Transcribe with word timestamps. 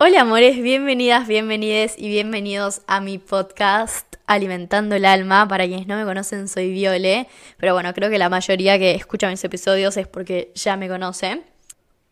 Hola 0.00 0.20
amores, 0.20 0.62
bienvenidas, 0.62 1.26
bienvenides 1.26 1.96
y 1.98 2.06
bienvenidos 2.06 2.82
a 2.86 3.00
mi 3.00 3.18
podcast 3.18 4.14
Alimentando 4.28 4.94
el 4.94 5.04
Alma. 5.04 5.48
Para 5.48 5.66
quienes 5.66 5.88
no 5.88 5.96
me 5.96 6.04
conocen, 6.04 6.46
soy 6.46 6.70
Viole, 6.70 7.26
pero 7.56 7.74
bueno, 7.74 7.92
creo 7.92 8.08
que 8.08 8.16
la 8.16 8.28
mayoría 8.28 8.78
que 8.78 8.94
escucha 8.94 9.28
mis 9.28 9.42
episodios 9.42 9.96
es 9.96 10.06
porque 10.06 10.52
ya 10.54 10.76
me 10.76 10.86
conoce. 10.88 11.42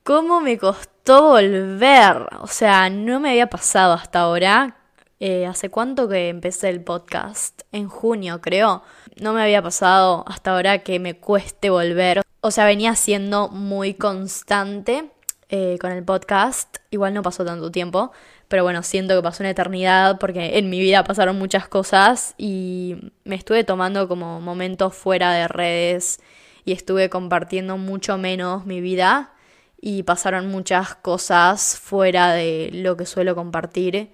¿Cómo 0.02 0.40
me 0.40 0.58
costó 0.58 1.28
volver? 1.28 2.26
O 2.40 2.48
sea, 2.48 2.90
no 2.90 3.20
me 3.20 3.30
había 3.30 3.48
pasado 3.48 3.92
hasta 3.92 4.18
ahora. 4.18 4.78
Eh, 5.20 5.46
¿Hace 5.46 5.68
cuánto 5.68 6.08
que 6.08 6.28
empecé 6.28 6.70
el 6.70 6.82
podcast? 6.82 7.62
En 7.70 7.86
junio, 7.86 8.40
creo. 8.40 8.82
No 9.20 9.32
me 9.32 9.42
había 9.42 9.62
pasado 9.62 10.24
hasta 10.26 10.56
ahora 10.56 10.80
que 10.80 10.98
me 10.98 11.14
cueste 11.20 11.70
volver. 11.70 12.22
O 12.40 12.50
sea, 12.50 12.64
venía 12.64 12.96
siendo 12.96 13.48
muy 13.48 13.94
constante 13.94 15.12
eh, 15.48 15.78
con 15.80 15.92
el 15.92 16.04
podcast. 16.04 16.78
Igual 16.90 17.14
no 17.14 17.22
pasó 17.22 17.44
tanto 17.44 17.70
tiempo, 17.70 18.12
pero 18.48 18.62
bueno, 18.62 18.82
siento 18.82 19.14
que 19.16 19.22
pasó 19.22 19.42
una 19.42 19.50
eternidad 19.50 20.18
porque 20.18 20.58
en 20.58 20.70
mi 20.70 20.80
vida 20.80 21.04
pasaron 21.04 21.38
muchas 21.38 21.68
cosas 21.68 22.34
y 22.36 23.12
me 23.24 23.36
estuve 23.36 23.64
tomando 23.64 24.08
como 24.08 24.40
momentos 24.40 24.94
fuera 24.94 25.32
de 25.32 25.48
redes 25.48 26.20
y 26.64 26.72
estuve 26.72 27.08
compartiendo 27.10 27.78
mucho 27.78 28.18
menos 28.18 28.66
mi 28.66 28.80
vida 28.80 29.32
y 29.80 30.02
pasaron 30.02 30.48
muchas 30.48 30.96
cosas 30.96 31.78
fuera 31.78 32.32
de 32.32 32.70
lo 32.72 32.96
que 32.96 33.06
suelo 33.06 33.34
compartir 33.34 34.10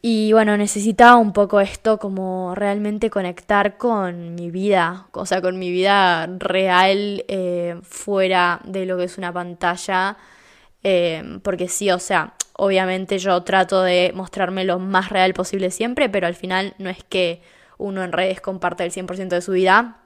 y 0.00 0.32
bueno, 0.32 0.56
necesitaba 0.56 1.16
un 1.16 1.32
poco 1.32 1.60
esto 1.60 1.98
como 1.98 2.54
realmente 2.54 3.10
conectar 3.10 3.76
con 3.78 4.34
mi 4.36 4.50
vida, 4.50 5.08
o 5.12 5.26
sea, 5.26 5.42
con 5.42 5.58
mi 5.58 5.70
vida 5.70 6.26
real 6.38 7.24
eh, 7.26 7.76
fuera 7.82 8.60
de 8.64 8.86
lo 8.86 8.96
que 8.96 9.04
es 9.04 9.18
una 9.18 9.32
pantalla. 9.32 10.16
Eh, 10.84 11.40
porque 11.42 11.68
sí, 11.68 11.90
o 11.90 11.98
sea, 11.98 12.34
obviamente 12.52 13.18
yo 13.18 13.42
trato 13.42 13.82
de 13.82 14.12
mostrarme 14.14 14.64
lo 14.64 14.78
más 14.78 15.10
real 15.10 15.34
posible 15.34 15.70
siempre, 15.70 16.08
pero 16.08 16.26
al 16.28 16.34
final 16.36 16.74
no 16.78 16.90
es 16.90 17.02
que 17.04 17.42
uno 17.78 18.04
en 18.04 18.12
redes 18.12 18.40
comparte 18.40 18.84
el 18.84 18.92
100% 18.92 19.28
de 19.28 19.42
su 19.42 19.52
vida. 19.52 19.98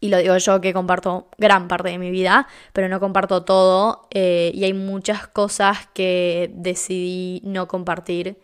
Y 0.00 0.08
lo 0.08 0.18
digo 0.18 0.36
yo 0.38 0.60
que 0.62 0.72
comparto 0.72 1.28
gran 1.38 1.68
parte 1.68 1.90
de 1.90 1.98
mi 1.98 2.10
vida, 2.10 2.48
pero 2.72 2.88
no 2.88 3.00
comparto 3.00 3.44
todo. 3.44 4.08
Eh, 4.10 4.50
y 4.54 4.64
hay 4.64 4.72
muchas 4.72 5.26
cosas 5.28 5.88
que 5.92 6.50
decidí 6.54 7.42
no 7.44 7.68
compartir 7.68 8.38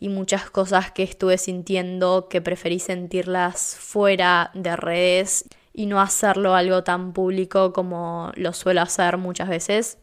y 0.00 0.08
muchas 0.08 0.50
cosas 0.50 0.92
que 0.92 1.02
estuve 1.02 1.38
sintiendo 1.38 2.28
que 2.28 2.40
preferí 2.40 2.78
sentirlas 2.78 3.76
fuera 3.78 4.50
de 4.54 4.76
redes 4.76 5.44
y 5.72 5.86
no 5.86 6.00
hacerlo 6.00 6.54
algo 6.54 6.84
tan 6.84 7.12
público 7.12 7.72
como 7.72 8.32
lo 8.34 8.52
suelo 8.52 8.80
hacer 8.80 9.16
muchas 9.16 9.48
veces. 9.48 9.98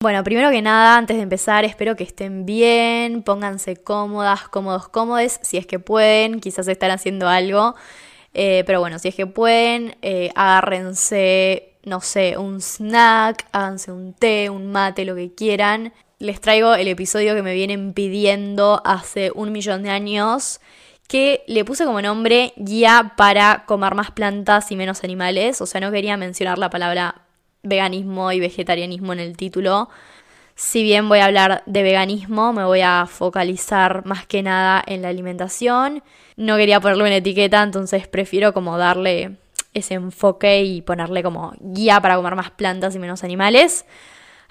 Bueno, 0.00 0.24
primero 0.24 0.50
que 0.50 0.60
nada, 0.60 0.96
antes 0.96 1.16
de 1.16 1.22
empezar, 1.22 1.64
espero 1.64 1.96
que 1.96 2.04
estén 2.04 2.44
bien, 2.44 3.22
pónganse 3.22 3.76
cómodas, 3.76 4.48
cómodos, 4.48 4.88
cómodes, 4.88 5.38
si 5.42 5.56
es 5.56 5.66
que 5.66 5.78
pueden, 5.78 6.40
quizás 6.40 6.66
están 6.68 6.90
haciendo 6.90 7.28
algo, 7.28 7.74
eh, 8.34 8.64
pero 8.66 8.80
bueno, 8.80 8.98
si 8.98 9.08
es 9.08 9.14
que 9.14 9.26
pueden, 9.26 9.96
eh, 10.02 10.30
agárrense, 10.34 11.76
no 11.84 12.00
sé, 12.00 12.36
un 12.36 12.60
snack, 12.60 13.46
háganse 13.52 13.92
un 13.92 14.14
té, 14.14 14.50
un 14.50 14.72
mate, 14.72 15.04
lo 15.04 15.14
que 15.14 15.32
quieran, 15.32 15.92
les 16.18 16.40
traigo 16.40 16.74
el 16.74 16.88
episodio 16.88 17.34
que 17.34 17.42
me 17.42 17.54
vienen 17.54 17.92
pidiendo 17.92 18.82
hace 18.84 19.30
un 19.34 19.52
millón 19.52 19.82
de 19.82 19.90
años, 19.90 20.60
que 21.08 21.44
le 21.46 21.64
puse 21.64 21.84
como 21.84 22.00
nombre 22.00 22.52
Guía 22.56 23.12
para 23.16 23.64
comer 23.66 23.94
más 23.94 24.10
plantas 24.10 24.70
y 24.70 24.76
menos 24.76 25.04
animales. 25.04 25.60
O 25.60 25.66
sea, 25.66 25.80
no 25.80 25.92
quería 25.92 26.16
mencionar 26.16 26.58
la 26.58 26.70
palabra 26.70 27.22
veganismo 27.62 28.32
y 28.32 28.40
vegetarianismo 28.40 29.12
en 29.12 29.20
el 29.20 29.36
título. 29.36 29.88
Si 30.54 30.82
bien 30.82 31.08
voy 31.08 31.18
a 31.18 31.26
hablar 31.26 31.62
de 31.66 31.82
veganismo, 31.82 32.52
me 32.52 32.64
voy 32.64 32.80
a 32.80 33.06
focalizar 33.06 34.06
más 34.06 34.24
que 34.26 34.42
nada 34.42 34.82
en 34.86 35.02
la 35.02 35.08
alimentación. 35.08 36.02
No 36.36 36.56
quería 36.56 36.80
ponerle 36.80 37.04
una 37.04 37.16
etiqueta, 37.16 37.62
entonces 37.62 38.06
prefiero 38.06 38.54
como 38.54 38.78
darle 38.78 39.36
ese 39.72 39.94
enfoque 39.94 40.62
y 40.62 40.82
ponerle 40.82 41.24
como 41.24 41.52
guía 41.58 42.00
para 42.00 42.16
comer 42.16 42.36
más 42.36 42.52
plantas 42.52 42.94
y 42.94 43.00
menos 43.00 43.24
animales. 43.24 43.84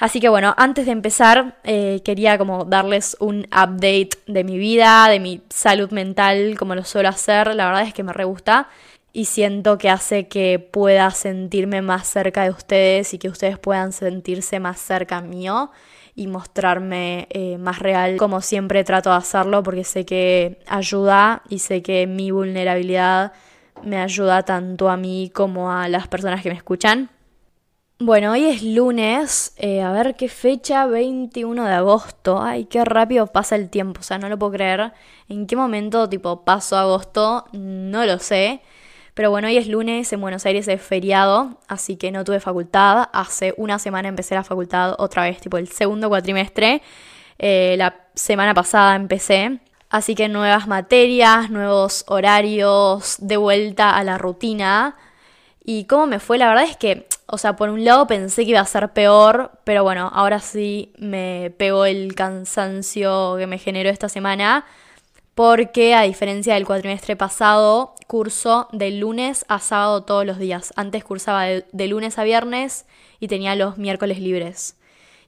Así 0.04 0.20
que 0.20 0.28
bueno, 0.28 0.54
antes 0.58 0.86
de 0.86 0.92
empezar, 0.92 1.56
eh, 1.64 2.02
quería 2.04 2.38
como 2.38 2.66
darles 2.66 3.16
un 3.22 3.46
update 3.46 4.10
de 4.28 4.44
mi 4.44 4.58
vida, 4.58 5.08
de 5.08 5.22
mi 5.22 5.42
salud 5.50 5.92
mental, 5.92 6.58
como 6.60 6.76
lo 6.76 6.84
suelo 6.84 7.08
hacer. 7.08 7.56
La 7.56 7.68
verdad 7.68 7.84
es 7.84 7.94
que 7.94 8.04
me 8.04 8.12
re 8.12 8.26
gusta 8.26 8.68
y 9.14 9.24
siento 9.24 9.78
que 9.78 9.90
hace 9.90 10.28
que 10.28 10.60
pueda 10.60 11.10
sentirme 11.12 11.82
más 11.82 12.06
cerca 12.06 12.44
de 12.44 12.50
ustedes 12.50 13.14
y 13.14 13.18
que 13.18 13.30
ustedes 13.30 13.58
puedan 13.58 13.94
sentirse 13.94 14.60
más 14.60 14.78
cerca 14.78 15.22
mío 15.22 15.72
y 16.16 16.28
mostrarme 16.28 17.30
eh, 17.30 17.58
más 17.58 17.80
real 17.80 18.18
como 18.18 18.42
siempre 18.42 18.84
trato 18.84 19.10
de 19.10 19.16
hacerlo 19.16 19.64
porque 19.64 19.86
sé 19.86 20.06
que 20.06 20.60
ayuda 20.68 21.44
y 21.48 21.60
sé 21.60 21.82
que 21.82 22.08
mi 22.08 22.30
vulnerabilidad 22.30 23.32
me 23.84 24.02
ayuda 24.02 24.44
tanto 24.44 24.90
a 24.90 24.98
mí 24.98 25.32
como 25.34 25.72
a 25.72 25.88
las 25.88 26.10
personas 26.10 26.44
que 26.44 26.50
me 26.50 26.56
escuchan. 26.56 27.10
Bueno, 28.06 28.34
hoy 28.34 28.48
es 28.48 28.62
lunes, 28.64 29.54
eh, 29.56 29.82
a 29.82 29.94
ver 29.94 30.16
qué 30.18 30.28
fecha, 30.28 30.86
21 30.88 31.64
de 31.64 31.74
agosto. 31.74 32.42
Ay, 32.42 32.66
qué 32.66 32.84
rápido 32.84 33.28
pasa 33.28 33.56
el 33.56 33.70
tiempo, 33.70 34.02
o 34.02 34.04
sea, 34.04 34.18
no 34.18 34.28
lo 34.28 34.38
puedo 34.38 34.52
creer. 34.52 34.92
¿En 35.30 35.48
qué 35.48 35.56
momento, 35.56 36.10
tipo, 36.10 36.44
paso 36.44 36.76
agosto? 36.78 37.46
No 37.54 38.06
lo 38.06 38.20
sé. 38.20 38.60
Pero 39.14 39.30
bueno, 39.32 39.48
hoy 39.48 39.56
es 39.56 39.70
lunes, 39.70 40.12
en 40.12 40.20
Buenos 40.20 40.46
Aires 40.46 40.68
es 40.68 40.82
feriado, 40.82 41.62
así 41.70 41.96
que 41.96 42.12
no 42.12 42.26
tuve 42.26 42.42
facultad. 42.42 43.08
Hace 43.14 43.54
una 43.56 43.80
semana 43.80 44.10
empecé 44.10 44.36
la 44.36 44.44
facultad 44.44 44.96
otra 44.98 45.24
vez, 45.24 45.40
tipo 45.40 45.58
el 45.58 45.70
segundo 45.70 46.10
cuatrimestre. 46.10 46.82
Eh, 47.40 47.76
la 47.78 47.96
semana 48.16 48.54
pasada 48.54 48.98
empecé. 48.98 49.60
Así 49.90 50.14
que 50.14 50.28
nuevas 50.28 50.68
materias, 50.68 51.50
nuevos 51.50 52.04
horarios, 52.10 53.16
de 53.20 53.38
vuelta 53.38 53.96
a 53.96 54.04
la 54.04 54.18
rutina. 54.18 54.98
¿Y 55.64 55.86
cómo 55.86 56.08
me 56.08 56.20
fue? 56.20 56.38
La 56.38 56.50
verdad 56.50 56.66
es 56.66 56.78
que 56.78 57.08
o 57.26 57.38
sea, 57.38 57.56
por 57.56 57.70
un 57.70 57.84
lado 57.84 58.06
pensé 58.06 58.44
que 58.44 58.52
iba 58.52 58.60
a 58.60 58.66
ser 58.66 58.90
peor, 58.94 59.52
pero 59.64 59.84
bueno, 59.84 60.12
ahora 60.14 60.40
sí 60.40 60.94
me 60.98 61.52
pegó 61.58 61.86
el 61.86 62.16
cansancio 62.16 63.36
que 63.38 63.48
me 63.48 63.58
generó 63.58 63.90
esta 63.90 64.10
semana, 64.10 64.66
porque 65.34 65.96
a 65.96 66.04
diferencia 66.04 66.54
del 66.54 66.66
cuatrimestre 66.66 67.16
pasado, 67.16 67.96
curso 68.08 68.68
de 68.72 68.92
lunes 68.92 69.46
a 69.48 69.60
sábado 69.60 70.04
todos 70.04 70.26
los 70.26 70.38
días. 70.38 70.74
Antes 70.76 71.04
cursaba 71.04 71.46
de, 71.46 71.66
de 71.72 71.88
lunes 71.88 72.20
a 72.20 72.24
viernes 72.24 72.86
y 73.20 73.28
tenía 73.28 73.56
los 73.56 73.78
miércoles 73.78 74.20
libres. 74.20 74.76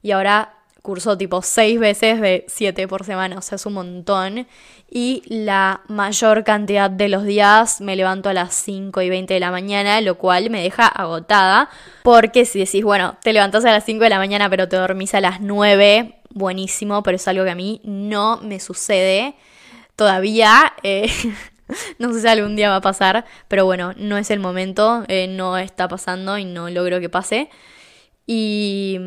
Y 0.04 0.12
ahora 0.12 0.54
curso 0.86 1.18
tipo 1.18 1.42
seis 1.42 1.80
veces 1.80 2.22
de 2.22 2.46
siete 2.48 2.88
por 2.88 3.04
semana, 3.04 3.38
o 3.38 3.42
sea, 3.42 3.58
es 3.58 3.66
un 3.66 3.74
montón. 3.74 4.48
Y 4.90 5.24
la 5.26 5.82
mayor 5.88 6.44
cantidad 6.44 6.90
de 6.90 7.10
los 7.10 7.26
días 7.26 7.82
me 7.82 7.96
levanto 7.96 8.30
a 8.30 8.34
las 8.34 8.54
5 8.54 9.02
y 9.02 9.10
20 9.10 9.34
de 9.34 9.40
la 9.40 9.52
mañana, 9.52 10.00
lo 10.00 10.16
cual 10.16 10.50
me 10.50 10.62
deja 10.62 10.88
agotada. 10.88 11.70
Porque 12.04 12.46
si 12.46 12.60
decís, 12.60 12.84
bueno, 12.84 13.18
te 13.22 13.34
levantás 13.34 13.66
a 13.66 13.72
las 13.72 13.84
5 13.84 14.04
de 14.04 14.10
la 14.12 14.20
mañana, 14.20 14.50
pero 14.50 14.70
te 14.70 14.78
dormís 14.78 15.16
a 15.16 15.22
las 15.22 15.42
9, 15.42 16.22
buenísimo, 16.30 17.02
pero 17.04 17.16
es 17.16 17.28
algo 17.28 17.44
que 17.44 17.52
a 17.52 17.56
mí 17.56 17.82
no 17.84 18.40
me 18.42 18.60
sucede 18.60 19.34
todavía. 19.96 20.72
Eh, 20.84 21.12
no 22.00 22.14
sé 22.14 22.22
si 22.22 22.28
algún 22.28 22.56
día 22.56 22.70
va 22.70 22.78
a 22.78 22.82
pasar, 22.82 23.26
pero 23.48 23.66
bueno, 23.66 23.94
no 23.98 24.18
es 24.18 24.30
el 24.30 24.40
momento, 24.40 25.04
eh, 25.08 25.28
no 25.28 25.58
está 25.58 25.88
pasando 25.88 26.38
y 26.38 26.46
no 26.46 26.70
logro 26.70 27.00
que 27.00 27.10
pase. 27.10 27.50
Y 28.28 29.00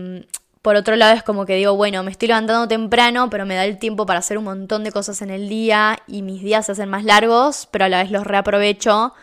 por 0.62 0.76
otro 0.76 0.96
lado 0.96 1.14
es 1.14 1.22
como 1.22 1.46
que 1.46 1.54
digo, 1.54 1.76
bueno, 1.76 2.02
me 2.02 2.10
estoy 2.10 2.28
levantando 2.28 2.66
temprano, 2.68 3.30
pero 3.30 3.46
me 3.46 3.54
da 3.54 3.64
el 3.64 3.78
tiempo 3.78 4.06
para 4.06 4.18
hacer 4.20 4.38
un 4.38 4.44
montón 4.44 4.84
de 4.84 4.92
cosas 4.92 5.22
en 5.22 5.30
el 5.30 5.48
día 5.48 5.98
y 6.06 6.22
mis 6.22 6.42
días 6.42 6.66
se 6.66 6.72
hacen 6.72 6.88
más 6.88 7.04
largos, 7.04 7.68
pero 7.70 7.84
a 7.84 7.88
la 7.88 8.02
vez 8.02 8.10
los 8.10 8.26
reaprovecho. 8.26 9.14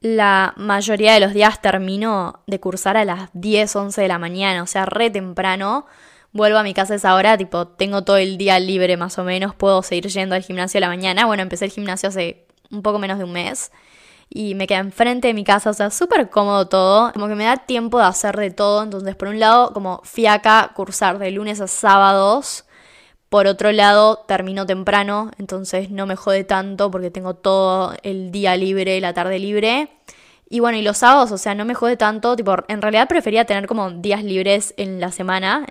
La 0.00 0.52
mayoría 0.56 1.14
de 1.14 1.20
los 1.20 1.32
días 1.32 1.62
termino 1.62 2.40
de 2.46 2.60
cursar 2.60 2.96
a 2.96 3.04
las 3.04 3.30
10, 3.32 3.74
11 3.74 4.02
de 4.02 4.08
la 4.08 4.18
mañana, 4.18 4.62
o 4.62 4.66
sea, 4.66 4.86
re 4.86 5.10
temprano. 5.10 5.86
Vuelvo 6.32 6.58
a 6.58 6.62
mi 6.62 6.74
casa 6.74 6.96
esa 6.96 7.14
hora, 7.14 7.38
tipo, 7.38 7.68
tengo 7.68 8.02
todo 8.02 8.16
el 8.16 8.36
día 8.36 8.58
libre 8.58 8.96
más 8.96 9.18
o 9.18 9.24
menos, 9.24 9.54
puedo 9.54 9.82
seguir 9.82 10.08
yendo 10.08 10.34
al 10.34 10.42
gimnasio 10.42 10.78
a 10.78 10.82
la 10.82 10.88
mañana. 10.88 11.26
Bueno, 11.26 11.42
empecé 11.42 11.66
el 11.66 11.70
gimnasio 11.70 12.08
hace 12.08 12.46
un 12.70 12.82
poco 12.82 12.98
menos 12.98 13.18
de 13.18 13.24
un 13.24 13.32
mes 13.32 13.70
y 14.28 14.54
me 14.54 14.66
queda 14.66 14.78
enfrente 14.78 15.28
de 15.28 15.34
mi 15.34 15.44
casa, 15.44 15.70
o 15.70 15.74
sea, 15.74 15.90
súper 15.90 16.30
cómodo 16.30 16.68
todo, 16.68 17.12
como 17.12 17.28
que 17.28 17.34
me 17.34 17.44
da 17.44 17.56
tiempo 17.58 17.98
de 17.98 18.04
hacer 18.04 18.36
de 18.36 18.50
todo, 18.50 18.82
entonces 18.82 19.16
por 19.16 19.28
un 19.28 19.38
lado 19.40 19.72
como 19.72 20.00
fiaca 20.04 20.72
cursar 20.74 21.18
de 21.18 21.30
lunes 21.30 21.60
a 21.60 21.68
sábados, 21.68 22.64
por 23.28 23.46
otro 23.48 23.72
lado 23.72 24.24
termino 24.28 24.64
temprano, 24.66 25.30
entonces 25.38 25.90
no 25.90 26.06
me 26.06 26.16
jode 26.16 26.44
tanto 26.44 26.90
porque 26.90 27.10
tengo 27.10 27.34
todo 27.34 27.94
el 28.02 28.30
día 28.30 28.56
libre, 28.56 29.00
la 29.00 29.12
tarde 29.12 29.40
libre. 29.40 29.88
Y 30.48 30.60
bueno, 30.60 30.78
y 30.78 30.82
los 30.82 30.98
sábados, 30.98 31.32
o 31.32 31.38
sea, 31.38 31.54
no 31.54 31.64
me 31.64 31.74
jode 31.74 31.96
tanto, 31.96 32.36
tipo, 32.36 32.54
en 32.68 32.80
realidad 32.80 33.08
prefería 33.08 33.44
tener 33.44 33.66
como 33.66 33.90
días 33.90 34.22
libres 34.22 34.72
en 34.76 35.00
la 35.00 35.10
semana, 35.10 35.66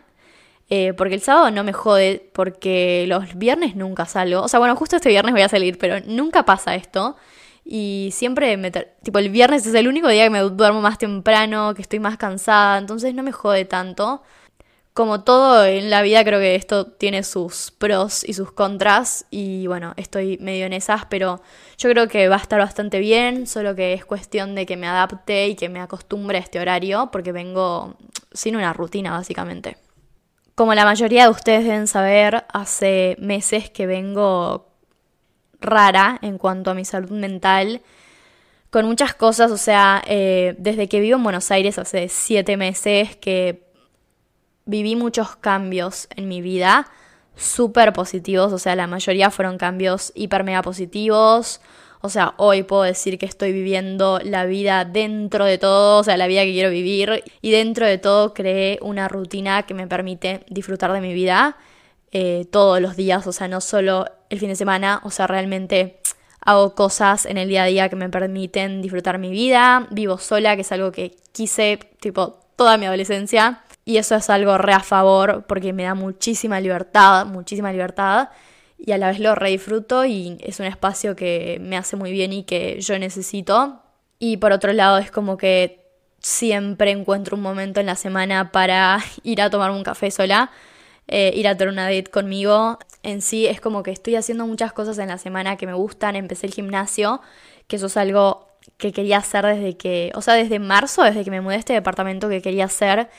eh, 0.70 0.94
porque 0.94 1.16
el 1.16 1.22
sábado 1.22 1.52
no 1.52 1.64
me 1.64 1.72
jode, 1.72 2.30
porque 2.34 3.06
los 3.08 3.36
viernes 3.36 3.78
nunca 3.78 4.06
salgo. 4.08 4.42
O 4.42 4.48
sea, 4.50 4.60
bueno, 4.60 4.76
justo 4.76 4.98
este 4.98 5.08
viernes 5.10 5.34
voy 5.34 5.44
a 5.44 5.50
salir, 5.50 5.78
pero 5.78 6.02
nunca 6.06 6.44
pasa 6.44 6.76
esto. 6.76 7.16
Y 7.65 8.10
siempre, 8.12 8.57
me 8.57 8.71
tipo, 8.71 9.19
el 9.19 9.30
viernes 9.30 9.65
es 9.65 9.74
el 9.74 9.88
único 9.88 10.07
día 10.10 10.25
que 10.25 10.30
me 10.30 10.39
duermo 10.42 10.81
más 10.81 10.98
temprano, 10.98 11.74
que 11.74 11.81
estoy 11.81 12.00
más 12.00 12.18
cansada, 12.18 12.77
entonces 12.77 13.13
no 13.15 13.24
me 13.24 13.31
jode 13.31 13.65
tanto. 13.65 14.21
como 14.94 15.24
todo 15.24 15.65
en 15.65 15.89
la 15.89 16.04
vida, 16.04 16.24
creo 16.24 16.39
que 16.39 16.56
esto 16.56 16.86
tiene 16.86 17.24
sus 17.24 17.71
pros 17.71 18.24
y 18.24 18.33
sus 18.33 18.51
contras. 18.51 19.25
Y 19.31 19.65
bueno, 19.68 19.94
estoy 19.98 20.38
medio 20.39 20.65
en 20.68 20.74
esas, 20.74 21.06
pero 21.06 21.42
yo 21.77 21.89
creo 21.89 22.07
que 22.07 22.30
va 22.30 22.36
a 22.36 22.39
estar 22.39 22.60
bastante 22.60 23.00
bien. 23.00 23.48
Solo 23.48 23.75
que 23.75 23.94
es 23.94 24.06
cuestión 24.06 24.54
de 24.56 24.65
que 24.68 24.77
me 24.77 24.88
adapte 24.88 25.48
y 25.48 25.56
que 25.56 25.69
me 25.69 25.80
acostumbre 25.81 26.38
a 26.38 26.42
este 26.42 26.60
horario, 26.60 27.10
porque 27.12 27.31
vengo 27.31 27.95
sin 28.31 28.56
una 28.56 28.71
rutina, 28.74 29.12
básicamente. 29.12 29.77
Como 30.56 30.75
la 30.75 30.86
mayoría 30.86 31.24
de 31.24 31.30
ustedes 31.31 31.63
deben 31.63 31.88
saber, 31.88 32.45
hace 32.54 33.15
meses 33.19 33.71
que 33.71 33.88
vengo 33.88 34.73
rara 35.63 36.19
en 36.21 36.38
cuanto 36.38 36.71
a 36.71 36.74
mi 36.74 36.86
salud 36.86 37.12
mental 37.12 37.81
con 38.74 38.88
muchas 38.88 39.13
cosas, 39.13 39.51
o 39.51 39.57
sea, 39.57 40.01
eh, 40.07 40.56
desde 40.57 40.89
que 40.89 41.00
vivo 41.00 41.18
en 41.18 41.24
Buenos 41.24 41.51
Aires 41.51 41.77
hace 41.77 42.10
siete 42.10 42.57
meses 42.57 43.15
que 43.15 43.68
viví 44.65 44.95
muchos 44.95 45.36
cambios 45.36 46.07
en 46.15 46.27
mi 46.27 46.42
vida, 46.42 46.88
súper 47.36 47.94
positivos, 47.94 48.51
o 48.51 48.57
sea, 48.57 48.75
la 48.75 48.88
mayoría 48.88 49.30
fueron 49.30 49.60
cambios 49.60 50.12
hiper 50.15 50.44
mega 50.44 50.63
positivos. 50.63 51.62
O 52.01 52.10
sea, 52.10 52.33
hoy 52.38 52.63
puedo 52.63 52.81
decir 52.81 53.18
que 53.18 53.25
estoy 53.25 53.54
viviendo 53.54 54.19
la 54.24 54.45
vida 54.45 54.83
dentro 54.83 55.45
de 55.45 55.57
todo, 55.57 56.00
o 56.00 56.04
sea, 56.04 56.18
la 56.18 56.27
vida 56.27 56.44
que 56.44 56.51
quiero 56.51 56.69
vivir. 56.69 57.24
Y 57.42 57.51
dentro 57.51 57.86
de 57.88 57.98
todo 57.98 58.33
creé 58.33 58.77
una 58.81 59.07
rutina 59.07 59.63
que 59.63 59.74
me 59.74 59.88
permite 59.88 60.44
disfrutar 60.50 60.92
de 60.92 61.00
mi 61.00 61.13
vida 61.13 61.57
eh, 62.15 62.45
todos 62.51 62.80
los 62.80 62.95
días, 62.95 63.25
o 63.27 63.31
sea, 63.31 63.48
no 63.48 63.60
solo 63.60 64.06
el 64.30 64.39
fin 64.39 64.50
de 64.50 64.56
semana, 64.56 65.01
o 65.04 65.10
sea, 65.10 65.27
realmente 65.27 66.00
hago 66.45 66.75
cosas 66.75 67.25
en 67.25 67.38
el 67.38 67.50
día 67.50 67.63
a 67.63 67.65
día 67.65 67.89
que 67.89 67.95
me 67.95 68.10
permiten 68.10 68.81
disfrutar 68.81 69.18
mi 69.18 69.31
vida. 69.31 69.88
Vivo 69.92 70.18
sola, 70.18 70.56
que 70.56 70.62
es 70.62 70.71
algo 70.71 70.92
que 70.92 71.15
quise, 71.31 71.80
tipo, 72.00 72.39
toda 72.56 72.77
mi 72.77 72.86
adolescencia. 72.86 73.63
Y 73.86 73.98
eso 73.98 74.15
es 74.15 74.30
algo 74.30 74.57
re 74.57 74.74
a 74.74 74.80
favor 74.80 75.45
porque 75.48 75.74
me 75.74 75.83
da 75.83 75.95
muchísima 75.95 76.60
libertad, 76.60 77.25
muchísima 77.25 77.71
libertad. 77.71 78.30
Y 78.77 78.92
a 78.92 78.98
la 78.98 79.07
vez 79.07 79.19
lo 79.19 79.36
re 79.36 79.50
disfruto 79.50 80.06
y 80.06 80.38
es 80.42 80.60
un 80.60 80.65
espacio 80.65 81.15
que 81.15 81.57
me 81.62 81.77
hace 81.77 81.95
muy 81.95 82.12
bien 82.12 82.31
y 82.31 82.44
que 82.44 82.80
yo 82.80 82.98
necesito. 83.00 83.81
Y 84.19 84.38
por 84.38 84.51
otro 84.51 84.71
lado 84.71 85.00
es 85.00 85.12
como 85.12 85.38
que 85.38 85.83
siempre 86.19 86.92
encuentro 86.92 87.36
un 87.36 87.44
momento 87.44 87.80
en 87.80 87.86
la 87.88 87.95
semana 87.95 88.51
para 88.51 89.00
ir 89.24 89.42
a 89.42 89.50
tomar 89.50 89.71
un 89.71 89.83
café 89.83 90.12
sola, 90.12 90.51
eh, 91.08 91.32
ir 91.36 91.48
a 91.48 91.58
tener 91.58 92.10
conmigo. 92.10 92.80
En 93.04 93.22
sí 93.22 93.46
es 93.48 93.60
como 93.60 93.84
que 93.84 93.92
estoy 93.92 94.16
haciendo 94.16 94.48
muchas 94.48 94.74
cosas 94.74 94.98
en 94.98 95.10
la 95.10 95.18
semana 95.18 95.58
que 95.58 95.68
me 95.68 95.74
gustan. 95.74 96.16
Empecé 96.16 96.48
el 96.48 96.54
gimnasio, 96.54 97.22
que 97.68 97.76
eso 97.78 97.88
es 97.88 97.98
algo 97.98 98.48
que 98.78 98.92
quería 98.92 99.18
hacer 99.18 99.46
desde 99.46 99.78
que, 99.78 100.12
o 100.16 100.22
sea, 100.22 100.36
desde 100.36 100.60
marzo, 100.60 101.04
desde 101.04 101.24
que 101.24 101.32
me 101.32 101.42
mudé 101.42 101.56
a 101.56 101.60
este 101.60 101.74
departamento 101.74 102.30
que 102.30 102.42
quería 102.42 102.66
hacer 102.66 103.10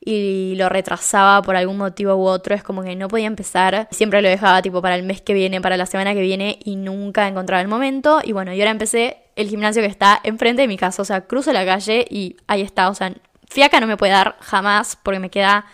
y 0.00 0.54
lo 0.56 0.68
retrasaba 0.68 1.40
por 1.42 1.56
algún 1.56 1.78
motivo 1.78 2.14
u 2.14 2.26
otro, 2.26 2.54
es 2.54 2.62
como 2.62 2.82
que 2.82 2.94
no 2.94 3.08
podía 3.08 3.26
empezar, 3.26 3.88
siempre 3.90 4.20
lo 4.20 4.28
dejaba 4.28 4.60
tipo 4.60 4.82
para 4.82 4.96
el 4.96 5.02
mes 5.02 5.22
que 5.22 5.32
viene, 5.32 5.60
para 5.62 5.76
la 5.78 5.86
semana 5.86 6.12
que 6.12 6.20
viene 6.20 6.58
y 6.62 6.76
nunca 6.76 7.26
encontraba 7.26 7.62
el 7.62 7.68
momento. 7.68 8.20
Y 8.22 8.32
bueno, 8.32 8.52
y 8.52 8.60
ahora 8.60 8.70
empecé 8.70 9.18
el 9.36 9.48
gimnasio 9.48 9.82
que 9.82 9.88
está 9.88 10.20
enfrente 10.22 10.62
de 10.62 10.68
mi 10.68 10.76
casa, 10.76 11.00
o 11.00 11.04
sea, 11.04 11.22
cruzo 11.22 11.52
la 11.52 11.64
calle 11.64 12.06
y 12.10 12.36
ahí 12.46 12.60
está, 12.60 12.90
o 12.90 12.94
sea, 12.94 13.14
fiaca 13.48 13.80
no 13.80 13.86
me 13.86 13.96
puede 13.96 14.12
dar 14.12 14.36
jamás 14.40 14.98
porque 15.02 15.20
me 15.20 15.30
queda 15.30 15.64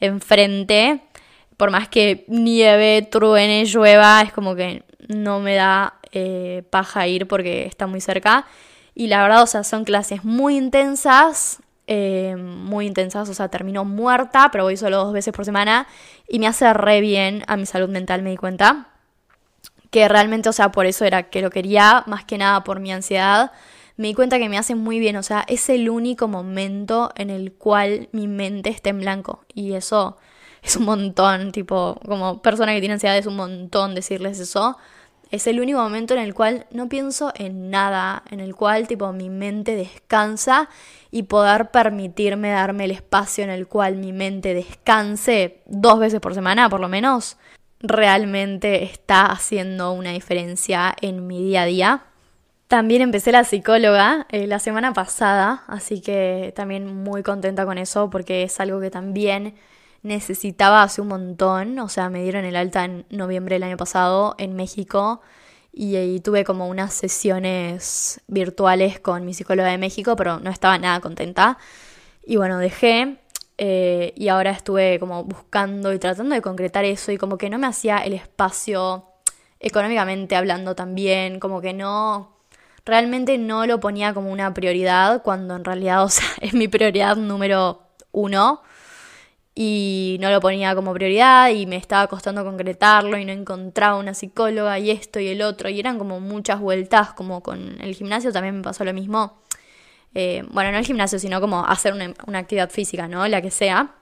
enfrente, 0.00 1.00
por 1.56 1.70
más 1.70 1.88
que 1.88 2.24
nieve, 2.28 3.06
truene, 3.10 3.64
llueva, 3.64 4.22
es 4.22 4.32
como 4.32 4.54
que 4.54 4.82
no 5.08 5.40
me 5.40 5.54
da 5.54 5.94
eh, 6.12 6.62
paja 6.70 7.06
ir 7.06 7.26
porque 7.26 7.66
está 7.66 7.86
muy 7.86 8.00
cerca. 8.00 8.46
Y 8.94 9.08
la 9.08 9.22
verdad, 9.22 9.42
o 9.42 9.46
sea, 9.46 9.64
son 9.64 9.84
clases 9.84 10.24
muy 10.24 10.56
intensas, 10.56 11.60
eh, 11.86 12.36
muy 12.36 12.86
intensas, 12.86 13.28
o 13.28 13.34
sea, 13.34 13.48
termino 13.48 13.84
muerta, 13.84 14.50
pero 14.52 14.64
voy 14.64 14.76
solo 14.76 14.98
dos 14.98 15.12
veces 15.12 15.34
por 15.34 15.44
semana 15.44 15.86
y 16.28 16.38
me 16.38 16.46
hace 16.46 16.72
re 16.72 17.00
bien 17.00 17.42
a 17.46 17.56
mi 17.56 17.66
salud 17.66 17.88
mental, 17.88 18.22
me 18.22 18.30
di 18.30 18.36
cuenta. 18.36 18.88
Que 19.90 20.08
realmente, 20.08 20.48
o 20.48 20.52
sea, 20.52 20.72
por 20.72 20.86
eso 20.86 21.04
era 21.04 21.24
que 21.24 21.40
lo 21.40 21.50
quería, 21.50 22.02
más 22.06 22.24
que 22.24 22.38
nada 22.38 22.64
por 22.64 22.80
mi 22.80 22.92
ansiedad. 22.92 23.52
Me 23.96 24.08
di 24.08 24.14
cuenta 24.14 24.38
que 24.38 24.48
me 24.48 24.58
hace 24.58 24.74
muy 24.74 24.98
bien, 24.98 25.16
o 25.16 25.22
sea, 25.22 25.44
es 25.46 25.68
el 25.68 25.88
único 25.88 26.26
momento 26.26 27.12
en 27.16 27.30
el 27.30 27.52
cual 27.52 28.08
mi 28.12 28.26
mente 28.26 28.70
está 28.70 28.90
en 28.90 29.00
blanco. 29.00 29.44
Y 29.54 29.74
eso 29.74 30.18
es 30.66 30.76
un 30.76 30.84
montón, 30.84 31.52
tipo, 31.52 32.00
como 32.06 32.40
persona 32.40 32.72
que 32.72 32.80
tiene 32.80 32.94
ansiedad 32.94 33.16
es 33.16 33.26
un 33.26 33.36
montón 33.36 33.94
decirles 33.94 34.40
eso. 34.40 34.78
Es 35.30 35.46
el 35.46 35.60
único 35.60 35.80
momento 35.80 36.14
en 36.14 36.20
el 36.20 36.32
cual 36.32 36.66
no 36.70 36.88
pienso 36.88 37.32
en 37.34 37.70
nada, 37.70 38.22
en 38.30 38.40
el 38.40 38.54
cual 38.54 38.86
tipo 38.86 39.12
mi 39.12 39.30
mente 39.30 39.74
descansa 39.74 40.68
y 41.10 41.24
poder 41.24 41.70
permitirme 41.70 42.50
darme 42.50 42.84
el 42.84 42.92
espacio 42.92 43.42
en 43.42 43.50
el 43.50 43.66
cual 43.66 43.96
mi 43.96 44.12
mente 44.12 44.54
descanse 44.54 45.62
dos 45.66 45.98
veces 45.98 46.20
por 46.20 46.34
semana 46.34 46.68
por 46.68 46.80
lo 46.80 46.88
menos, 46.88 47.36
realmente 47.80 48.84
está 48.84 49.26
haciendo 49.26 49.92
una 49.92 50.12
diferencia 50.12 50.94
en 51.00 51.26
mi 51.26 51.42
día 51.42 51.62
a 51.62 51.66
día. 51.66 52.02
También 52.68 53.02
empecé 53.02 53.32
la 53.32 53.44
psicóloga 53.44 54.26
eh, 54.30 54.46
la 54.46 54.58
semana 54.58 54.92
pasada, 54.94 55.64
así 55.66 56.00
que 56.00 56.52
también 56.54 57.02
muy 57.02 57.22
contenta 57.22 57.66
con 57.66 57.76
eso 57.78 58.08
porque 58.08 58.44
es 58.44 58.60
algo 58.60 58.80
que 58.80 58.90
también 58.90 59.54
necesitaba 60.04 60.82
hace 60.82 61.00
un 61.00 61.08
montón, 61.08 61.78
o 61.80 61.88
sea, 61.88 62.10
me 62.10 62.22
dieron 62.22 62.44
el 62.44 62.56
alta 62.56 62.84
en 62.84 63.06
noviembre 63.10 63.56
del 63.56 63.64
año 63.64 63.76
pasado 63.78 64.36
en 64.38 64.54
México 64.54 65.22
y, 65.72 66.20
tuve 66.20 66.44
como 66.44 66.68
unas 66.68 66.94
sesiones 66.94 68.20
virtuales 68.28 69.00
con 69.00 69.24
mi 69.24 69.34
psicóloga 69.34 69.70
de 69.70 69.78
México, 69.78 70.14
pero 70.14 70.38
no 70.38 70.50
estaba 70.50 70.78
nada 70.78 71.00
contenta. 71.00 71.58
Y 72.24 72.36
bueno, 72.36 72.58
dejé 72.58 73.18
eh, 73.58 74.12
y 74.16 74.28
ahora 74.28 74.50
estuve 74.52 75.00
como 75.00 75.24
buscando 75.24 75.92
y 75.92 75.98
tratando 75.98 76.34
de 76.34 76.42
concretar 76.42 76.84
eso 76.84 77.10
y 77.10 77.18
como 77.18 77.38
que 77.38 77.50
no 77.50 77.58
me 77.58 77.66
hacía 77.66 77.98
el 77.98 78.12
espacio 78.12 79.06
económicamente 79.58 80.36
hablando 80.36 80.74
también, 80.74 81.40
como 81.40 81.60
que 81.60 81.72
no, 81.72 82.36
realmente 82.84 83.38
no 83.38 83.66
lo 83.66 83.80
ponía 83.80 84.12
como 84.14 84.30
una 84.30 84.52
prioridad 84.52 85.22
cuando 85.22 85.56
en 85.56 85.64
realidad, 85.64 86.04
o 86.04 86.08
sea, 86.10 86.26
es 86.40 86.52
mi 86.54 86.68
prioridad 86.68 87.16
número 87.16 87.80
uno 88.12 88.62
y 89.54 90.16
no 90.20 90.30
lo 90.30 90.40
ponía 90.40 90.74
como 90.74 90.92
prioridad 90.92 91.50
y 91.50 91.66
me 91.66 91.76
estaba 91.76 92.08
costando 92.08 92.44
concretarlo 92.44 93.16
y 93.18 93.24
no 93.24 93.32
encontraba 93.32 93.96
una 93.96 94.12
psicóloga 94.12 94.78
y 94.80 94.90
esto 94.90 95.20
y 95.20 95.28
el 95.28 95.42
otro. 95.42 95.68
Y 95.68 95.78
eran 95.78 95.98
como 95.98 96.18
muchas 96.20 96.60
vueltas 96.60 97.12
como 97.12 97.42
con 97.42 97.80
el 97.80 97.94
gimnasio 97.94 98.32
también 98.32 98.56
me 98.56 98.62
pasó 98.62 98.84
lo 98.84 98.92
mismo. 98.92 99.40
Eh, 100.14 100.44
bueno 100.50 100.72
no 100.72 100.78
el 100.78 100.86
gimnasio 100.86 101.18
sino 101.18 101.40
como 101.40 101.66
hacer 101.66 101.92
una, 101.92 102.14
una 102.26 102.38
actividad 102.38 102.70
física 102.70 103.06
no 103.06 103.26
la 103.28 103.40
que 103.42 103.50
sea. 103.52 103.94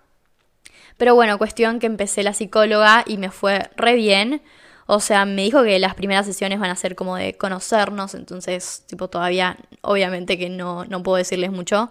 Pero 0.97 1.15
bueno 1.15 1.37
cuestión 1.39 1.79
que 1.81 1.87
empecé 1.87 2.23
la 2.23 2.33
psicóloga 2.33 3.05
y 3.07 3.19
me 3.19 3.31
fue 3.31 3.71
re 3.77 3.95
bien. 3.95 4.43
O 4.87 5.01
sea 5.01 5.27
me 5.27 5.43
dijo 5.43 5.63
que 5.63 5.79
las 5.79 5.95
primeras 5.95 6.25
sesiones 6.25 6.61
van 6.61 6.71
a 6.71 6.77
ser 6.77 6.97
como 6.97 7.17
de 7.17 7.37
conocernos 7.37 8.15
entonces 8.15 8.85
tipo 8.87 9.09
todavía 9.09 9.59
obviamente 9.83 10.39
que 10.39 10.49
no, 10.49 10.87
no 10.87 11.03
puedo 11.03 11.19
decirles 11.19 11.53
mucho 11.53 11.91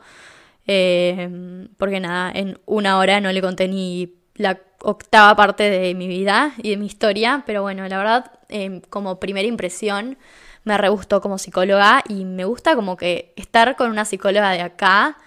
eh, 0.74 1.68
porque 1.78 2.00
nada, 2.00 2.32
en 2.34 2.58
una 2.66 2.98
hora 2.98 3.20
no 3.20 3.30
le 3.32 3.42
conté 3.42 3.68
ni 3.68 4.14
la 4.36 4.58
octava 4.80 5.36
parte 5.36 5.70
de 5.70 5.94
mi 5.96 6.08
vida 6.08 6.54
y 6.64 6.70
de 6.70 6.78
mi 6.78 6.86
historia, 6.86 7.44
pero 7.46 7.62
bueno, 7.62 7.86
la 7.90 7.98
verdad, 7.98 8.32
em, 8.48 8.80
como 8.90 9.20
primera 9.20 9.48
impresión, 9.48 10.18
me 10.64 10.78
re 10.78 10.88
gustó 10.88 11.20
como 11.20 11.38
psicóloga 11.38 12.04
y 12.08 12.24
me 12.24 12.46
gusta 12.46 12.76
como 12.76 12.96
que 12.96 13.34
estar 13.36 13.76
con 13.76 13.92
una 13.92 14.06
psicóloga 14.06 14.52
de 14.52 14.62
acá, 14.62 15.18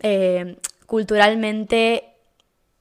em, 0.00 0.56
culturalmente, 0.86 2.04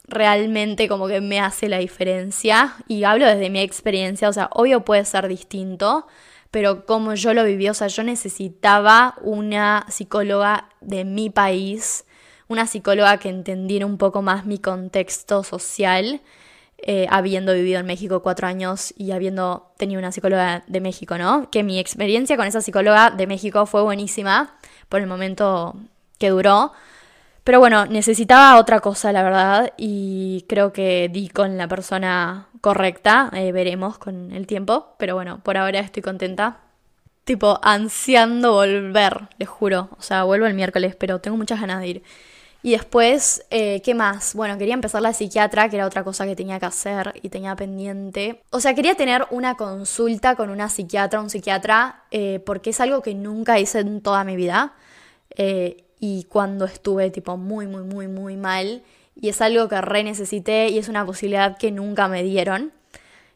realmente 0.07 0.87
como 0.87 1.07
que 1.07 1.19
me 1.19 1.39
hace 1.39 1.69
la 1.69 1.79
diferencia 1.79 2.75
y 2.87 3.05
hablo 3.05 3.25
desde 3.25 3.49
mi 3.49 3.59
experiencia, 3.61 4.29
o 4.29 4.33
sea, 4.33 4.49
obvio 4.51 4.85
puede 4.85 5.05
ser 5.05 5.27
distinto, 5.27 6.05
pero 6.53 6.85
como 6.85 7.15
yo 7.15 7.33
lo 7.33 7.43
viví, 7.43 7.67
o 7.67 7.73
sea, 7.73 7.87
yo 7.87 8.03
necesitaba 8.03 9.15
una 9.23 9.87
psicóloga 9.89 10.69
de 10.81 11.03
mi 11.03 11.31
país, 11.31 12.05
una 12.47 12.67
psicóloga 12.67 13.17
que 13.17 13.29
entendiera 13.29 13.87
un 13.87 13.97
poco 13.97 14.21
más 14.21 14.45
mi 14.45 14.59
contexto 14.59 15.43
social, 15.43 16.21
eh, 16.77 17.07
habiendo 17.09 17.55
vivido 17.55 17.79
en 17.79 17.87
México 17.87 18.21
cuatro 18.21 18.45
años 18.45 18.93
y 18.95 19.13
habiendo 19.13 19.71
tenido 19.77 19.97
una 19.97 20.11
psicóloga 20.11 20.63
de 20.67 20.79
México, 20.79 21.17
¿no? 21.17 21.49
Que 21.49 21.63
mi 21.63 21.79
experiencia 21.79 22.37
con 22.37 22.45
esa 22.45 22.61
psicóloga 22.61 23.09
de 23.09 23.25
México 23.25 23.65
fue 23.65 23.81
buenísima 23.81 24.55
por 24.89 25.01
el 25.01 25.07
momento 25.07 25.75
que 26.19 26.29
duró, 26.29 26.71
pero 27.43 27.57
bueno, 27.59 27.87
necesitaba 27.87 28.59
otra 28.59 28.79
cosa, 28.79 29.11
la 29.11 29.23
verdad, 29.23 29.73
y 29.75 30.45
creo 30.47 30.71
que 30.71 31.09
di 31.11 31.29
con 31.29 31.57
la 31.57 31.67
persona 31.67 32.47
correcta, 32.63 33.29
eh, 33.33 33.51
veremos 33.51 33.97
con 33.97 34.31
el 34.31 34.47
tiempo, 34.47 34.95
pero 34.97 35.15
bueno, 35.15 35.41
por 35.43 35.57
ahora 35.57 35.81
estoy 35.81 36.01
contenta. 36.01 36.61
Tipo, 37.25 37.59
ansiando 37.61 38.53
volver, 38.53 39.27
les 39.37 39.49
juro. 39.49 39.89
O 39.99 40.01
sea, 40.01 40.23
vuelvo 40.23 40.45
el 40.45 40.53
miércoles, 40.53 40.95
pero 40.95 41.19
tengo 41.19 41.35
muchas 41.35 41.59
ganas 41.59 41.81
de 41.81 41.87
ir. 41.89 42.03
Y 42.61 42.71
después, 42.71 43.45
eh, 43.49 43.81
¿qué 43.81 43.93
más? 43.93 44.33
Bueno, 44.33 44.57
quería 44.57 44.75
empezar 44.75 45.01
la 45.01 45.11
psiquiatra, 45.11 45.67
que 45.67 45.75
era 45.75 45.85
otra 45.85 46.05
cosa 46.05 46.25
que 46.25 46.37
tenía 46.37 46.57
que 46.57 46.65
hacer 46.65 47.11
y 47.21 47.27
tenía 47.27 47.53
pendiente. 47.57 48.41
O 48.51 48.61
sea, 48.61 48.73
quería 48.73 48.95
tener 48.95 49.27
una 49.31 49.55
consulta 49.55 50.37
con 50.37 50.49
una 50.49 50.69
psiquiatra, 50.69 51.19
un 51.19 51.29
psiquiatra, 51.29 52.05
eh, 52.11 52.41
porque 52.45 52.69
es 52.69 52.79
algo 52.79 53.01
que 53.01 53.13
nunca 53.13 53.59
hice 53.59 53.79
en 53.79 53.99
toda 53.99 54.23
mi 54.23 54.37
vida. 54.37 54.73
Eh, 55.35 55.83
y 55.99 56.23
cuando 56.29 56.63
estuve 56.63 57.09
tipo 57.09 57.35
muy, 57.35 57.67
muy, 57.67 57.83
muy, 57.83 58.07
muy 58.07 58.37
mal 58.37 58.83
y 59.15 59.29
es 59.29 59.41
algo 59.41 59.67
que 59.67 59.79
re 59.81 60.03
necesité 60.03 60.69
y 60.69 60.77
es 60.77 60.89
una 60.89 61.05
posibilidad 61.05 61.57
que 61.57 61.71
nunca 61.71 62.07
me 62.07 62.23
dieron. 62.23 62.71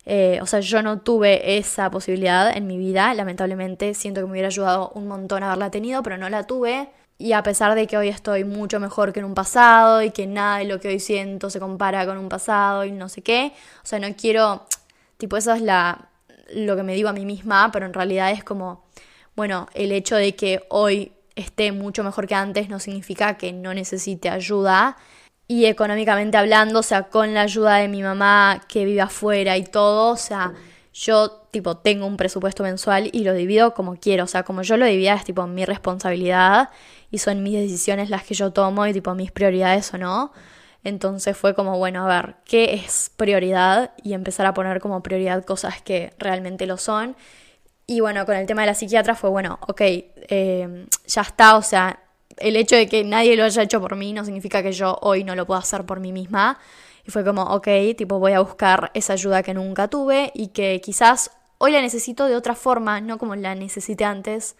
Eh, 0.06 0.40
o 0.42 0.46
sea, 0.46 0.62
yo 0.62 0.82
no 0.82 1.02
tuve 1.02 1.58
esa 1.58 1.92
posibilidad 1.92 2.56
en 2.56 2.66
mi 2.66 2.78
vida, 2.78 3.14
lamentablemente 3.14 3.94
siento 3.94 4.22
que 4.22 4.26
me 4.26 4.32
hubiera 4.32 4.48
ayudado 4.48 4.92
un 4.96 5.08
montón 5.08 5.44
haberla 5.44 5.70
tenido, 5.70 6.02
pero 6.02 6.18
no 6.18 6.30
la 6.30 6.48
tuve. 6.48 6.90
Y 7.18 7.34
a 7.34 7.44
pesar 7.44 7.76
de 7.76 7.88
que 7.88 7.98
hoy 7.98 8.10
estoy 8.10 8.44
mucho 8.44 8.80
mejor 8.80 9.12
que 9.12 9.20
en 9.20 9.26
un 9.26 9.34
pasado 9.34 10.04
y 10.04 10.12
que 10.12 10.28
nada 10.28 10.60
de 10.60 10.66
lo 10.66 10.80
que 10.80 10.90
hoy 10.90 11.00
siento 11.00 11.50
se 11.50 11.60
compara 11.60 12.06
con 12.06 12.18
un 12.18 12.30
pasado 12.30 12.86
y 12.86 12.92
no 12.92 13.10
sé 13.10 13.22
qué, 13.22 13.54
o 13.84 13.86
sea, 13.88 14.00
no 14.00 14.08
quiero, 14.16 14.66
tipo, 15.18 15.36
eso 15.36 15.52
es 15.54 15.62
la, 15.62 16.10
lo 16.54 16.76
que 16.76 16.84
me 16.84 16.94
digo 16.94 17.10
a 17.10 17.14
mí 17.14 17.26
misma, 17.26 17.72
pero 17.72 17.86
en 17.86 17.94
realidad 17.94 18.32
es 18.32 18.44
como, 18.44 18.86
bueno, 19.36 19.68
el 19.74 19.92
hecho 19.92 20.16
de 20.16 20.36
que 20.36 20.64
hoy 20.70 21.12
esté 21.36 21.72
mucho 21.72 22.04
mejor 22.04 22.28
que 22.28 22.36
antes 22.36 22.70
no 22.70 22.80
significa 22.80 23.38
que 23.38 23.54
no 23.54 23.74
necesite 23.74 24.30
ayuda. 24.30 24.98
Y 25.48 25.66
económicamente 25.66 26.38
hablando, 26.38 26.80
o 26.80 26.84
sea, 26.84 27.04
con 27.04 27.34
la 27.34 27.42
ayuda 27.42 27.76
de 27.76 27.88
mi 27.88 28.04
mamá 28.04 28.62
que 28.68 28.84
vive 28.84 29.02
afuera 29.02 29.56
y 29.56 29.64
todo, 29.64 30.12
o 30.12 30.18
sea, 30.18 30.54
yo 30.94 31.30
tipo 31.52 31.78
tengo 31.78 32.06
un 32.06 32.18
presupuesto 32.18 32.64
mensual 32.64 33.10
y 33.14 33.24
lo 33.24 33.34
divido 33.34 33.74
como 33.74 33.96
quiero, 33.96 34.26
o 34.26 34.28
sea, 34.28 34.44
como 34.44 34.64
yo 34.64 34.78
lo 34.78 34.86
divido 34.86 35.14
es 35.14 35.24
tipo 35.24 35.48
mi 35.48 35.64
responsabilidad 35.64 36.70
y 37.12 37.20
son 37.20 37.44
mis 37.44 37.54
decisiones 37.54 38.10
las 38.10 38.24
que 38.24 38.34
yo 38.34 38.52
tomo 38.52 38.86
y 38.88 38.94
tipo 38.94 39.14
mis 39.16 39.32
prioridades 39.32 39.94
o 39.94 39.98
no. 39.98 40.32
Entonces 40.84 41.36
fue 41.38 41.54
como, 41.56 41.78
bueno, 41.78 42.10
a 42.10 42.22
ver, 42.22 42.36
¿qué 42.46 42.74
es 42.74 43.12
prioridad? 43.16 43.92
Y 44.04 44.14
empezar 44.14 44.46
a 44.46 44.54
poner 44.54 44.80
como 44.80 45.04
prioridad 45.04 45.44
cosas 45.46 45.82
que 45.82 46.14
realmente 46.18 46.66
lo 46.66 46.78
son. 46.78 47.16
Y 47.86 48.02
bueno, 48.02 48.26
con 48.26 48.36
el 48.36 48.46
tema 48.48 48.62
de 48.62 48.68
la 48.68 48.74
psiquiatra 48.74 49.16
fue, 49.16 49.30
bueno, 49.30 49.60
ok, 49.68 49.82
eh, 49.82 50.86
ya 51.08 51.22
está, 51.22 51.58
o 51.58 51.62
sea, 51.62 52.00
el 52.38 52.56
hecho 52.56 52.76
de 52.76 52.88
que 52.88 53.04
nadie 53.04 53.36
lo 53.36 53.44
haya 53.44 53.64
hecho 53.64 53.82
por 53.82 53.96
mí 53.96 54.14
no 54.14 54.26
significa 54.26 54.64
que 54.64 54.72
yo 54.72 54.98
hoy 55.02 55.24
no 55.24 55.36
lo 55.36 55.46
pueda 55.46 55.60
hacer 55.60 55.86
por 55.86 56.00
mí 56.00 56.12
misma. 56.12 56.60
Y 57.06 57.12
fue 57.12 57.24
como, 57.24 57.44
ok, 57.44 57.68
tipo, 57.98 58.20
voy 58.20 58.34
a 58.34 58.42
buscar 58.42 58.92
esa 58.94 59.14
ayuda 59.14 59.44
que 59.44 59.54
nunca 59.54 59.88
tuve 59.88 60.32
y 60.34 60.48
que 60.48 60.82
quizás 60.82 61.32
hoy 61.58 61.72
la 61.72 61.82
necesito 61.82 62.28
de 62.28 62.36
otra 62.36 62.54
forma, 62.54 63.02
no 63.02 63.18
como 63.18 63.36
la 63.36 63.56
necesité 63.56 64.06
antes 64.06 64.56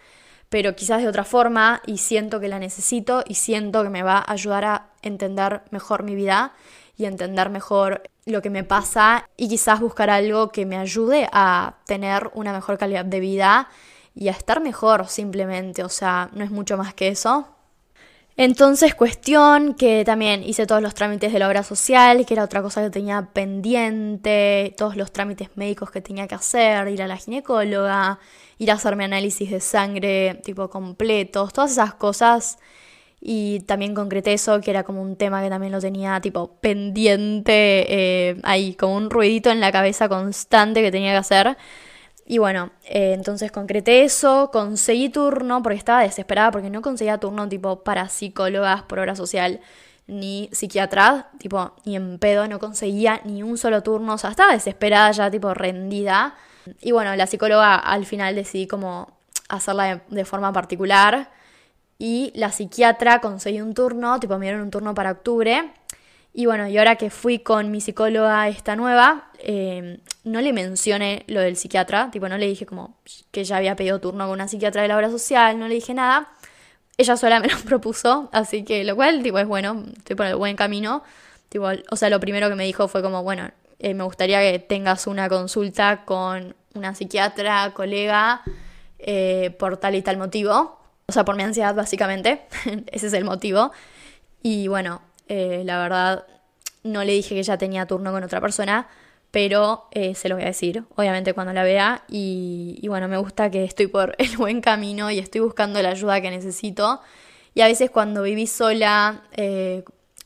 pero 0.50 0.76
quizás 0.76 1.02
de 1.02 1.08
otra 1.08 1.24
forma 1.24 1.82
y 1.86 1.98
siento 1.98 2.40
que 2.40 2.48
la 2.48 2.60
necesito 2.60 3.24
y 3.28 3.36
siento 3.36 3.84
que 3.84 3.90
me 3.90 4.04
va 4.04 4.18
a 4.18 4.32
ayudar 4.32 4.66
a 4.66 4.90
entender 5.02 5.62
mejor 5.72 6.04
mi 6.04 6.16
vida 6.16 6.54
y 6.96 7.06
entender 7.06 7.50
mejor 7.50 8.04
lo 8.26 8.42
que 8.42 8.50
me 8.50 8.64
pasa 8.64 9.30
y 9.38 9.50
quizás 9.50 9.80
buscar 9.80 10.10
algo 10.10 10.50
que 10.52 10.66
me 10.66 10.78
ayude 10.78 11.30
a 11.32 11.76
tener 11.86 12.32
una 12.34 12.54
mejor 12.54 12.78
calidad 12.78 13.06
de 13.06 13.20
vida 13.20 13.70
y 14.16 14.30
a 14.30 14.32
estar 14.32 14.62
mejor 14.62 15.08
simplemente, 15.08 15.84
o 15.84 15.90
sea, 15.90 16.30
no 16.34 16.44
es 16.44 16.50
mucho 16.50 16.78
más 16.78 16.94
que 16.94 17.10
eso. 17.10 17.48
Entonces, 18.40 18.94
cuestión 18.94 19.74
que 19.74 20.06
también 20.06 20.44
hice 20.44 20.68
todos 20.68 20.82
los 20.82 20.94
trámites 20.94 21.34
de 21.34 21.40
la 21.40 21.48
obra 21.48 21.64
social, 21.64 22.24
que 22.24 22.36
era 22.36 22.44
otra 22.44 22.62
cosa 22.62 22.84
que 22.84 22.92
tenía 22.92 23.30
pendiente, 23.34 24.76
todos 24.78 24.96
los 24.96 25.12
trámites 25.12 25.50
médicos 25.56 25.90
que 25.90 26.02
tenía 26.02 26.28
que 26.28 26.36
hacer, 26.36 26.88
ir 26.90 27.02
a 27.02 27.08
la 27.08 27.18
ginecóloga, 27.18 28.20
ir 28.60 28.70
a 28.70 28.76
hacerme 28.76 29.06
análisis 29.06 29.50
de 29.50 29.60
sangre 29.60 30.36
tipo 30.44 30.70
completos, 30.70 31.52
todas 31.52 31.72
esas 31.72 31.96
cosas. 31.96 32.60
Y 33.20 33.62
también 33.62 33.96
concreté 33.96 34.34
eso, 34.34 34.62
que 34.62 34.70
era 34.72 34.84
como 34.84 35.02
un 35.02 35.16
tema 35.18 35.42
que 35.42 35.50
también 35.50 35.72
lo 35.74 35.80
tenía 35.82 36.22
tipo 36.22 36.60
pendiente, 36.62 37.86
eh, 38.30 38.40
ahí 38.44 38.76
como 38.76 38.96
un 38.98 39.10
ruidito 39.10 39.50
en 39.50 39.60
la 39.62 39.72
cabeza 39.72 40.08
constante 40.10 40.84
que 40.84 40.92
tenía 40.92 41.12
que 41.14 41.18
hacer. 41.18 41.58
Y 42.30 42.40
bueno, 42.40 42.72
eh, 42.84 43.14
entonces 43.14 43.54
concreté 43.54 44.04
eso, 44.04 44.50
conseguí 44.52 45.08
turno 45.08 45.64
porque 45.64 45.78
estaba 45.78 46.02
desesperada 46.02 46.52
porque 46.52 46.70
no 46.70 46.82
conseguía 46.82 47.18
turno 47.20 47.48
tipo 47.48 47.84
para 47.84 48.10
psicólogas 48.10 48.84
por 48.84 49.00
hora 49.00 49.16
social 49.16 49.62
ni 50.08 50.50
psiquiatra, 50.52 51.30
tipo 51.38 51.74
ni 51.86 51.96
en 51.96 52.20
pedo, 52.20 52.46
no 52.50 52.60
conseguía 52.60 53.22
ni 53.24 53.44
un 53.44 53.58
solo 53.58 53.82
turno, 53.82 54.16
o 54.16 54.18
sea, 54.18 54.30
estaba 54.32 54.52
desesperada 54.52 55.12
ya 55.12 55.32
tipo 55.32 55.54
rendida. 55.54 56.36
Y 56.82 56.92
bueno, 56.92 57.16
la 57.16 57.28
psicóloga 57.28 57.76
al 57.76 58.06
final 58.06 58.36
decidí 58.36 58.68
como 58.68 59.18
hacerla 59.48 60.02
de, 60.10 60.26
forma 60.26 60.52
particular. 60.52 61.32
Y 61.98 62.34
la 62.36 62.52
psiquiatra 62.52 63.22
conseguí 63.22 63.62
un 63.62 63.74
turno, 63.74 64.20
tipo 64.20 64.38
me 64.38 64.48
dieron 64.48 64.62
un 64.64 64.72
turno 64.72 64.94
para 64.94 65.12
octubre. 65.12 65.72
Y 66.38 66.46
bueno, 66.46 66.68
y 66.68 66.78
ahora 66.78 66.98
que 66.98 67.10
fui 67.10 67.40
con 67.40 67.72
mi 67.72 67.82
psicóloga 67.82 68.48
esta 68.48 68.76
nueva, 68.76 69.32
eh, 69.40 70.02
no 70.24 70.40
le 70.40 70.54
mencioné 70.54 71.24
lo 71.26 71.42
del 71.42 71.56
psiquiatra, 71.56 72.12
tipo 72.12 72.30
no 72.30 72.38
le 72.38 72.46
dije 72.46 72.68
como 72.68 73.00
que 73.32 73.44
ya 73.44 73.58
había 73.58 73.76
pedido 73.76 74.00
turno 74.00 74.26
con 74.26 74.34
una 74.34 74.48
psiquiatra 74.48 74.84
de 74.84 74.88
la 74.88 74.98
obra 74.98 75.10
social, 75.10 75.58
no 75.58 75.68
le 75.68 75.74
dije 75.74 75.96
nada. 75.96 76.32
Ella 76.96 77.18
sola 77.18 77.40
me 77.40 77.48
lo 77.52 77.58
propuso, 77.62 78.30
así 78.34 78.64
que 78.64 78.84
lo 78.84 78.96
cual, 78.96 79.24
tipo, 79.24 79.40
es 79.40 79.48
bueno, 79.48 79.84
estoy 79.98 80.16
por 80.16 80.28
el 80.28 80.36
buen 80.36 80.56
camino. 80.56 81.02
Tipo, 81.50 81.70
o 81.90 81.96
sea, 81.96 82.12
lo 82.12 82.20
primero 82.20 82.50
que 82.50 82.56
me 82.56 82.66
dijo 82.66 82.88
fue 82.88 83.02
como, 83.02 83.24
bueno, 83.24 83.50
eh, 83.80 83.96
me 83.96 84.04
gustaría 84.04 84.40
que 84.40 84.60
tengas 84.60 85.08
una 85.08 85.30
consulta 85.30 86.06
con 86.06 86.56
una 86.76 86.94
psiquiatra, 86.94 87.72
colega, 87.74 88.44
eh, 89.00 89.56
por 89.58 89.78
tal 89.78 89.96
y 89.96 90.04
tal 90.04 90.18
motivo. 90.18 90.80
O 91.08 91.12
sea, 91.12 91.26
por 91.26 91.36
mi 91.36 91.42
ansiedad, 91.42 91.74
básicamente. 91.74 92.44
Ese 92.92 93.08
es 93.08 93.14
el 93.14 93.26
motivo. 93.26 93.72
Y 94.44 94.68
bueno, 94.68 95.02
eh, 95.28 95.64
la 95.66 95.80
verdad, 95.80 96.26
no 96.84 97.04
le 97.04 97.14
dije 97.14 97.36
que 97.36 97.44
ya 97.44 97.58
tenía 97.58 97.86
turno 97.86 98.12
con 98.12 98.24
otra 98.24 98.42
persona, 98.42 98.88
pero 99.32 99.90
se 99.94 100.30
lo 100.30 100.36
voy 100.36 100.46
a 100.46 100.48
decir, 100.48 100.84
obviamente, 100.96 101.34
cuando 101.34 101.54
la 101.54 101.64
vea. 101.64 102.04
Y, 102.08 102.80
y, 102.82 102.88
bueno, 102.88 103.08
me 103.08 103.18
gusta 103.18 103.52
que 103.52 103.64
estoy 103.64 103.88
por 103.88 104.16
el 104.20 104.38
buen 104.38 104.62
camino 104.62 105.12
y 105.12 105.20
estoy 105.20 105.42
buscando 105.42 105.82
la 105.82 105.90
ayuda 105.90 106.22
que 106.22 106.30
necesito. 106.32 107.02
Y 107.54 107.62
a 107.62 107.68
veces 107.68 107.92
cuando 107.92 108.24
viví 108.24 108.48
sola, 108.48 109.24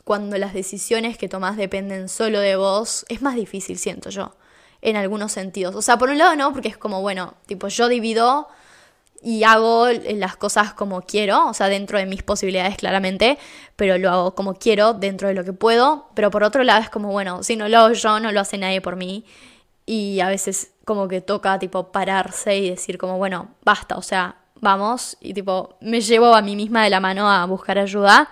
cuando 0.04 0.38
las 0.38 0.54
decisiones 0.54 1.18
que 1.18 1.30
tomás 1.30 1.58
dependen 1.58 2.10
solo 2.10 2.40
de 2.40 2.56
vos, 2.56 3.06
es 3.10 3.22
más 3.22 3.36
difícil, 3.36 3.78
siento 3.78 4.10
yo, 4.10 4.36
en 4.82 4.96
algunos 4.96 5.32
sentidos. 5.32 5.76
O 5.76 5.82
sea, 5.82 5.98
por 5.98 6.10
un 6.10 6.18
lado 6.18 6.36
no, 6.36 6.52
porque 6.54 6.68
es 6.68 6.78
como, 6.78 7.02
bueno, 7.02 7.36
tipo, 7.46 7.68
yo 7.68 7.88
divido 7.88 8.48
y 9.24 9.44
hago 9.44 9.88
las 9.90 10.36
cosas 10.36 10.74
como 10.74 11.02
quiero, 11.02 11.48
o 11.48 11.54
sea, 11.54 11.70
dentro 11.70 11.98
de 11.98 12.06
mis 12.06 12.24
posibilidades 12.24 12.78
claramente, 12.78 13.38
pero 13.76 13.98
lo 13.98 14.10
hago 14.10 14.36
como 14.36 14.56
quiero, 14.56 14.94
dentro 14.94 15.28
de 15.28 15.34
lo 15.34 15.44
que 15.44 15.54
puedo, 15.54 16.08
pero 16.16 16.32
por 16.32 16.44
otro 16.44 16.64
lado 16.64 16.82
es 16.82 16.90
como, 16.90 17.12
bueno, 17.12 17.44
si 17.44 17.56
no 17.56 17.68
lo 17.70 17.80
hago 17.80 17.94
yo, 17.94 18.20
no 18.20 18.32
lo 18.32 18.40
hace 18.40 18.58
nadie 18.58 18.82
por 18.82 18.96
mí, 18.96 19.26
y 19.86 20.20
a 20.22 20.28
veces 20.28 20.72
como 20.86 21.08
que 21.08 21.22
toca, 21.22 21.60
tipo, 21.60 21.92
pararse 21.92 22.58
y 22.58 22.70
decir 22.70 22.98
como, 22.98 23.18
bueno, 23.18 23.50
basta, 23.64 23.98
o 23.98 24.02
sea, 24.02 24.38
vamos, 24.62 25.18
y 25.20 25.34
tipo, 25.34 25.76
me 25.82 26.02
llevo 26.02 26.34
a 26.36 26.42
mí 26.42 26.56
misma 26.56 26.84
de 26.84 26.90
la 26.90 27.00
mano 27.00 27.30
a 27.30 27.46
buscar 27.46 27.78
ayuda. 27.78 28.30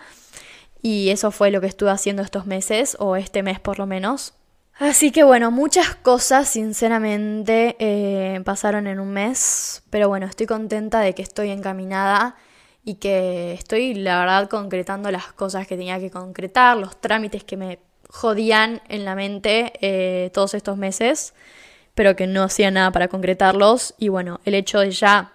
Y 0.81 1.09
eso 1.09 1.31
fue 1.31 1.51
lo 1.51 1.59
que 1.59 1.67
estuve 1.67 1.89
haciendo 1.89 2.21
estos 2.21 2.45
meses, 2.45 2.95
o 2.99 3.17
este 3.17 3.43
mes 3.43 3.59
por 3.59 3.79
lo 3.79 3.85
menos. 3.85 4.33
Así 4.79 5.11
que 5.11 5.23
bueno, 5.23 5.51
muchas 5.51 5.93
cosas 5.95 6.47
sinceramente 6.47 7.75
eh, 7.79 8.39
pasaron 8.45 8.87
en 8.87 9.01
un 9.01 9.11
mes, 9.11 9.83
pero 9.89 10.07
bueno, 10.07 10.25
estoy 10.25 10.45
contenta 10.45 11.01
de 11.01 11.13
que 11.13 11.21
estoy 11.21 11.49
encaminada 11.49 12.37
y 12.85 12.95
que 12.95 13.51
estoy 13.51 13.93
la 13.93 14.19
verdad 14.19 14.49
concretando 14.49 15.11
las 15.11 15.33
cosas 15.33 15.67
que 15.67 15.75
tenía 15.75 15.99
que 15.99 16.09
concretar, 16.09 16.77
los 16.77 16.99
trámites 17.01 17.43
que 17.43 17.57
me 17.57 17.79
jodían 18.09 18.81
en 18.87 19.03
la 19.03 19.15
mente 19.15 19.73
eh, 19.81 20.31
todos 20.33 20.53
estos 20.53 20.77
meses, 20.77 21.33
pero 21.93 22.15
que 22.15 22.25
no 22.25 22.43
hacía 22.43 22.71
nada 22.71 22.91
para 22.91 23.09
concretarlos. 23.09 23.95
Y 23.97 24.07
bueno, 24.07 24.39
el 24.45 24.53
hecho 24.53 24.79
de 24.79 24.91
ya 24.91 25.33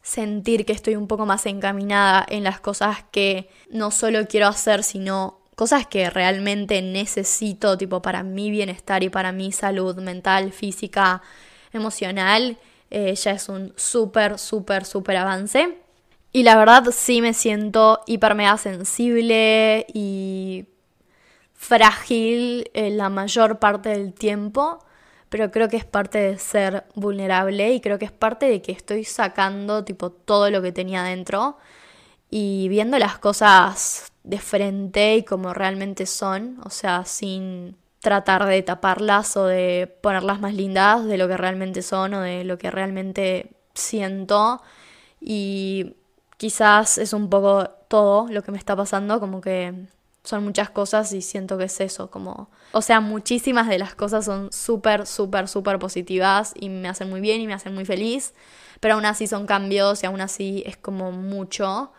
sentir 0.00 0.64
que 0.64 0.72
estoy 0.72 0.96
un 0.96 1.06
poco 1.06 1.26
más 1.26 1.44
encaminada 1.44 2.24
en 2.26 2.44
las 2.44 2.60
cosas 2.60 3.04
que 3.10 3.50
no 3.70 3.90
solo 3.90 4.26
quiero 4.26 4.46
hacer, 4.46 4.84
sino 4.84 5.43
cosas 5.54 5.86
que 5.86 6.10
realmente 6.10 6.82
necesito, 6.82 7.78
tipo 7.78 8.02
para 8.02 8.22
mi 8.22 8.50
bienestar 8.50 9.02
y 9.02 9.08
para 9.08 9.32
mi 9.32 9.52
salud 9.52 9.96
mental, 9.96 10.52
física, 10.52 11.22
emocional, 11.72 12.58
eh, 12.90 13.14
ya 13.14 13.32
es 13.32 13.48
un 13.48 13.72
súper, 13.76 14.38
súper, 14.38 14.84
súper 14.84 15.16
avance. 15.16 15.78
Y 16.32 16.42
la 16.42 16.56
verdad 16.56 16.84
sí 16.92 17.20
me 17.20 17.34
siento 17.34 18.00
hiper 18.06 18.34
mega 18.34 18.56
sensible 18.58 19.86
y 19.92 20.66
frágil 21.54 22.70
la 22.74 23.08
mayor 23.08 23.58
parte 23.58 23.90
del 23.90 24.12
tiempo 24.12 24.84
pero 25.34 25.50
creo 25.50 25.68
que 25.68 25.76
es 25.76 25.84
parte 25.84 26.18
de 26.18 26.38
ser 26.38 26.84
vulnerable 26.94 27.72
y 27.72 27.80
creo 27.80 27.98
que 27.98 28.04
es 28.04 28.12
parte 28.12 28.46
de 28.46 28.62
que 28.62 28.70
estoy 28.70 29.02
sacando 29.02 29.84
tipo 29.84 30.10
todo 30.10 30.48
lo 30.48 30.62
que 30.62 30.70
tenía 30.70 31.02
dentro 31.02 31.56
y 32.30 32.68
viendo 32.68 33.00
las 33.00 33.18
cosas 33.18 34.12
de 34.24 34.38
frente 34.38 35.16
y 35.16 35.22
como 35.22 35.54
realmente 35.54 36.06
son, 36.06 36.58
o 36.64 36.70
sea, 36.70 37.04
sin 37.04 37.76
tratar 38.00 38.46
de 38.46 38.62
taparlas 38.62 39.36
o 39.36 39.46
de 39.46 39.86
ponerlas 40.02 40.40
más 40.40 40.54
lindas 40.54 41.04
de 41.06 41.16
lo 41.16 41.28
que 41.28 41.36
realmente 41.36 41.82
son 41.82 42.14
o 42.14 42.20
de 42.20 42.44
lo 42.44 42.58
que 42.58 42.70
realmente 42.70 43.52
siento. 43.74 44.62
Y 45.20 45.94
quizás 46.36 46.98
es 46.98 47.12
un 47.12 47.30
poco 47.30 47.68
todo 47.88 48.26
lo 48.28 48.42
que 48.42 48.50
me 48.50 48.58
está 48.58 48.74
pasando, 48.76 49.20
como 49.20 49.40
que 49.40 49.86
son 50.24 50.42
muchas 50.42 50.70
cosas 50.70 51.12
y 51.12 51.20
siento 51.20 51.58
que 51.58 51.64
es 51.64 51.80
eso, 51.80 52.10
como, 52.10 52.48
o 52.72 52.80
sea, 52.80 53.00
muchísimas 53.00 53.68
de 53.68 53.78
las 53.78 53.94
cosas 53.94 54.24
son 54.24 54.50
súper, 54.52 55.06
súper, 55.06 55.48
súper 55.48 55.78
positivas 55.78 56.54
y 56.58 56.70
me 56.70 56.88
hacen 56.88 57.10
muy 57.10 57.20
bien 57.20 57.42
y 57.42 57.46
me 57.46 57.52
hacen 57.52 57.74
muy 57.74 57.84
feliz, 57.84 58.32
pero 58.80 58.94
aún 58.94 59.04
así 59.04 59.26
son 59.26 59.46
cambios 59.46 60.02
y 60.02 60.06
aún 60.06 60.22
así 60.22 60.62
es 60.66 60.78
como 60.78 61.12
mucho 61.12 61.92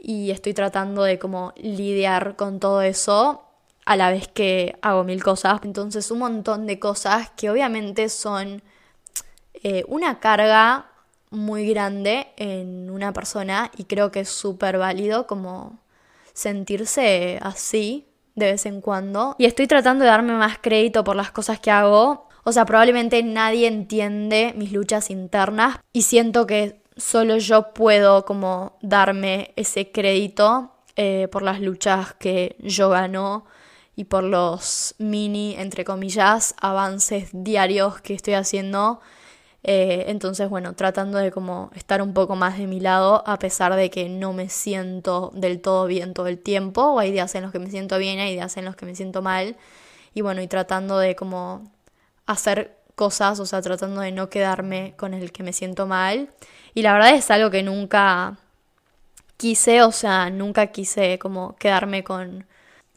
y 0.00 0.30
estoy 0.30 0.54
tratando 0.54 1.02
de 1.02 1.18
como 1.18 1.52
lidiar 1.56 2.36
con 2.36 2.60
todo 2.60 2.82
eso 2.82 3.42
a 3.84 3.96
la 3.96 4.10
vez 4.10 4.28
que 4.28 4.76
hago 4.82 5.04
mil 5.04 5.22
cosas. 5.22 5.60
Entonces 5.64 6.10
un 6.10 6.18
montón 6.18 6.66
de 6.66 6.78
cosas 6.78 7.30
que 7.36 7.50
obviamente 7.50 8.08
son 8.08 8.62
eh, 9.54 9.84
una 9.88 10.20
carga 10.20 10.90
muy 11.30 11.68
grande 11.68 12.28
en 12.36 12.90
una 12.90 13.12
persona 13.12 13.70
y 13.76 13.84
creo 13.84 14.10
que 14.10 14.20
es 14.20 14.28
súper 14.28 14.78
válido 14.78 15.26
como 15.26 15.78
sentirse 16.32 17.38
así 17.42 18.06
de 18.34 18.52
vez 18.52 18.66
en 18.66 18.80
cuando. 18.80 19.34
Y 19.38 19.46
estoy 19.46 19.66
tratando 19.66 20.04
de 20.04 20.10
darme 20.10 20.34
más 20.34 20.58
crédito 20.60 21.02
por 21.04 21.16
las 21.16 21.30
cosas 21.30 21.58
que 21.58 21.70
hago. 21.70 22.28
O 22.44 22.52
sea, 22.52 22.64
probablemente 22.64 23.22
nadie 23.22 23.66
entiende 23.66 24.52
mis 24.56 24.72
luchas 24.72 25.10
internas 25.10 25.78
y 25.92 26.02
siento 26.02 26.46
que 26.46 26.80
solo 26.96 27.38
yo 27.38 27.72
puedo 27.74 28.24
como 28.24 28.78
darme 28.80 29.52
ese 29.56 29.90
crédito 29.90 30.72
eh, 30.96 31.28
por 31.30 31.42
las 31.42 31.60
luchas 31.60 32.14
que 32.14 32.56
yo 32.60 32.88
gano 32.90 33.44
y 33.96 34.04
por 34.04 34.24
los 34.24 34.94
mini, 34.98 35.54
entre 35.58 35.84
comillas, 35.84 36.54
avances 36.60 37.30
diarios 37.32 38.00
que 38.00 38.14
estoy 38.14 38.34
haciendo. 38.34 39.00
Eh, 39.62 40.04
entonces, 40.08 40.48
bueno, 40.48 40.74
tratando 40.74 41.18
de 41.18 41.32
como 41.32 41.70
estar 41.74 42.00
un 42.02 42.14
poco 42.14 42.36
más 42.36 42.56
de 42.58 42.66
mi 42.66 42.78
lado, 42.78 43.24
a 43.26 43.38
pesar 43.38 43.74
de 43.74 43.90
que 43.90 44.08
no 44.08 44.32
me 44.32 44.48
siento 44.48 45.32
del 45.34 45.60
todo 45.60 45.86
bien 45.86 46.14
todo 46.14 46.28
el 46.28 46.38
tiempo, 46.38 46.82
o 46.82 46.98
hay 47.00 47.10
días 47.10 47.34
en 47.34 47.42
los 47.42 47.52
que 47.52 47.58
me 47.58 47.70
siento 47.70 47.98
bien, 47.98 48.20
hay 48.20 48.34
días 48.34 48.56
en 48.56 48.64
los 48.64 48.76
que 48.76 48.86
me 48.86 48.94
siento 48.94 49.22
mal, 49.22 49.56
y 50.14 50.20
bueno, 50.20 50.40
y 50.40 50.46
tratando 50.46 50.98
de 50.98 51.16
como 51.16 51.64
hacer 52.26 52.78
cosas, 52.94 53.40
o 53.40 53.46
sea, 53.46 53.60
tratando 53.62 54.00
de 54.00 54.12
no 54.12 54.30
quedarme 54.30 54.94
con 54.96 55.14
el 55.14 55.32
que 55.32 55.42
me 55.42 55.52
siento 55.52 55.86
mal. 55.86 56.30
Y 56.76 56.82
la 56.82 56.92
verdad 56.92 57.14
es 57.14 57.30
algo 57.30 57.50
que 57.50 57.62
nunca 57.62 58.36
quise, 59.38 59.82
o 59.82 59.92
sea, 59.92 60.28
nunca 60.28 60.66
quise 60.66 61.18
como 61.18 61.56
quedarme 61.56 62.04
con, 62.04 62.44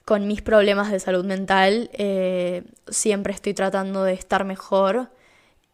con 0.04 0.28
mis 0.28 0.42
problemas 0.42 0.92
de 0.92 1.00
salud 1.00 1.24
mental. 1.24 1.90
Eh, 1.94 2.66
siempre 2.90 3.32
estoy 3.32 3.54
tratando 3.54 4.04
de 4.04 4.12
estar 4.12 4.44
mejor 4.44 5.10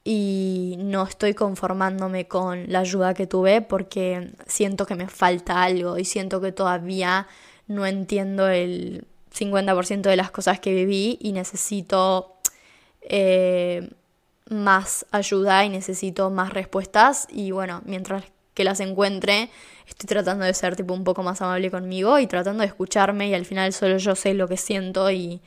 y 0.03 0.75
no 0.77 1.01
estoy 1.01 1.33
conformándome 1.33 2.27
con 2.27 2.71
la 2.71 2.81
ayuda 2.81 3.15
que 3.15 3.25
tuve 3.25 3.61
porque 3.61 4.33
siento 4.45 4.85
que 4.85 4.93
me 4.93 5.07
falta 5.07 5.63
algo 5.63 5.97
y 5.97 6.05
siento 6.05 6.39
que 6.39 6.51
todavía 6.51 7.25
no 7.65 7.87
entiendo 7.87 8.47
el 8.49 9.07
50% 9.35 10.01
de 10.01 10.15
las 10.15 10.29
cosas 10.29 10.59
que 10.59 10.75
viví 10.75 11.17
y 11.21 11.31
necesito 11.31 12.35
eh, 13.01 13.89
más 14.49 15.05
ayuda 15.11 15.65
y 15.65 15.69
necesito 15.69 16.29
más 16.29 16.53
respuestas. 16.53 17.27
Y 17.31 17.51
bueno, 17.51 17.81
mientras 17.85 18.23
que 18.53 18.63
las 18.63 18.79
encuentre, 18.79 19.49
estoy 19.87 20.07
tratando 20.07 20.45
de 20.45 20.53
ser 20.53 20.75
tipo 20.75 20.93
un 20.93 21.03
poco 21.03 21.23
más 21.23 21.41
amable 21.41 21.69
conmigo 21.69 22.17
y 22.19 22.27
tratando 22.27 22.61
de 22.61 22.67
escucharme 22.67 23.27
y 23.29 23.33
al 23.33 23.45
final 23.45 23.73
solo 23.73 23.97
yo 23.97 24.15
sé 24.15 24.33
lo 24.33 24.47
que 24.47 24.57
siento 24.57 25.11
y, 25.11 25.41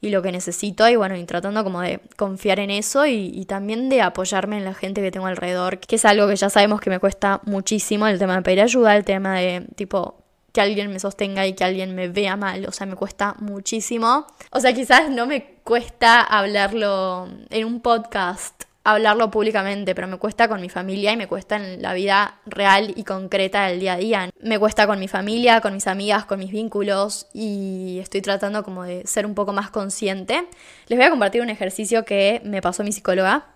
y 0.00 0.10
lo 0.10 0.20
que 0.20 0.32
necesito 0.32 0.88
y 0.88 0.96
bueno, 0.96 1.16
y 1.16 1.24
tratando 1.24 1.64
como 1.64 1.80
de 1.80 2.00
confiar 2.16 2.60
en 2.60 2.70
eso 2.70 3.06
y, 3.06 3.32
y, 3.34 3.46
también 3.46 3.88
de 3.88 4.02
apoyarme 4.02 4.58
en 4.58 4.64
la 4.64 4.74
gente 4.74 5.00
que 5.00 5.10
tengo 5.10 5.26
alrededor, 5.26 5.78
que 5.78 5.96
es 5.96 6.04
algo 6.04 6.28
que 6.28 6.36
ya 6.36 6.50
sabemos 6.50 6.80
que 6.80 6.90
me 6.90 6.98
cuesta 6.98 7.40
muchísimo, 7.44 8.06
el 8.06 8.18
tema 8.18 8.36
de 8.36 8.42
pedir 8.42 8.60
ayuda, 8.60 8.96
el 8.96 9.04
tema 9.04 9.38
de 9.38 9.66
tipo 9.74 10.21
que 10.52 10.60
alguien 10.60 10.92
me 10.92 10.98
sostenga 10.98 11.46
y 11.46 11.54
que 11.54 11.64
alguien 11.64 11.94
me 11.94 12.08
vea 12.08 12.36
mal, 12.36 12.66
o 12.66 12.72
sea, 12.72 12.86
me 12.86 12.94
cuesta 12.94 13.34
muchísimo. 13.38 14.26
O 14.50 14.60
sea, 14.60 14.72
quizás 14.74 15.10
no 15.10 15.26
me 15.26 15.44
cuesta 15.64 16.20
hablarlo 16.20 17.28
en 17.50 17.64
un 17.64 17.80
podcast, 17.80 18.64
hablarlo 18.84 19.30
públicamente, 19.30 19.94
pero 19.94 20.08
me 20.08 20.18
cuesta 20.18 20.48
con 20.48 20.60
mi 20.60 20.68
familia 20.68 21.12
y 21.12 21.16
me 21.16 21.26
cuesta 21.26 21.56
en 21.56 21.80
la 21.80 21.94
vida 21.94 22.40
real 22.44 22.92
y 22.96 23.04
concreta 23.04 23.66
del 23.66 23.80
día 23.80 23.94
a 23.94 23.96
día. 23.96 24.30
Me 24.40 24.58
cuesta 24.58 24.86
con 24.86 24.98
mi 24.98 25.08
familia, 25.08 25.60
con 25.60 25.72
mis 25.72 25.86
amigas, 25.86 26.26
con 26.26 26.38
mis 26.38 26.50
vínculos 26.50 27.26
y 27.32 27.98
estoy 28.00 28.20
tratando 28.20 28.62
como 28.62 28.84
de 28.84 29.06
ser 29.06 29.24
un 29.24 29.34
poco 29.34 29.52
más 29.52 29.70
consciente. 29.70 30.46
Les 30.88 30.98
voy 30.98 31.06
a 31.06 31.10
compartir 31.10 31.42
un 31.42 31.50
ejercicio 31.50 32.04
que 32.04 32.42
me 32.44 32.60
pasó 32.60 32.84
mi 32.84 32.92
psicóloga. 32.92 33.46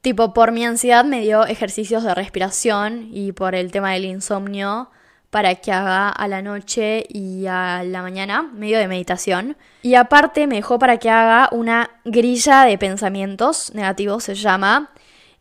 Tipo, 0.00 0.32
por 0.32 0.52
mi 0.52 0.64
ansiedad 0.64 1.04
me 1.04 1.20
dio 1.20 1.44
ejercicios 1.46 2.04
de 2.04 2.14
respiración 2.14 3.08
y 3.12 3.32
por 3.32 3.54
el 3.54 3.72
tema 3.72 3.92
del 3.92 4.04
insomnio 4.04 4.88
para 5.36 5.54
que 5.56 5.70
haga 5.70 6.08
a 6.08 6.28
la 6.28 6.40
noche 6.40 7.04
y 7.10 7.44
a 7.46 7.82
la 7.84 8.00
mañana, 8.00 8.40
medio 8.40 8.78
de 8.78 8.88
meditación. 8.88 9.54
Y 9.82 9.94
aparte 9.94 10.46
me 10.46 10.54
dejó 10.54 10.78
para 10.78 10.96
que 10.96 11.10
haga 11.10 11.50
una 11.52 11.90
grilla 12.06 12.64
de 12.64 12.78
pensamientos 12.78 13.74
negativos, 13.74 14.24
se 14.24 14.34
llama. 14.34 14.92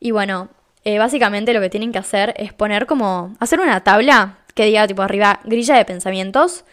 Y 0.02 0.12
bueno, 0.12 0.50
eh, 0.84 1.00
básicamente 1.00 1.54
lo 1.54 1.62
que 1.62 1.70
tienen 1.70 1.94
que 1.94 2.00
hacer 2.00 2.34
es 2.36 2.52
poner 2.52 2.88
como, 2.88 3.38
hacer 3.40 3.62
una 3.62 3.86
tabla 3.86 4.40
que 4.54 4.66
diga 4.66 4.86
tipo 4.86 5.02
arriba 5.02 5.40
grilla 5.46 5.78
de 5.78 5.86
pensamientos 5.86 6.66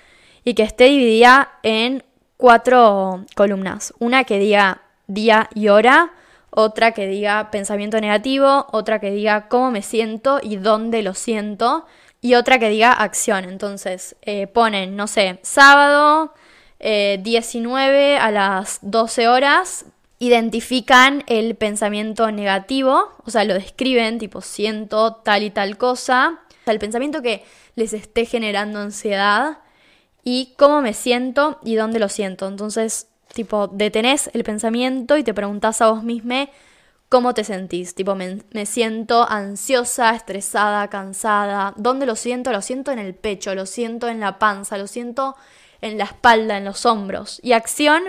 y 0.43 0.55
que 0.55 0.65
esté 0.65 0.87
dividida 0.87 1.53
en 1.63 2.03
cuatro 2.37 3.25
columnas. 3.37 3.95
Una 4.01 4.25
que 4.25 4.41
diga 4.41 4.83
día 5.07 5.49
y 5.55 5.69
hora, 5.69 6.11
otra 6.51 6.91
que 6.91 7.07
diga 7.07 7.53
pensamiento 7.53 8.01
negativo, 8.01 8.67
otra 8.73 8.99
que 8.99 9.13
diga 9.13 9.47
cómo 9.47 9.71
me 9.71 9.83
siento 9.83 10.41
y 10.43 10.57
dónde 10.57 11.05
lo 11.05 11.15
siento 11.15 11.87
y 12.23 12.35
otra 12.37 12.59
que 12.59 12.71
diga 12.71 12.93
acción. 12.93 13.45
Entonces 13.45 14.17
eh, 14.23 14.47
ponen, 14.47 14.97
no 14.97 15.07
sé, 15.07 15.41
sábado 15.43 16.33
19 16.81 18.15
eh, 18.15 18.17
a 18.17 18.31
las 18.31 18.79
12 18.83 19.29
horas, 19.29 19.85
identifican 20.19 21.25
el 21.27 21.55
pensamiento 21.57 22.31
negativo, 22.31 23.11
o 23.25 23.31
sea, 23.31 23.45
lo 23.45 23.55
describen 23.55 24.19
tipo 24.19 24.41
siento 24.41 25.15
tal 25.17 25.43
y 25.43 25.51
tal 25.51 25.77
cosa, 25.77 26.41
o 26.49 26.65
sea, 26.65 26.73
el 26.73 26.79
pensamiento 26.79 27.23
que 27.23 27.45
les 27.75 27.93
esté 27.93 28.25
generando 28.25 28.79
ansiedad 28.81 29.59
y 30.25 30.55
cómo 30.57 30.81
me 30.81 30.95
siento 30.95 31.59
y 31.65 31.75
dónde 31.75 31.99
lo 31.99 32.09
siento. 32.09 32.47
Entonces, 32.47 33.09
tipo, 33.35 33.67
detenés 33.69 34.31
el 34.33 34.45
pensamiento 34.45 35.17
y 35.17 35.25
te 35.25 35.35
preguntás 35.35 35.81
a 35.81 35.91
vos 35.91 36.03
mismo 36.03 36.49
¿Cómo 37.13 37.35
te 37.35 37.45
sentís? 37.45 37.95
Tipo, 37.95 38.15
me, 38.15 38.65
siento 38.65 39.31
ansiosa, 39.31 40.15
estresada, 40.15 40.89
cansada. 40.89 41.75
¿Dónde 41.77 42.07
lo 42.07 42.17
siento? 42.17 42.53
Lo 42.53 42.63
siento 42.63 42.91
en 42.91 42.99
el 42.99 43.15
pecho, 43.15 43.55
lo 43.55 43.67
siento 43.67 44.09
en 44.09 44.19
la 44.19 44.39
panza, 44.39 44.79
lo 44.79 44.87
siento 44.87 45.37
en 45.83 45.99
la 45.99 46.05
espalda, 46.05 46.57
en 46.57 46.65
los 46.65 46.87
hombros. 46.87 47.39
Y 47.43 47.53
acción, 47.53 48.03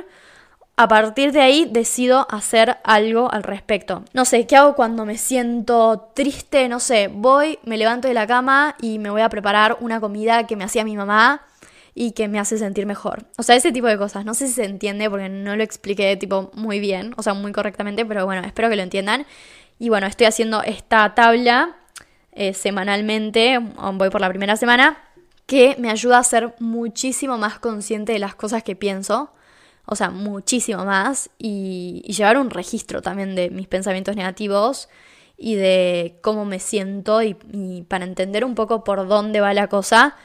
a 0.77 0.87
partir 0.87 1.33
de 1.33 1.41
ahí 1.41 1.67
decido 1.69 2.25
hacer 2.31 2.77
algo 2.85 3.29
al 3.29 3.43
respecto. 3.43 4.05
No 4.13 4.23
sé, 4.23 4.47
¿qué 4.47 4.55
hago 4.55 4.73
cuando 4.73 5.03
me 5.03 5.17
siento 5.17 6.11
triste? 6.13 6.69
No 6.69 6.79
sé, 6.79 7.09
voy, 7.09 7.59
me 7.65 7.77
levanto 7.77 8.07
de 8.07 8.13
la 8.13 8.25
cama 8.25 8.77
y 8.79 8.99
me 8.99 9.09
voy 9.09 9.19
a 9.21 9.27
preparar 9.27 9.75
una 9.81 9.99
comida 9.99 10.47
que 10.47 10.55
me 10.55 10.63
hacía 10.63 10.85
mi 10.85 10.95
mamá 10.95 11.41
y 11.95 12.11
que 12.11 12.27
me 12.27 12.39
hace 12.39 12.57
sentir 12.57 12.85
mejor. 12.85 13.25
O 13.37 13.43
sea, 13.43 13.55
ese 13.55 13.71
tipo 13.71 13.87
de 13.87 13.97
cosas. 13.97 14.25
No 14.25 14.33
sé 14.33 14.47
si 14.47 14.53
se 14.53 14.65
entiende 14.65 15.09
porque 15.09 15.29
no 15.29 15.55
lo 15.55 15.63
expliqué 15.63 16.15
tipo 16.17 16.51
muy 16.53 16.79
bien, 16.79 17.13
o 17.17 17.23
sea, 17.23 17.33
muy 17.33 17.51
correctamente, 17.51 18.05
pero 18.05 18.25
bueno, 18.25 18.41
espero 18.45 18.69
que 18.69 18.75
lo 18.75 18.83
entiendan. 18.83 19.25
Y 19.79 19.89
bueno, 19.89 20.07
estoy 20.07 20.27
haciendo 20.27 20.63
esta 20.63 21.13
tabla 21.13 21.75
eh, 22.31 22.53
semanalmente, 22.53 23.59
voy 23.59 24.09
por 24.09 24.21
la 24.21 24.29
primera 24.29 24.55
semana, 24.55 24.97
que 25.45 25.75
me 25.77 25.89
ayuda 25.89 26.19
a 26.19 26.23
ser 26.23 26.55
muchísimo 26.59 27.37
más 27.37 27.59
consciente 27.59 28.13
de 28.13 28.19
las 28.19 28.35
cosas 28.35 28.63
que 28.63 28.75
pienso. 28.75 29.31
O 29.85 29.95
sea, 29.95 30.09
muchísimo 30.09 30.85
más. 30.85 31.29
Y, 31.37 32.01
llevar 32.07 32.37
un 32.37 32.49
registro 32.49 33.01
también 33.01 33.35
de 33.35 33.49
mis 33.49 33.67
pensamientos 33.67 34.15
negativos 34.15 34.89
y 35.37 35.55
de 35.55 36.19
cómo 36.21 36.45
me 36.45 36.59
siento 36.59 37.21
y 37.21 37.33
para 37.87 38.05
entender 38.05 38.45
un 38.45 38.55
poco 38.55 38.83
por 38.83 39.07
dónde 39.07 39.41
va 39.41 39.53
la 39.53 39.67
cosa 39.67 40.15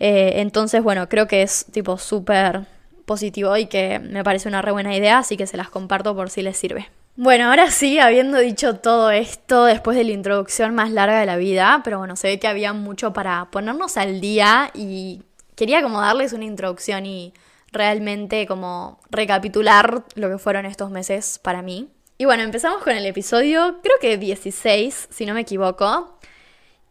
eh, 0.00 0.34
entonces, 0.36 0.82
bueno, 0.82 1.08
creo 1.08 1.26
que 1.26 1.42
es 1.42 1.66
tipo 1.72 1.98
súper 1.98 2.66
positivo 3.04 3.56
y 3.56 3.66
que 3.66 3.98
me 3.98 4.22
parece 4.22 4.48
una 4.48 4.62
re 4.62 4.70
buena 4.70 4.94
idea, 4.94 5.18
así 5.18 5.36
que 5.36 5.46
se 5.46 5.56
las 5.56 5.70
comparto 5.70 6.14
por 6.14 6.30
si 6.30 6.42
les 6.42 6.56
sirve. 6.56 6.88
Bueno, 7.16 7.48
ahora 7.48 7.72
sí, 7.72 7.98
habiendo 7.98 8.38
dicho 8.38 8.76
todo 8.76 9.10
esto 9.10 9.64
después 9.64 9.96
de 9.96 10.04
la 10.04 10.12
introducción 10.12 10.72
más 10.76 10.92
larga 10.92 11.18
de 11.18 11.26
la 11.26 11.36
vida, 11.36 11.80
pero 11.82 11.98
bueno, 11.98 12.14
se 12.14 12.28
ve 12.28 12.38
que 12.38 12.46
había 12.46 12.72
mucho 12.72 13.12
para 13.12 13.50
ponernos 13.50 13.96
al 13.96 14.20
día 14.20 14.70
y 14.72 15.22
quería 15.56 15.82
como 15.82 16.00
darles 16.00 16.32
una 16.32 16.44
introducción 16.44 17.06
y 17.06 17.34
realmente 17.72 18.46
como 18.46 19.00
recapitular 19.10 20.04
lo 20.14 20.30
que 20.30 20.38
fueron 20.38 20.64
estos 20.64 20.90
meses 20.90 21.40
para 21.42 21.60
mí. 21.60 21.88
Y 22.18 22.24
bueno, 22.24 22.44
empezamos 22.44 22.84
con 22.84 22.94
el 22.94 23.04
episodio, 23.04 23.80
creo 23.82 23.96
que 24.00 24.16
16, 24.16 25.08
si 25.10 25.26
no 25.26 25.34
me 25.34 25.40
equivoco, 25.40 26.18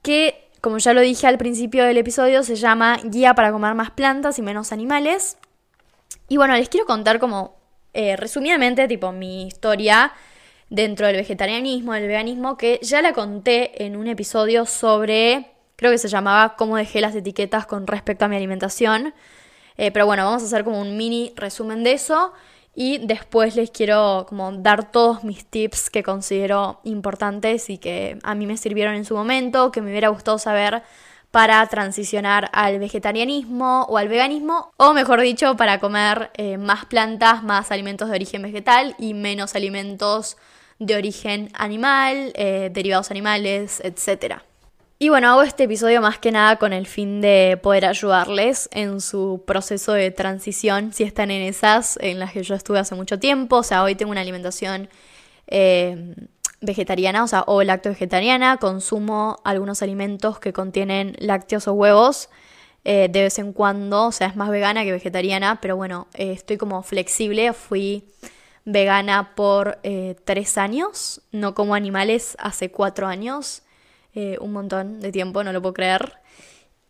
que 0.02 0.47
como 0.62 0.78
ya 0.78 0.94
lo 0.94 1.02
dije 1.02 1.28
al 1.28 1.38
principio 1.38 1.86
del 1.86 1.98
episodio, 1.98 2.44
se 2.44 2.56
llama 2.56 3.00
Guía 3.04 3.36
para 3.36 3.52
comer 3.52 3.76
más 3.76 3.92
plantas 3.92 4.40
y 4.40 4.42
menos 4.42 4.72
animales. 4.72 5.38
Y 6.30 6.38
bueno, 6.38 6.56
les 6.56 6.70
quiero 6.70 6.86
contar 6.86 7.20
como 7.20 7.56
eh, 7.94 8.16
resumidamente, 8.16 8.88
tipo, 8.88 9.12
mi 9.12 9.48
historia 9.48 10.14
dentro 10.70 11.08
del 11.08 11.16
vegetarianismo, 11.16 11.94
del 11.94 12.08
veganismo, 12.08 12.58
que 12.58 12.80
ya 12.82 13.02
la 13.02 13.14
conté 13.14 13.86
en 13.86 13.96
un 13.96 14.08
episodio 14.08 14.66
sobre, 14.66 15.52
creo 15.76 15.92
que 15.92 15.98
se 15.98 16.08
llamaba 16.08 16.56
Cómo 16.58 16.78
dejé 16.78 17.02
las 17.02 17.16
etiquetas 17.16 17.66
con 17.66 17.88
respecto 17.88 18.26
a 18.26 18.28
mi 18.28 18.36
alimentación. 18.36 19.14
Eh, 19.78 19.92
pero 19.92 20.06
bueno, 20.06 20.26
vamos 20.26 20.44
a 20.44 20.46
hacer 20.46 20.64
como 20.64 20.82
un 20.82 20.98
mini 20.98 21.34
resumen 21.36 21.84
de 21.84 21.94
eso. 21.94 22.34
Y 22.80 23.00
después 23.00 23.56
les 23.56 23.72
quiero 23.72 24.28
como 24.30 24.52
dar 24.52 24.92
todos 24.92 25.24
mis 25.24 25.44
tips 25.44 25.90
que 25.90 26.04
considero 26.04 26.80
importantes 26.84 27.72
y 27.72 27.80
que 27.80 28.20
a 28.22 28.36
mí 28.36 28.46
me 28.46 28.56
sirvieron 28.56 28.94
en 28.94 29.04
su 29.04 29.16
momento, 29.16 29.72
que 29.72 29.82
me 29.82 29.90
hubiera 29.90 30.10
gustado 30.10 30.38
saber 30.38 30.84
para 31.32 31.66
transicionar 31.66 32.52
al 32.54 32.78
vegetarianismo 32.78 33.88
o 33.90 33.98
al 33.98 34.10
veganismo, 34.10 34.74
o 34.78 34.94
mejor 34.94 35.22
dicho, 35.22 35.58
para 35.58 35.80
comer 35.80 36.30
eh, 36.36 36.60
más 36.60 36.86
plantas, 36.86 37.42
más 37.42 37.72
alimentos 37.72 38.10
de 38.10 38.16
origen 38.16 38.44
vegetal 38.44 38.94
y 39.00 39.16
menos 39.16 39.56
alimentos 39.56 40.38
de 40.78 40.98
origen 40.98 41.50
animal, 41.56 42.32
eh, 42.36 42.70
derivados 42.72 43.10
animales, 43.10 43.82
etc. 43.84 44.44
Y 45.00 45.10
bueno, 45.10 45.30
hago 45.30 45.44
este 45.44 45.66
episodio 45.66 46.02
más 46.02 46.18
que 46.18 46.32
nada 46.32 46.56
con 46.56 46.74
el 46.74 46.88
fin 46.88 47.22
de 47.22 47.60
poder 47.62 47.86
ayudarles 47.86 48.68
en 48.72 49.00
su 49.00 49.44
proceso 49.46 49.94
de 49.94 50.10
transición, 50.10 50.92
si 50.92 51.04
están 51.04 51.30
en 51.30 51.44
esas 51.44 52.00
en 52.02 52.18
las 52.18 52.32
que 52.34 52.42
yo 52.42 52.56
estuve 52.56 52.80
hace 52.80 52.96
mucho 52.96 53.20
tiempo. 53.20 53.58
O 53.58 53.64
sea, 53.64 53.84
hoy 53.84 53.94
tengo 53.94 54.10
una 54.12 54.22
alimentación 54.22 54.90
eh, 55.46 56.16
vegetariana, 56.62 57.24
o 57.24 57.28
sea, 57.28 57.44
o 57.46 57.62
lacto 57.62 57.90
vegetariana, 57.90 58.58
consumo 58.58 59.38
algunos 59.44 59.84
alimentos 59.84 60.40
que 60.40 60.52
contienen 60.52 61.16
lácteos 61.20 61.68
o 61.68 61.74
huevos 61.74 62.30
eh, 62.84 63.08
de 63.12 63.22
vez 63.22 63.38
en 63.38 63.54
cuando, 63.54 64.08
o 64.08 64.12
sea, 64.12 64.28
es 64.28 64.36
más 64.36 64.50
vegana 64.50 64.84
que 64.84 64.92
vegetariana, 64.94 65.62
pero 65.62 65.76
bueno, 65.76 66.08
eh, 66.16 66.32
estoy 66.32 66.58
como 66.58 66.82
flexible, 66.82 67.54
fui 67.54 68.04
vegana 68.66 69.36
por 69.36 69.80
tres 70.26 70.58
años, 70.58 71.22
no 71.32 71.54
como 71.54 71.76
animales 71.76 72.36
hace 72.40 72.72
cuatro 72.72 73.06
años. 73.08 73.62
Eh, 74.20 74.36
un 74.42 74.52
montón 74.52 75.00
de 75.00 75.12
tiempo, 75.12 75.44
no 75.44 75.54
lo 75.54 75.62
puedo 75.62 75.76
creer. 75.76 76.14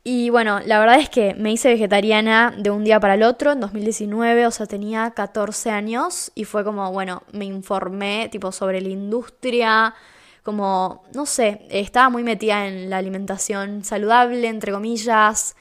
Y 0.01 0.29
bueno, 0.29 0.61
la 0.65 0.79
verdad 0.79 0.97
es 0.97 1.09
que 1.09 1.33
me 1.33 1.51
hice 1.51 1.67
vegetariana 1.67 2.55
de 2.57 2.69
un 2.69 2.85
día 2.85 3.01
para 3.01 3.15
el 3.15 3.23
otro 3.23 3.51
en 3.51 3.59
2019, 3.59 4.47
o 4.47 4.51
sea, 4.51 4.65
tenía 4.65 5.11
14 5.11 5.69
años 5.69 6.31
y 6.35 6.45
fue 6.45 6.63
como, 6.63 6.89
bueno, 6.93 7.23
me 7.33 7.43
informé 7.43 8.29
tipo 8.31 8.53
sobre 8.53 8.79
la 8.79 8.87
industria, 8.87 9.93
como, 10.41 11.03
no 11.13 11.25
sé, 11.25 11.67
estaba 11.69 12.09
muy 12.09 12.23
metida 12.23 12.65
en 12.65 12.89
la 12.89 12.95
alimentación 12.95 13.83
saludable, 13.83 14.47
entre 14.47 14.71
comillas, 14.71 15.57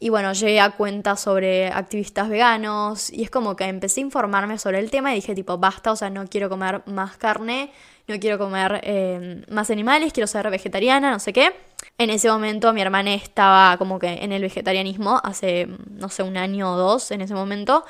y 0.00 0.08
bueno, 0.08 0.32
llegué 0.32 0.60
a 0.60 0.70
cuenta 0.70 1.14
sobre 1.14 1.68
activistas 1.68 2.28
veganos 2.28 3.12
y 3.12 3.22
es 3.22 3.30
como 3.30 3.54
que 3.54 3.64
empecé 3.66 4.00
a 4.00 4.02
informarme 4.02 4.58
sobre 4.58 4.80
el 4.80 4.90
tema 4.90 5.12
y 5.12 5.16
dije 5.16 5.36
tipo, 5.36 5.58
basta, 5.58 5.92
o 5.92 5.96
sea, 5.96 6.10
no 6.10 6.26
quiero 6.26 6.48
comer 6.48 6.82
más 6.86 7.16
carne, 7.16 7.70
no 8.06 8.18
quiero 8.20 8.38
comer 8.38 8.80
eh, 8.82 9.44
más 9.48 9.70
animales, 9.70 10.12
quiero 10.12 10.26
ser 10.26 10.50
vegetariana, 10.50 11.10
no 11.10 11.18
sé 11.18 11.32
qué. 11.32 11.54
En 11.98 12.10
ese 12.10 12.28
momento 12.28 12.72
mi 12.72 12.80
hermana 12.80 13.14
estaba 13.14 13.76
como 13.78 13.98
que 13.98 14.24
en 14.24 14.32
el 14.32 14.42
vegetarianismo, 14.42 15.20
hace, 15.22 15.68
no 15.90 16.08
sé, 16.08 16.22
un 16.22 16.36
año 16.36 16.74
o 16.74 16.76
dos 16.76 17.10
en 17.10 17.20
ese 17.20 17.34
momento. 17.34 17.84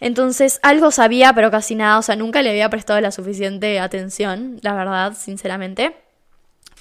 Entonces 0.00 0.60
algo 0.62 0.90
sabía, 0.90 1.32
pero 1.32 1.50
casi 1.50 1.74
nada, 1.74 1.98
o 1.98 2.02
sea, 2.02 2.16
nunca 2.16 2.42
le 2.42 2.50
había 2.50 2.70
prestado 2.70 3.00
la 3.00 3.10
suficiente 3.10 3.80
atención, 3.80 4.58
la 4.62 4.74
verdad, 4.74 5.14
sinceramente. 5.16 5.96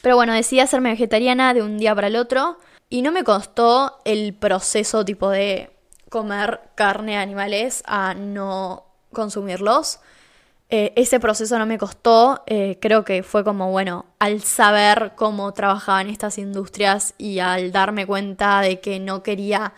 Pero 0.01 0.15
bueno, 0.15 0.33
decidí 0.33 0.59
hacerme 0.59 0.91
vegetariana 0.91 1.53
de 1.53 1.61
un 1.61 1.77
día 1.77 1.95
para 1.95 2.07
el 2.07 2.15
otro 2.15 2.57
y 2.89 3.01
no 3.01 3.11
me 3.11 3.23
costó 3.23 3.99
el 4.05 4.33
proceso 4.33 5.05
tipo 5.05 5.29
de 5.29 5.71
comer 6.09 6.59
carne 6.75 7.13
de 7.13 7.17
animales 7.17 7.83
a 7.85 8.13
no 8.13 8.85
consumirlos. 9.11 9.99
Eh, 10.75 10.91
ese 10.95 11.19
proceso 11.19 11.59
no 11.59 11.67
me 11.67 11.77
costó, 11.77 12.41
eh, 12.47 12.79
creo 12.81 13.05
que 13.05 13.21
fue 13.21 13.43
como, 13.43 13.69
bueno, 13.69 14.07
al 14.17 14.41
saber 14.41 15.11
cómo 15.15 15.53
trabajaban 15.53 16.09
estas 16.09 16.39
industrias 16.39 17.13
y 17.19 17.37
al 17.37 17.71
darme 17.71 18.07
cuenta 18.07 18.59
de 18.61 18.79
que 18.79 18.99
no 18.99 19.21
quería 19.21 19.73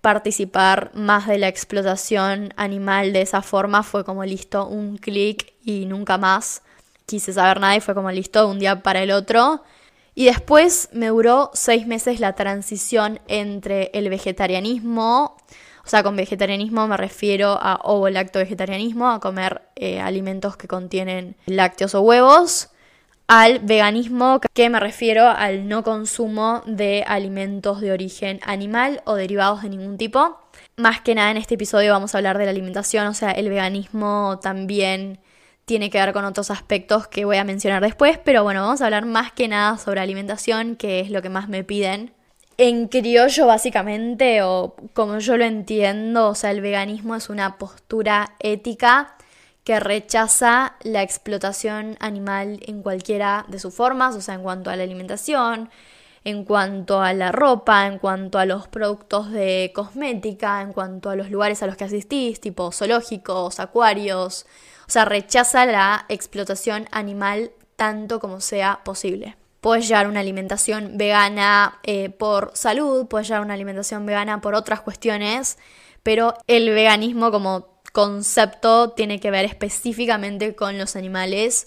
participar 0.00 0.90
más 0.94 1.26
de 1.26 1.36
la 1.36 1.48
explotación 1.48 2.54
animal 2.56 3.12
de 3.12 3.20
esa 3.20 3.42
forma, 3.42 3.82
fue 3.82 4.06
como 4.06 4.24
listo, 4.24 4.66
un 4.66 4.96
clic 4.96 5.52
y 5.62 5.84
nunca 5.84 6.16
más 6.16 6.62
quise 7.04 7.34
saber 7.34 7.60
nada 7.60 7.76
y 7.76 7.82
fue 7.82 7.94
como 7.94 8.10
listo, 8.10 8.48
un 8.48 8.58
día 8.58 8.82
para 8.82 9.02
el 9.02 9.10
otro. 9.10 9.62
Y 10.14 10.24
después 10.24 10.88
me 10.94 11.08
duró 11.08 11.50
seis 11.52 11.86
meses 11.86 12.20
la 12.20 12.32
transición 12.32 13.20
entre 13.28 13.90
el 13.92 14.08
vegetarianismo, 14.08 15.36
o 15.88 15.90
sea, 15.90 16.02
con 16.02 16.16
vegetarianismo 16.16 16.86
me 16.86 16.98
refiero 16.98 17.58
a 17.58 17.80
ovo 17.82 18.10
lacto 18.10 18.38
vegetarianismo, 18.38 19.08
a 19.08 19.20
comer 19.20 19.62
eh, 19.74 20.00
alimentos 20.00 20.54
que 20.58 20.68
contienen 20.68 21.34
lácteos 21.46 21.94
o 21.94 22.02
huevos, 22.02 22.68
al 23.26 23.60
veganismo, 23.60 24.38
que 24.52 24.68
me 24.68 24.80
refiero 24.80 25.26
al 25.26 25.66
no 25.66 25.82
consumo 25.82 26.62
de 26.66 27.04
alimentos 27.06 27.80
de 27.80 27.90
origen 27.90 28.38
animal 28.44 29.00
o 29.06 29.14
derivados 29.14 29.62
de 29.62 29.70
ningún 29.70 29.96
tipo. 29.96 30.38
Más 30.76 31.00
que 31.00 31.14
nada 31.14 31.30
en 31.30 31.38
este 31.38 31.54
episodio 31.54 31.92
vamos 31.92 32.14
a 32.14 32.18
hablar 32.18 32.36
de 32.36 32.44
la 32.44 32.50
alimentación, 32.50 33.06
o 33.06 33.14
sea, 33.14 33.30
el 33.30 33.48
veganismo 33.48 34.40
también 34.42 35.20
tiene 35.64 35.88
que 35.88 35.98
ver 35.98 36.12
con 36.12 36.26
otros 36.26 36.50
aspectos 36.50 37.08
que 37.08 37.24
voy 37.24 37.38
a 37.38 37.44
mencionar 37.44 37.82
después, 37.82 38.18
pero 38.22 38.42
bueno, 38.42 38.60
vamos 38.60 38.82
a 38.82 38.84
hablar 38.84 39.06
más 39.06 39.32
que 39.32 39.48
nada 39.48 39.78
sobre 39.78 40.02
alimentación, 40.02 40.76
que 40.76 41.00
es 41.00 41.08
lo 41.08 41.22
que 41.22 41.30
más 41.30 41.48
me 41.48 41.64
piden 41.64 42.12
en 42.58 42.88
criollo, 42.88 43.46
básicamente, 43.46 44.42
o 44.42 44.74
como 44.92 45.18
yo 45.20 45.36
lo 45.36 45.44
entiendo, 45.44 46.28
o 46.30 46.34
sea, 46.34 46.50
el 46.50 46.60
veganismo 46.60 47.14
es 47.14 47.30
una 47.30 47.56
postura 47.56 48.34
ética 48.40 49.16
que 49.64 49.78
rechaza 49.80 50.76
la 50.82 51.02
explotación 51.02 51.96
animal 52.00 52.60
en 52.66 52.82
cualquiera 52.82 53.44
de 53.48 53.60
sus 53.60 53.74
formas, 53.74 54.16
o 54.16 54.20
sea, 54.20 54.34
en 54.34 54.42
cuanto 54.42 54.70
a 54.70 54.76
la 54.76 54.82
alimentación, 54.82 55.70
en 56.24 56.44
cuanto 56.44 57.00
a 57.00 57.12
la 57.12 57.30
ropa, 57.32 57.86
en 57.86 57.98
cuanto 57.98 58.38
a 58.40 58.46
los 58.46 58.66
productos 58.68 59.30
de 59.30 59.70
cosmética, 59.74 60.60
en 60.62 60.72
cuanto 60.72 61.10
a 61.10 61.16
los 61.16 61.30
lugares 61.30 61.62
a 61.62 61.66
los 61.66 61.76
que 61.76 61.84
asistís, 61.84 62.40
tipo 62.40 62.72
zoológicos, 62.72 63.60
acuarios, 63.60 64.46
o 64.88 64.90
sea, 64.90 65.04
rechaza 65.04 65.64
la 65.66 66.06
explotación 66.08 66.88
animal 66.90 67.52
tanto 67.76 68.20
como 68.20 68.40
sea 68.40 68.80
posible. 68.84 69.36
Puedes 69.60 69.88
llevar 69.88 70.06
una 70.06 70.20
alimentación 70.20 70.96
vegana 70.96 71.80
eh, 71.82 72.10
por 72.10 72.52
salud, 72.54 73.06
puedes 73.06 73.28
llevar 73.28 73.42
una 73.42 73.54
alimentación 73.54 74.06
vegana 74.06 74.40
por 74.40 74.54
otras 74.54 74.80
cuestiones, 74.80 75.58
pero 76.02 76.34
el 76.46 76.70
veganismo 76.70 77.30
como 77.30 77.80
concepto 77.92 78.90
tiene 78.90 79.18
que 79.18 79.30
ver 79.30 79.44
específicamente 79.44 80.54
con 80.54 80.78
los 80.78 80.94
animales, 80.94 81.66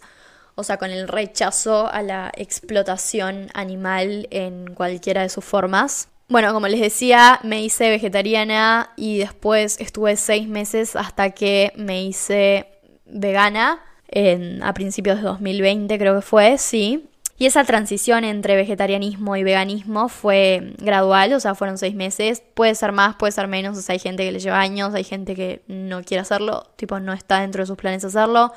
o 0.55 0.63
sea, 0.63 0.77
con 0.77 0.91
el 0.91 1.07
rechazo 1.07 1.91
a 1.91 2.01
la 2.01 2.31
explotación 2.35 3.49
animal 3.53 4.27
en 4.31 4.73
cualquiera 4.73 5.23
de 5.23 5.29
sus 5.29 5.43
formas. 5.43 6.07
Bueno, 6.29 6.53
como 6.53 6.69
les 6.69 6.79
decía, 6.79 7.41
me 7.43 7.61
hice 7.61 7.89
vegetariana 7.89 8.93
y 8.95 9.17
después 9.17 9.77
estuve 9.81 10.15
seis 10.15 10.47
meses 10.47 10.95
hasta 10.95 11.31
que 11.31 11.73
me 11.75 12.03
hice 12.03 12.67
vegana 13.05 13.81
en, 14.07 14.63
a 14.63 14.73
principios 14.73 15.17
de 15.17 15.23
2020 15.23 15.97
creo 15.97 16.15
que 16.15 16.21
fue, 16.21 16.57
sí. 16.57 17.09
Y 17.41 17.47
esa 17.47 17.63
transición 17.63 18.23
entre 18.23 18.55
vegetarianismo 18.55 19.35
y 19.35 19.41
veganismo 19.41 20.09
fue 20.09 20.75
gradual, 20.77 21.33
o 21.33 21.39
sea, 21.39 21.55
fueron 21.55 21.79
seis 21.79 21.95
meses. 21.95 22.43
Puede 22.53 22.75
ser 22.75 22.91
más, 22.91 23.15
puede 23.15 23.31
ser 23.31 23.47
menos, 23.47 23.75
o 23.75 23.81
sea, 23.81 23.93
hay 23.93 23.99
gente 23.99 24.23
que 24.23 24.31
le 24.31 24.37
lleva 24.37 24.59
años, 24.59 24.93
hay 24.93 25.03
gente 25.03 25.33
que 25.33 25.63
no 25.65 26.03
quiere 26.03 26.21
hacerlo, 26.21 26.67
tipo, 26.75 26.99
no 26.99 27.13
está 27.13 27.39
dentro 27.39 27.63
de 27.63 27.65
sus 27.65 27.77
planes 27.77 28.05
hacerlo. 28.05 28.53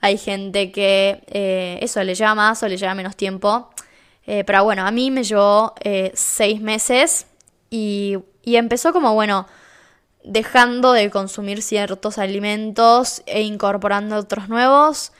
Hay 0.00 0.18
gente 0.18 0.70
que 0.70 1.24
eh, 1.26 1.80
eso 1.82 2.00
le 2.04 2.14
lleva 2.14 2.36
más 2.36 2.62
o 2.62 2.68
le 2.68 2.76
lleva 2.76 2.94
menos 2.94 3.16
tiempo. 3.16 3.70
Eh, 4.24 4.44
pero 4.44 4.62
bueno, 4.62 4.86
a 4.86 4.92
mí 4.92 5.10
me 5.10 5.24
llevó 5.24 5.74
eh, 5.80 6.12
seis 6.14 6.60
meses 6.60 7.26
y, 7.70 8.18
y 8.44 8.54
empezó 8.54 8.92
como, 8.92 9.14
bueno, 9.14 9.48
dejando 10.22 10.92
de 10.92 11.10
consumir 11.10 11.60
ciertos 11.60 12.18
alimentos 12.18 13.24
e 13.26 13.42
incorporando 13.42 14.14
otros 14.14 14.48
nuevos. 14.48 15.10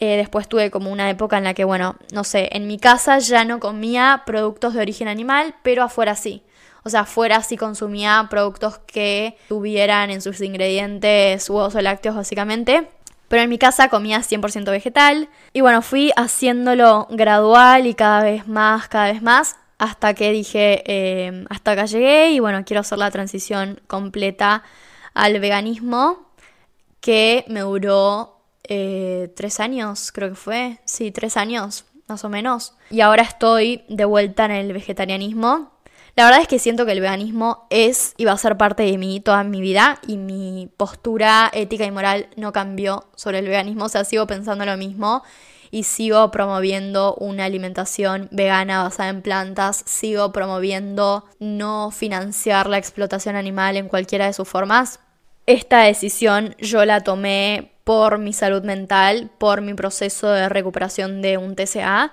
Eh, 0.00 0.16
después 0.16 0.48
tuve 0.48 0.70
como 0.70 0.90
una 0.92 1.10
época 1.10 1.38
en 1.38 1.44
la 1.44 1.54
que, 1.54 1.64
bueno, 1.64 1.96
no 2.12 2.22
sé, 2.22 2.48
en 2.52 2.66
mi 2.66 2.78
casa 2.78 3.18
ya 3.18 3.44
no 3.44 3.58
comía 3.58 4.22
productos 4.26 4.74
de 4.74 4.80
origen 4.80 5.08
animal, 5.08 5.56
pero 5.62 5.82
afuera 5.82 6.14
sí. 6.14 6.42
O 6.84 6.90
sea, 6.90 7.00
afuera 7.00 7.42
sí 7.42 7.56
consumía 7.56 8.28
productos 8.30 8.78
que 8.78 9.36
tuvieran 9.48 10.10
en 10.10 10.22
sus 10.22 10.40
ingredientes 10.40 11.50
huevos 11.50 11.74
o 11.74 11.80
lácteos 11.82 12.14
básicamente. 12.14 12.88
Pero 13.28 13.42
en 13.42 13.50
mi 13.50 13.58
casa 13.58 13.88
comía 13.88 14.20
100% 14.20 14.70
vegetal. 14.70 15.28
Y 15.52 15.60
bueno, 15.60 15.82
fui 15.82 16.12
haciéndolo 16.16 17.06
gradual 17.10 17.86
y 17.86 17.94
cada 17.94 18.22
vez 18.22 18.46
más, 18.48 18.88
cada 18.88 19.12
vez 19.12 19.20
más. 19.20 19.56
Hasta 19.78 20.14
que 20.14 20.32
dije, 20.32 20.82
eh, 20.86 21.44
hasta 21.50 21.72
acá 21.72 21.84
llegué 21.84 22.30
y 22.30 22.40
bueno, 22.40 22.64
quiero 22.64 22.80
hacer 22.80 22.98
la 22.98 23.10
transición 23.10 23.80
completa 23.86 24.62
al 25.12 25.38
veganismo. 25.40 26.30
Que 27.00 27.44
me 27.48 27.60
duró 27.60 28.37
eh, 28.68 29.32
tres 29.34 29.60
años, 29.60 30.12
creo 30.12 30.30
que 30.30 30.34
fue, 30.34 30.78
sí, 30.84 31.10
tres 31.10 31.36
años, 31.36 31.86
más 32.06 32.24
o 32.24 32.28
menos. 32.28 32.74
Y 32.90 33.00
ahora 33.00 33.22
estoy 33.22 33.84
de 33.88 34.04
vuelta 34.04 34.44
en 34.44 34.52
el 34.52 34.72
vegetarianismo. 34.72 35.72
La 36.16 36.24
verdad 36.24 36.40
es 36.40 36.48
que 36.48 36.58
siento 36.58 36.84
que 36.84 36.92
el 36.92 37.00
veganismo 37.00 37.66
es 37.70 38.14
y 38.16 38.24
va 38.24 38.32
a 38.32 38.38
ser 38.38 38.56
parte 38.56 38.82
de 38.82 38.98
mí 38.98 39.20
toda 39.20 39.44
mi 39.44 39.60
vida 39.60 40.00
y 40.06 40.16
mi 40.16 40.68
postura 40.76 41.48
ética 41.54 41.84
y 41.84 41.92
moral 41.92 42.28
no 42.36 42.52
cambió 42.52 43.04
sobre 43.14 43.38
el 43.38 43.46
veganismo, 43.46 43.84
o 43.84 43.88
sea, 43.88 44.04
sigo 44.04 44.26
pensando 44.26 44.64
lo 44.64 44.76
mismo 44.76 45.22
y 45.70 45.84
sigo 45.84 46.30
promoviendo 46.30 47.14
una 47.14 47.44
alimentación 47.44 48.28
vegana 48.32 48.82
basada 48.82 49.10
en 49.10 49.22
plantas, 49.22 49.84
sigo 49.86 50.32
promoviendo 50.32 51.24
no 51.38 51.90
financiar 51.90 52.68
la 52.68 52.78
explotación 52.78 53.36
animal 53.36 53.76
en 53.76 53.88
cualquiera 53.88 54.26
de 54.26 54.32
sus 54.32 54.48
formas. 54.48 55.00
Esta 55.46 55.82
decisión 55.82 56.56
yo 56.58 56.84
la 56.84 57.02
tomé 57.02 57.77
por 57.88 58.18
mi 58.18 58.34
salud 58.34 58.62
mental, 58.64 59.30
por 59.38 59.62
mi 59.62 59.72
proceso 59.72 60.28
de 60.30 60.50
recuperación 60.50 61.22
de 61.22 61.38
un 61.38 61.56
TCA. 61.56 62.12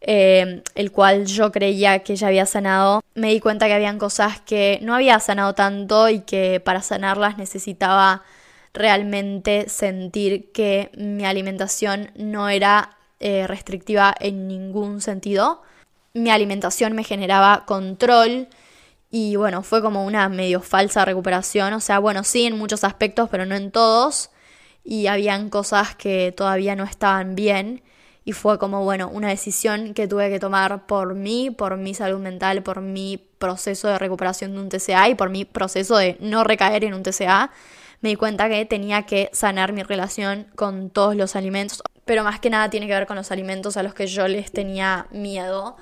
eh, 0.00 0.62
el 0.74 0.92
cual 0.92 1.26
yo 1.26 1.52
creía 1.52 2.00
que 2.00 2.16
ya 2.16 2.28
había 2.28 2.46
sanado, 2.46 3.02
me 3.14 3.28
di 3.28 3.40
cuenta 3.40 3.66
que 3.66 3.74
habían 3.74 3.98
cosas 3.98 4.40
que 4.40 4.80
no 4.82 4.94
había 4.96 5.20
sanado 5.20 5.54
tanto 5.54 6.08
y 6.08 6.20
que 6.20 6.60
para 6.60 6.82
sanarlas 6.82 7.38
necesitaba 7.38 8.22
realmente 8.74 9.68
sentir 9.68 10.52
que 10.52 10.90
mi 10.96 11.24
alimentación 11.24 12.10
no 12.16 12.48
era 12.48 12.96
eh, 13.20 13.46
restrictiva 13.46 14.14
en 14.20 14.48
ningún 14.48 15.00
sentido. 15.00 15.62
Mi 16.14 16.30
alimentación 16.30 16.94
me 16.94 17.04
generaba 17.04 17.64
control 17.66 18.48
y 19.10 19.36
bueno, 19.36 19.62
fue 19.62 19.82
como 19.82 20.04
una 20.04 20.28
medio 20.28 20.60
falsa 20.62 21.04
recuperación. 21.04 21.74
O 21.74 21.80
sea, 21.80 22.00
bueno, 22.00 22.24
sí 22.24 22.46
en 22.46 22.58
muchos 22.58 22.84
aspectos, 22.84 23.28
pero 23.30 23.46
no 23.46 23.54
en 23.56 23.70
todos. 23.70 24.30
Y 24.88 25.08
habían 25.08 25.50
cosas 25.50 25.96
que 25.96 26.30
todavía 26.30 26.76
no 26.76 26.84
estaban 26.84 27.34
bien. 27.34 27.82
Y 28.24 28.32
fue 28.32 28.58
como, 28.58 28.84
bueno, 28.84 29.08
una 29.08 29.28
decisión 29.28 29.94
que 29.94 30.06
tuve 30.06 30.30
que 30.30 30.38
tomar 30.38 30.86
por 30.86 31.14
mí, 31.14 31.50
por 31.50 31.76
mi 31.76 31.92
salud 31.92 32.20
mental, 32.20 32.62
por 32.62 32.80
mi 32.80 33.18
proceso 33.38 33.88
de 33.88 33.98
recuperación 33.98 34.52
de 34.52 34.60
un 34.60 34.68
TCA 34.68 35.08
y 35.08 35.14
por 35.16 35.30
mi 35.30 35.44
proceso 35.44 35.96
de 35.96 36.16
no 36.20 36.44
recaer 36.44 36.84
en 36.84 36.94
un 36.94 37.02
TCA. 37.02 37.50
Me 38.00 38.10
di 38.10 38.16
cuenta 38.16 38.48
que 38.48 38.64
tenía 38.64 39.02
que 39.02 39.28
sanar 39.32 39.72
mi 39.72 39.82
relación 39.82 40.46
con 40.54 40.90
todos 40.90 41.16
los 41.16 41.34
alimentos, 41.34 41.82
pero 42.04 42.22
más 42.22 42.38
que 42.38 42.50
nada 42.50 42.70
tiene 42.70 42.86
que 42.86 42.92
ver 42.92 43.06
con 43.06 43.16
los 43.16 43.32
alimentos 43.32 43.76
a 43.76 43.82
los 43.82 43.92
que 43.92 44.06
yo 44.06 44.28
les 44.28 44.52
tenía 44.52 45.08
miedo 45.10 45.76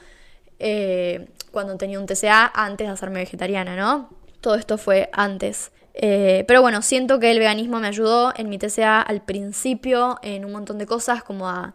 eh, 0.59 1.29
cuando 1.51 1.77
tenía 1.77 1.99
un 1.99 2.07
TCA 2.07 2.51
antes 2.55 2.87
de 2.87 2.93
hacerme 2.93 3.21
vegetariana, 3.21 3.77
¿no? 3.77 4.09
Todo 4.41 4.55
esto 4.55 4.79
fue 4.79 5.11
antes. 5.13 5.73
Eh, 5.95 6.45
pero 6.49 6.61
bueno, 6.61 6.83
siento 6.83 7.21
que 7.21 7.31
el 7.31 7.39
veganismo 7.39 7.79
me 7.79 7.87
ayudó 7.87 8.33
en 8.37 8.49
mi 8.49 8.59
TCA 8.59 9.01
al 9.01 9.23
principio 9.23 10.19
en 10.23 10.45
un 10.45 10.53
montón 10.53 10.79
de 10.79 10.87
cosas 10.87 11.23
como 11.23 11.49
a 11.49 11.75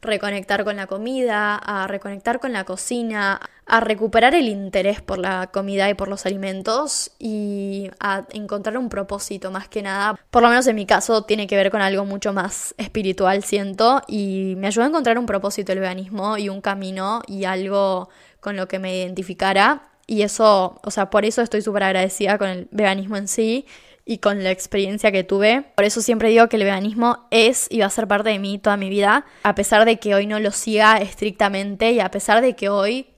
reconectar 0.00 0.64
con 0.64 0.76
la 0.76 0.86
comida, 0.86 1.56
a 1.56 1.86
reconectar 1.86 2.38
con 2.40 2.52
la 2.52 2.64
cocina, 2.64 3.40
a 3.66 3.80
recuperar 3.80 4.34
el 4.34 4.48
interés 4.48 5.00
por 5.02 5.18
la 5.18 5.48
comida 5.48 5.90
y 5.90 5.94
por 5.94 6.08
los 6.08 6.24
alimentos 6.24 7.10
y 7.18 7.90
a 8.00 8.24
encontrar 8.32 8.78
un 8.78 8.88
propósito 8.88 9.50
más 9.50 9.68
que 9.68 9.82
nada. 9.82 10.18
Por 10.30 10.42
lo 10.42 10.48
menos 10.48 10.66
en 10.66 10.76
mi 10.76 10.86
caso 10.86 11.22
tiene 11.24 11.46
que 11.46 11.56
ver 11.56 11.70
con 11.70 11.82
algo 11.82 12.04
mucho 12.04 12.32
más 12.32 12.74
espiritual, 12.78 13.42
siento, 13.42 14.02
y 14.06 14.54
me 14.56 14.68
ayudó 14.68 14.84
a 14.84 14.88
encontrar 14.88 15.18
un 15.18 15.26
propósito 15.26 15.72
el 15.72 15.80
veganismo 15.80 16.38
y 16.38 16.48
un 16.48 16.60
camino 16.60 17.22
y 17.26 17.44
algo 17.44 18.08
con 18.40 18.56
lo 18.56 18.68
que 18.68 18.78
me 18.78 18.96
identificara. 18.96 19.87
Y 20.10 20.22
eso, 20.22 20.80
o 20.82 20.90
sea, 20.90 21.10
por 21.10 21.26
eso 21.26 21.42
estoy 21.42 21.60
súper 21.60 21.82
agradecida 21.82 22.38
con 22.38 22.48
el 22.48 22.68
veganismo 22.70 23.18
en 23.18 23.28
sí 23.28 23.66
y 24.06 24.18
con 24.18 24.42
la 24.42 24.50
experiencia 24.50 25.12
que 25.12 25.22
tuve. 25.22 25.66
Por 25.76 25.84
eso 25.84 26.00
siempre 26.00 26.30
digo 26.30 26.48
que 26.48 26.56
el 26.56 26.64
veganismo 26.64 27.26
es 27.30 27.66
y 27.70 27.80
va 27.80 27.86
a 27.86 27.90
ser 27.90 28.08
parte 28.08 28.30
de 28.30 28.38
mí 28.38 28.58
toda 28.58 28.78
mi 28.78 28.88
vida, 28.88 29.26
a 29.42 29.54
pesar 29.54 29.84
de 29.84 29.98
que 29.98 30.14
hoy 30.14 30.26
no 30.26 30.40
lo 30.40 30.50
siga 30.50 30.96
estrictamente 30.96 31.92
y 31.92 32.00
a 32.00 32.10
pesar 32.10 32.40
de 32.40 32.56
que 32.56 32.70
hoy, 32.70 33.10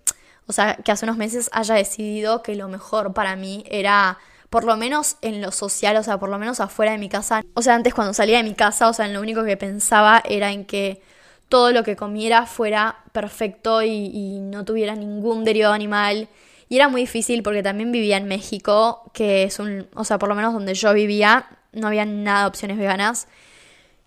o 0.49 0.53
sea, 0.53 0.75
que 0.75 0.91
hace 0.91 1.05
unos 1.05 1.17
meses 1.17 1.49
haya 1.53 1.77
decidido 1.77 2.43
que 2.43 2.57
lo 2.57 2.67
mejor 2.67 3.15
para 3.15 3.37
mí 3.37 3.63
era 3.71 4.19
por 4.51 4.65
lo 4.65 4.77
menos 4.77 5.17
en 5.23 5.41
lo 5.41 5.53
social, 5.53 5.97
o 5.97 6.03
sea, 6.03 6.19
por 6.19 6.29
lo 6.29 6.41
menos 6.41 6.59
afuera 6.59 6.91
de 6.91 6.99
mi 6.99 7.09
casa. 7.09 7.43
O 7.55 7.63
sea, 7.63 7.77
antes 7.77 7.95
cuando 7.95 8.15
salía 8.15 8.39
de 8.39 8.43
mi 8.43 8.55
casa, 8.55 8.89
o 8.89 8.93
sea, 8.93 9.07
lo 9.07 9.21
único 9.21 9.45
que 9.45 9.57
pensaba 9.57 10.25
era 10.29 10.51
en 10.51 10.65
que 10.65 11.01
todo 11.49 11.71
lo 11.71 11.85
que 11.85 11.95
comiera 11.95 12.47
fuera 12.47 12.97
perfecto 13.13 13.81
y, 13.81 14.11
y 14.13 14.41
no 14.41 14.65
tuviera 14.65 14.97
ningún 14.97 15.45
derivado 15.45 15.73
animal 15.73 16.27
y 16.71 16.77
era 16.77 16.89
muy 16.89 17.01
difícil 17.01 17.43
porque 17.43 17.65
también 17.65 17.91
vivía 17.91 18.17
en 18.17 18.29
México, 18.29 19.11
que 19.13 19.43
es 19.43 19.59
un, 19.59 19.89
o 19.97 20.05
sea, 20.05 20.19
por 20.19 20.29
lo 20.29 20.37
menos 20.37 20.55
donde 20.55 20.75
yo 20.75 20.95
vivía, 20.95 21.47
no 21.73 21.89
había 21.89 22.05
nada 22.05 22.43
de 22.43 22.47
opciones 22.47 22.79
veganas. 22.79 23.27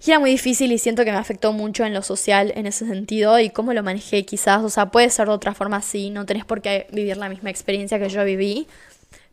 Y 0.02 0.12
era 0.12 0.20
muy 0.20 0.32
difícil 0.32 0.72
y 0.72 0.78
siento 0.78 1.04
que 1.04 1.12
me 1.12 1.18
afectó 1.18 1.52
mucho 1.52 1.84
en 1.84 1.94
lo 1.94 2.02
social 2.02 2.54
en 2.56 2.66
ese 2.66 2.88
sentido 2.88 3.38
y 3.38 3.50
cómo 3.50 3.74
lo 3.74 3.84
manejé 3.84 4.26
quizás. 4.26 4.64
O 4.64 4.70
sea, 4.70 4.92
puede 4.92 5.10
ser 5.10 5.28
de 5.28 5.34
otra 5.34 5.54
forma 5.54 5.82
sí, 5.82 6.10
no 6.10 6.26
tenés 6.26 6.46
por 6.46 6.62
qué 6.62 6.88
vivir 6.94 7.18
la 7.18 7.28
misma 7.28 7.50
experiencia 7.50 8.00
que 8.00 8.08
yo 8.08 8.24
viví. 8.24 8.66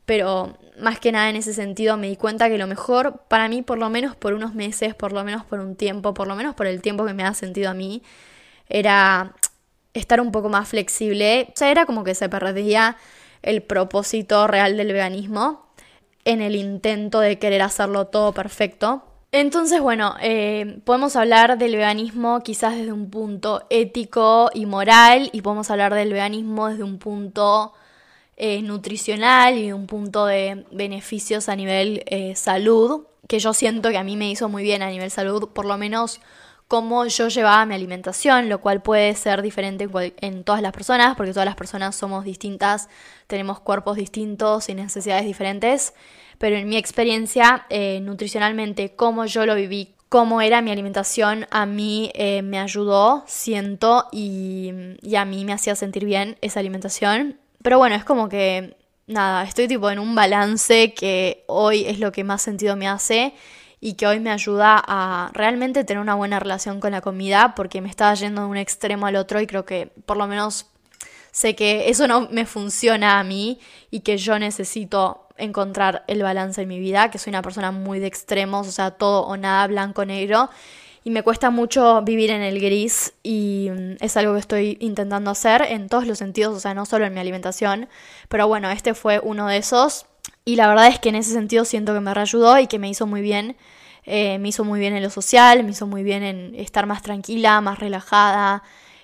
Pero 0.06 0.58
más 0.80 0.98
que 0.98 1.12
nada 1.12 1.30
en 1.30 1.36
ese 1.36 1.54
sentido 1.54 1.96
me 1.96 2.08
di 2.08 2.16
cuenta 2.16 2.48
que 2.48 2.58
lo 2.58 2.66
mejor 2.66 3.22
para 3.28 3.48
mí, 3.48 3.62
por 3.62 3.78
lo 3.78 3.90
menos 3.90 4.16
por 4.16 4.34
unos 4.34 4.56
meses, 4.56 4.96
por 4.96 5.12
lo 5.12 5.22
menos 5.22 5.44
por 5.44 5.60
un 5.60 5.76
tiempo, 5.76 6.14
por 6.14 6.26
lo 6.26 6.34
menos 6.34 6.56
por 6.56 6.66
el 6.66 6.82
tiempo 6.82 7.06
que 7.06 7.14
me 7.14 7.22
ha 7.22 7.34
sentido 7.34 7.70
a 7.70 7.74
mí, 7.74 8.02
era 8.68 9.36
estar 9.94 10.20
un 10.20 10.32
poco 10.32 10.48
más 10.48 10.68
flexible. 10.68 11.48
O 11.50 11.52
sea, 11.54 11.70
era 11.70 11.86
como 11.86 12.02
que 12.02 12.16
se 12.16 12.28
perdía 12.28 12.96
el 13.42 13.62
propósito 13.62 14.46
real 14.46 14.76
del 14.76 14.92
veganismo 14.92 15.66
en 16.24 16.40
el 16.42 16.57
intento 16.57 17.20
de 17.20 17.38
querer 17.38 17.62
hacerlo 17.62 18.07
todo 18.07 18.33
perfecto. 18.33 19.05
Entonces, 19.33 19.81
bueno, 19.81 20.16
eh, 20.20 20.81
podemos 20.85 21.14
hablar 21.14 21.57
del 21.57 21.76
veganismo 21.76 22.40
quizás 22.40 22.74
desde 22.74 22.92
un 22.92 23.11
punto 23.11 23.64
ético 23.70 24.50
y 24.53 24.66
moral 24.66 25.31
y 25.33 25.42
podemos 25.42 25.70
hablar 25.70 25.94
del 25.94 26.12
veganismo 26.12 26.68
desde 26.68 26.83
un 26.83 26.98
punto 26.98 27.72
eh, 28.37 28.61
nutricional 28.62 29.57
y 29.57 29.72
un 29.72 29.87
punto 29.87 30.26
de 30.26 30.64
beneficios 30.72 31.48
a 31.48 31.55
nivel 31.55 32.03
eh, 32.07 32.35
salud, 32.35 33.07
que 33.29 33.38
yo 33.38 33.55
siento 33.55 33.90
que 33.90 33.98
a 33.98 34.03
mí 34.03 34.16
me 34.16 34.31
hizo 34.31 34.48
muy 34.48 34.64
bien 34.64 34.83
a 34.83 34.90
nivel 34.90 35.11
salud, 35.12 35.50
por 35.50 35.64
lo 35.64 35.79
menos 35.79 36.20
cómo 36.70 37.04
yo 37.06 37.26
llevaba 37.26 37.66
mi 37.66 37.74
alimentación, 37.74 38.48
lo 38.48 38.61
cual 38.61 38.80
puede 38.80 39.16
ser 39.16 39.42
diferente 39.42 39.88
en 40.20 40.44
todas 40.44 40.62
las 40.62 40.72
personas, 40.72 41.16
porque 41.16 41.33
todas 41.33 41.44
las 41.44 41.56
personas 41.56 41.96
somos 41.96 42.24
distintas, 42.24 42.88
tenemos 43.26 43.59
cuerpos 43.59 43.96
distintos 43.96 44.68
y 44.68 44.74
necesidades 44.74 45.24
diferentes, 45.24 45.94
pero 46.38 46.54
en 46.54 46.68
mi 46.68 46.76
experiencia, 46.76 47.66
eh, 47.70 47.98
nutricionalmente, 48.02 48.94
cómo 48.94 49.26
yo 49.26 49.46
lo 49.46 49.56
viví, 49.56 49.96
cómo 50.09 50.40
era 50.42 50.62
mi 50.62 50.70
alimentación, 50.70 51.48
a 51.50 51.66
mí 51.66 52.12
eh, 52.14 52.42
me 52.42 52.61
ayudó, 52.61 53.24
siento, 53.26 54.06
y, 54.12 54.70
y 55.02 55.16
a 55.16 55.24
mí 55.24 55.44
me 55.44 55.52
hacía 55.52 55.74
sentir 55.74 56.04
bien 56.04 56.38
esa 56.40 56.61
alimentación. 56.61 57.40
Pero 57.62 57.78
bueno, 57.78 57.96
es 57.96 58.04
como 58.04 58.28
que, 58.28 58.76
nada, 59.09 59.42
estoy 59.42 59.66
tipo 59.66 59.90
en 59.90 59.98
un 59.98 60.14
balance 60.14 60.94
que 60.94 61.42
hoy 61.48 61.85
es 61.87 61.98
lo 61.98 62.12
que 62.12 62.22
más 62.22 62.42
sentido 62.42 62.76
me 62.76 62.87
hace 62.87 63.35
y 63.80 63.94
que 63.94 64.06
hoy 64.06 64.20
me 64.20 64.30
ayuda 64.30 64.82
a 64.86 65.30
realmente 65.32 65.84
tener 65.84 66.00
una 66.00 66.14
buena 66.14 66.38
relación 66.38 66.80
con 66.80 66.92
la 66.92 67.00
comida 67.00 67.54
porque 67.54 67.80
me 67.80 67.88
estaba 67.88 68.14
yendo 68.14 68.42
de 68.42 68.48
un 68.48 68.56
extremo 68.56 69.06
al 69.06 69.16
otro 69.16 69.40
y 69.40 69.46
creo 69.46 69.64
que 69.64 69.90
por 70.04 70.16
lo 70.16 70.26
menos 70.26 70.66
sé 71.32 71.54
que 71.54 71.88
eso 71.88 72.06
no 72.06 72.28
me 72.30 72.44
funciona 72.44 73.18
a 73.18 73.24
mí 73.24 73.58
y 73.90 74.00
que 74.00 74.18
yo 74.18 74.38
necesito 74.38 75.26
encontrar 75.36 76.04
el 76.06 76.22
balance 76.22 76.60
en 76.62 76.68
mi 76.68 76.78
vida, 76.78 77.10
que 77.10 77.18
soy 77.18 77.30
una 77.30 77.42
persona 77.42 77.72
muy 77.72 77.98
de 77.98 78.06
extremos, 78.06 78.68
o 78.68 78.72
sea, 78.72 78.90
todo 78.90 79.22
o 79.22 79.36
nada, 79.38 79.66
blanco, 79.66 80.04
negro, 80.04 80.50
y 81.02 81.10
me 81.10 81.22
cuesta 81.22 81.48
mucho 81.48 82.02
vivir 82.02 82.30
en 82.30 82.42
el 82.42 82.60
gris 82.60 83.14
y 83.22 83.70
mm, 83.70 83.96
es 84.00 84.16
algo 84.18 84.34
que 84.34 84.40
estoy 84.40 84.76
intentando 84.80 85.30
hacer 85.30 85.62
en 85.62 85.88
todos 85.88 86.06
los 86.06 86.18
sentidos, 86.18 86.54
o 86.54 86.60
sea, 86.60 86.74
no 86.74 86.84
solo 86.84 87.06
en 87.06 87.14
mi 87.14 87.20
alimentación, 87.20 87.88
pero 88.28 88.46
bueno, 88.48 88.70
este 88.70 88.92
fue 88.92 89.18
uno 89.18 89.46
de 89.48 89.56
esos 89.56 90.04
y 90.44 90.57
la 90.57 90.68
verdad 90.68 90.88
es 90.88 90.98
que 90.98 91.11
en 91.11 91.16
ese 91.16 91.33
sentido 91.33 91.64
siento 91.64 91.94
que 91.94 92.00
me 92.00 92.14
reayudó 92.14 92.59
y 92.59 92.66
que 92.66 92.79
me 92.79 92.88
hizo 92.88 93.07
muy 93.07 93.20
bien. 93.20 93.57
Eh, 94.05 94.38
me 94.38 94.48
hizo 94.48 94.64
muy 94.64 94.81
bien 94.81 94.96
en 94.96 95.03
lo 95.03 95.11
social, 95.11 95.62
me 95.62 95.70
hizo 95.70 95.87
muy 95.87 96.03
bien 96.03 96.22
en 96.22 96.55
estar 96.55 96.87
más 96.87 97.03
tranquila, 97.03 97.61
más 97.61 97.79
relajada, 97.79 98.62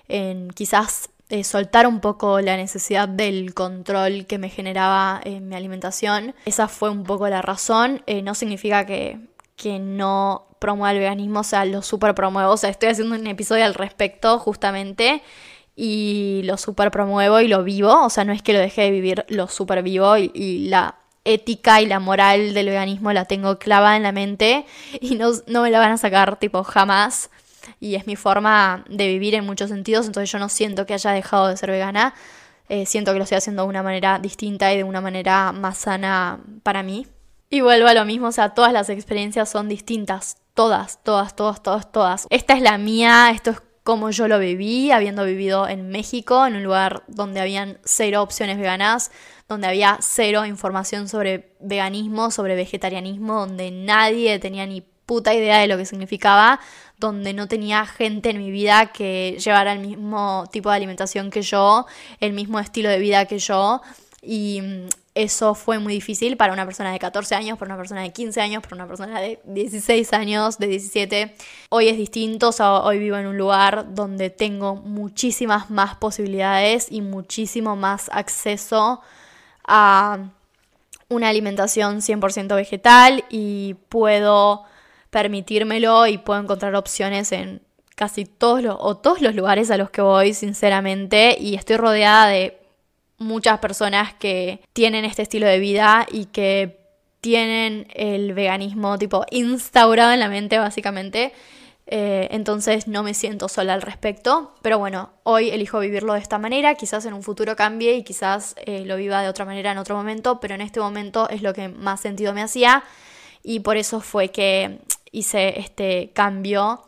en 0.08 0.50
quizás 0.50 1.10
eh, 1.28 1.44
soltar 1.44 1.86
un 1.86 2.00
poco 2.00 2.40
la 2.40 2.56
necesidad 2.56 3.08
del 3.08 3.52
control 3.52 4.26
que 4.26 4.38
me 4.38 4.48
generaba 4.48 5.20
en 5.24 5.48
mi 5.48 5.54
alimentación. 5.54 6.34
Esa 6.46 6.68
fue 6.68 6.90
un 6.90 7.04
poco 7.04 7.28
la 7.28 7.42
razón. 7.42 8.02
Eh, 8.06 8.22
no 8.22 8.34
significa 8.34 8.86
que, 8.86 9.18
que 9.56 9.78
no 9.78 10.46
promueva 10.58 10.92
el 10.92 10.98
veganismo, 10.98 11.40
o 11.40 11.44
sea, 11.44 11.64
lo 11.66 11.82
super 11.82 12.14
promuevo. 12.14 12.52
O 12.52 12.56
sea, 12.56 12.70
estoy 12.70 12.88
haciendo 12.88 13.14
un 13.14 13.26
episodio 13.26 13.64
al 13.64 13.74
respecto 13.74 14.38
justamente 14.38 15.22
y 15.76 16.40
lo 16.44 16.56
super 16.56 16.90
promuevo 16.90 17.40
y 17.40 17.48
lo 17.48 17.62
vivo. 17.62 18.04
O 18.04 18.10
sea, 18.10 18.24
no 18.24 18.32
es 18.32 18.42
que 18.42 18.54
lo 18.54 18.60
deje 18.60 18.82
de 18.82 18.90
vivir, 18.90 19.26
lo 19.28 19.48
super 19.48 19.82
vivo 19.82 20.16
y 20.16 20.66
la 20.68 20.96
ética 21.26 21.80
y 21.80 21.86
la 21.86 22.00
moral 22.00 22.54
del 22.54 22.66
veganismo 22.66 23.12
la 23.12 23.26
tengo 23.26 23.58
clavada 23.58 23.96
en 23.96 24.02
la 24.02 24.12
mente 24.12 24.64
y 25.00 25.16
no, 25.16 25.30
no 25.46 25.62
me 25.62 25.70
la 25.70 25.78
van 25.78 25.92
a 25.92 25.98
sacar 25.98 26.38
tipo 26.38 26.64
jamás. 26.64 27.30
Y 27.80 27.96
es 27.96 28.06
mi 28.06 28.16
forma 28.16 28.84
de 28.88 29.08
vivir 29.08 29.34
en 29.34 29.44
muchos 29.44 29.70
sentidos, 29.70 30.06
entonces 30.06 30.30
yo 30.30 30.38
no 30.38 30.48
siento 30.48 30.86
que 30.86 30.94
haya 30.94 31.10
dejado 31.10 31.48
de 31.48 31.56
ser 31.56 31.70
vegana. 31.70 32.14
Eh, 32.68 32.86
siento 32.86 33.12
que 33.12 33.18
lo 33.18 33.24
estoy 33.24 33.38
haciendo 33.38 33.62
de 33.62 33.68
una 33.68 33.82
manera 33.82 34.18
distinta 34.18 34.72
y 34.72 34.78
de 34.78 34.84
una 34.84 35.00
manera 35.00 35.52
más 35.52 35.78
sana 35.78 36.40
para 36.62 36.82
mí. 36.82 37.06
Y 37.50 37.60
vuelvo 37.60 37.88
a 37.88 37.94
lo 37.94 38.04
mismo, 38.04 38.28
o 38.28 38.32
sea, 38.32 38.50
todas 38.50 38.72
las 38.72 38.88
experiencias 38.88 39.48
son 39.48 39.68
distintas. 39.68 40.38
Todas, 40.54 41.02
todas, 41.02 41.36
todas, 41.36 41.62
todas, 41.62 41.92
todas. 41.92 42.26
Esta 42.30 42.54
es 42.54 42.62
la 42.62 42.78
mía, 42.78 43.30
esto 43.32 43.50
es 43.50 43.60
como 43.84 44.10
yo 44.10 44.26
lo 44.26 44.40
viví, 44.40 44.90
habiendo 44.90 45.24
vivido 45.24 45.68
en 45.68 45.90
México, 45.90 46.44
en 46.44 46.56
un 46.56 46.64
lugar 46.64 47.04
donde 47.06 47.40
habían 47.40 47.78
cero 47.84 48.20
opciones 48.20 48.58
veganas, 48.58 49.12
donde 49.48 49.68
había 49.68 49.98
cero 50.00 50.44
información 50.44 51.08
sobre 51.08 51.52
veganismo, 51.60 52.30
sobre 52.30 52.56
vegetarianismo, 52.56 53.40
donde 53.40 53.70
nadie 53.70 54.38
tenía 54.38 54.66
ni 54.66 54.82
puta 55.06 55.32
idea 55.34 55.58
de 55.58 55.68
lo 55.68 55.76
que 55.76 55.86
significaba, 55.86 56.60
donde 56.98 57.32
no 57.32 57.46
tenía 57.46 57.86
gente 57.86 58.30
en 58.30 58.38
mi 58.38 58.50
vida 58.50 58.86
que 58.86 59.38
llevara 59.42 59.72
el 59.72 59.78
mismo 59.78 60.44
tipo 60.50 60.70
de 60.70 60.76
alimentación 60.76 61.30
que 61.30 61.42
yo, 61.42 61.86
el 62.20 62.32
mismo 62.32 62.58
estilo 62.58 62.90
de 62.90 62.98
vida 62.98 63.26
que 63.26 63.38
yo. 63.38 63.80
Y 64.20 64.60
mm, 64.62 64.88
eso 65.14 65.54
fue 65.54 65.78
muy 65.78 65.94
difícil 65.94 66.36
para 66.36 66.52
una 66.52 66.64
persona 66.64 66.92
de 66.92 66.98
14 66.98 67.36
años, 67.36 67.56
para 67.56 67.72
una 67.72 67.78
persona 67.78 68.02
de 68.02 68.12
15 68.12 68.40
años, 68.40 68.62
para 68.62 68.74
una 68.74 68.88
persona 68.88 69.20
de 69.20 69.40
16 69.44 70.12
años, 70.12 70.58
de 70.58 70.66
17. 70.66 71.34
Hoy 71.68 71.88
es 71.88 71.96
distinto, 71.96 72.50
hoy 72.82 72.98
vivo 72.98 73.16
en 73.16 73.26
un 73.26 73.38
lugar 73.38 73.94
donde 73.94 74.30
tengo 74.30 74.74
muchísimas 74.74 75.70
más 75.70 75.94
posibilidades 75.94 76.88
y 76.90 77.00
muchísimo 77.00 77.76
más 77.76 78.10
acceso 78.12 79.00
a 79.66 80.30
una 81.08 81.28
alimentación 81.28 81.98
100% 82.00 82.54
vegetal 82.54 83.24
y 83.30 83.74
puedo 83.88 84.64
permitírmelo 85.10 86.06
y 86.06 86.18
puedo 86.18 86.40
encontrar 86.40 86.74
opciones 86.74 87.32
en 87.32 87.62
casi 87.94 88.26
todos 88.26 88.62
los, 88.62 88.76
o 88.78 88.96
todos 88.96 89.22
los 89.22 89.34
lugares 89.34 89.70
a 89.70 89.76
los 89.76 89.90
que 89.90 90.02
voy, 90.02 90.34
sinceramente, 90.34 91.36
y 91.40 91.54
estoy 91.54 91.76
rodeada 91.76 92.26
de 92.26 92.58
muchas 93.18 93.58
personas 93.58 94.14
que 94.14 94.60
tienen 94.72 95.04
este 95.04 95.22
estilo 95.22 95.46
de 95.46 95.58
vida 95.58 96.06
y 96.10 96.26
que 96.26 96.78
tienen 97.22 97.88
el 97.94 98.34
veganismo 98.34 98.98
tipo 98.98 99.24
instaurado 99.30 100.12
en 100.12 100.20
la 100.20 100.28
mente 100.28 100.58
básicamente. 100.58 101.32
Eh, 101.86 102.28
entonces 102.32 102.88
no 102.88 103.02
me 103.02 103.14
siento 103.14 103.48
sola 103.48 103.74
al 103.74 103.82
respecto. 103.82 104.54
Pero 104.62 104.78
bueno, 104.78 105.10
hoy 105.22 105.50
elijo 105.50 105.78
vivirlo 105.78 106.14
de 106.14 106.20
esta 106.20 106.38
manera. 106.38 106.74
Quizás 106.74 107.04
en 107.06 107.14
un 107.14 107.22
futuro 107.22 107.56
cambie 107.56 107.94
y 107.94 108.02
quizás 108.04 108.54
eh, 108.64 108.84
lo 108.84 108.96
viva 108.96 109.22
de 109.22 109.28
otra 109.28 109.44
manera 109.44 109.72
en 109.72 109.78
otro 109.78 109.96
momento. 109.96 110.40
Pero 110.40 110.54
en 110.54 110.60
este 110.60 110.80
momento 110.80 111.28
es 111.28 111.42
lo 111.42 111.54
que 111.54 111.68
más 111.68 112.00
sentido 112.00 112.32
me 112.32 112.42
hacía. 112.42 112.84
Y 113.42 113.60
por 113.60 113.76
eso 113.76 114.00
fue 114.00 114.30
que 114.30 114.80
hice 115.12 115.60
este 115.60 116.10
cambio 116.12 116.82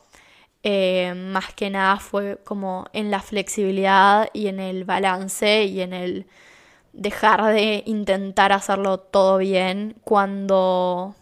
eh, 0.62 1.14
más 1.14 1.54
que 1.54 1.70
nada 1.70 1.98
fue 1.98 2.38
como 2.44 2.88
en 2.92 3.10
la 3.10 3.20
flexibilidad 3.20 4.28
y 4.32 4.48
en 4.48 4.58
el 4.58 4.84
balance 4.84 5.64
y 5.64 5.80
en 5.80 5.92
el 5.92 6.26
dejar 6.92 7.44
de 7.54 7.84
intentar 7.86 8.52
hacerlo 8.52 8.98
todo 8.98 9.38
bien 9.38 9.96
cuando 10.02 11.14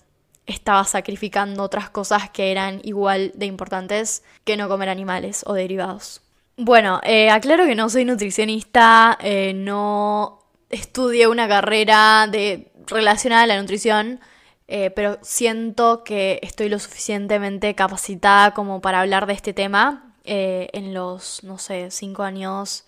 estaba 0.46 0.84
sacrificando 0.84 1.62
otras 1.62 1.90
cosas 1.90 2.30
que 2.30 2.50
eran 2.52 2.80
igual 2.84 3.32
de 3.34 3.46
importantes 3.46 4.22
que 4.44 4.56
no 4.56 4.68
comer 4.68 4.88
animales 4.88 5.42
o 5.46 5.52
derivados. 5.52 6.22
Bueno, 6.56 7.00
eh, 7.02 7.28
aclaro 7.30 7.66
que 7.66 7.74
no 7.74 7.90
soy 7.90 8.04
nutricionista, 8.04 9.18
eh, 9.20 9.52
no 9.54 10.40
estudié 10.70 11.28
una 11.28 11.46
carrera 11.48 12.28
de, 12.30 12.72
relacionada 12.86 13.42
a 13.42 13.46
la 13.46 13.60
nutrición, 13.60 14.20
eh, 14.68 14.90
pero 14.90 15.18
siento 15.22 16.02
que 16.02 16.40
estoy 16.42 16.68
lo 16.68 16.78
suficientemente 16.78 17.74
capacitada 17.74 18.52
como 18.54 18.80
para 18.80 19.00
hablar 19.00 19.26
de 19.26 19.34
este 19.34 19.52
tema 19.52 20.14
en 20.28 20.92
los, 20.92 21.44
no 21.44 21.56
sé, 21.56 21.92
cinco 21.92 22.24
años 22.24 22.84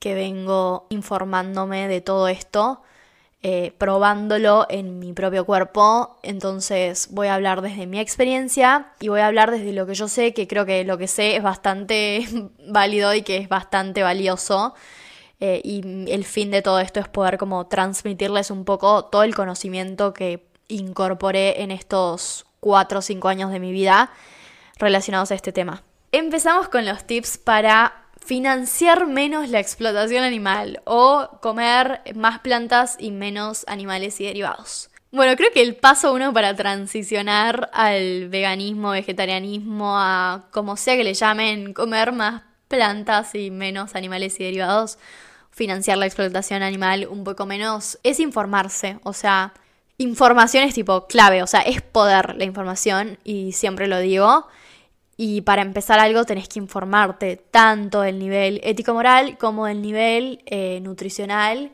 que 0.00 0.14
vengo 0.14 0.86
informándome 0.90 1.86
de 1.86 2.00
todo 2.00 2.26
esto, 2.26 2.82
eh, 3.46 3.74
probándolo 3.76 4.64
en 4.70 4.98
mi 4.98 5.12
propio 5.12 5.44
cuerpo. 5.44 6.18
Entonces 6.22 7.08
voy 7.10 7.26
a 7.26 7.34
hablar 7.34 7.60
desde 7.60 7.86
mi 7.86 8.00
experiencia 8.00 8.92
y 9.00 9.08
voy 9.08 9.20
a 9.20 9.26
hablar 9.26 9.50
desde 9.50 9.74
lo 9.74 9.86
que 9.86 9.94
yo 9.94 10.08
sé, 10.08 10.32
que 10.32 10.48
creo 10.48 10.64
que 10.64 10.82
lo 10.84 10.96
que 10.96 11.08
sé 11.08 11.36
es 11.36 11.42
bastante 11.42 12.26
válido 12.66 13.12
y 13.12 13.20
que 13.20 13.36
es 13.36 13.50
bastante 13.50 14.02
valioso. 14.02 14.74
y 15.40 16.10
el 16.10 16.24
fin 16.24 16.50
de 16.50 16.62
todo 16.62 16.80
esto 16.80 17.00
es 17.00 17.08
poder 17.08 17.36
como 17.36 17.66
transmitirles 17.66 18.50
un 18.50 18.64
poco 18.64 19.04
todo 19.04 19.24
el 19.24 19.34
conocimiento 19.34 20.14
que 20.14 20.46
incorporé 20.68 21.60
en 21.62 21.70
estos 21.70 22.46
4 22.60 23.00
o 23.00 23.02
5 23.02 23.28
años 23.28 23.50
de 23.50 23.60
mi 23.60 23.72
vida 23.72 24.10
relacionados 24.78 25.30
a 25.32 25.34
este 25.34 25.52
tema. 25.52 25.82
Empezamos 26.12 26.70
con 26.70 26.86
los 26.86 27.04
tips 27.04 27.36
para 27.36 28.03
financiar 28.24 29.06
menos 29.06 29.48
la 29.50 29.60
explotación 29.60 30.24
animal 30.24 30.80
o 30.84 31.28
comer 31.42 32.00
más 32.14 32.38
plantas 32.40 32.96
y 32.98 33.10
menos 33.10 33.64
animales 33.68 34.20
y 34.20 34.24
derivados. 34.24 34.90
Bueno, 35.12 35.36
creo 35.36 35.52
que 35.52 35.62
el 35.62 35.76
paso 35.76 36.12
uno 36.12 36.32
para 36.32 36.56
transicionar 36.56 37.70
al 37.72 38.28
veganismo, 38.28 38.90
vegetarianismo, 38.90 39.96
a 39.96 40.46
como 40.50 40.76
sea 40.76 40.96
que 40.96 41.04
le 41.04 41.14
llamen, 41.14 41.72
comer 41.72 42.12
más 42.12 42.42
plantas 42.66 43.34
y 43.34 43.50
menos 43.52 43.94
animales 43.94 44.40
y 44.40 44.44
derivados, 44.44 44.98
financiar 45.52 45.98
la 45.98 46.06
explotación 46.06 46.64
animal 46.64 47.06
un 47.08 47.22
poco 47.22 47.46
menos, 47.46 47.98
es 48.02 48.18
informarse. 48.18 48.98
O 49.04 49.12
sea, 49.12 49.52
información 49.98 50.64
es 50.64 50.74
tipo 50.74 51.06
clave, 51.06 51.42
o 51.42 51.46
sea, 51.46 51.60
es 51.60 51.80
poder 51.80 52.34
la 52.36 52.44
información 52.44 53.18
y 53.22 53.52
siempre 53.52 53.86
lo 53.86 54.00
digo. 54.00 54.48
Y 55.16 55.42
para 55.42 55.62
empezar 55.62 56.00
algo 56.00 56.24
tenés 56.24 56.48
que 56.48 56.58
informarte 56.58 57.36
tanto 57.36 58.00
del 58.00 58.18
nivel 58.18 58.60
ético-moral 58.64 59.38
como 59.38 59.66
del 59.66 59.82
nivel 59.82 60.42
eh, 60.46 60.80
nutricional. 60.80 61.72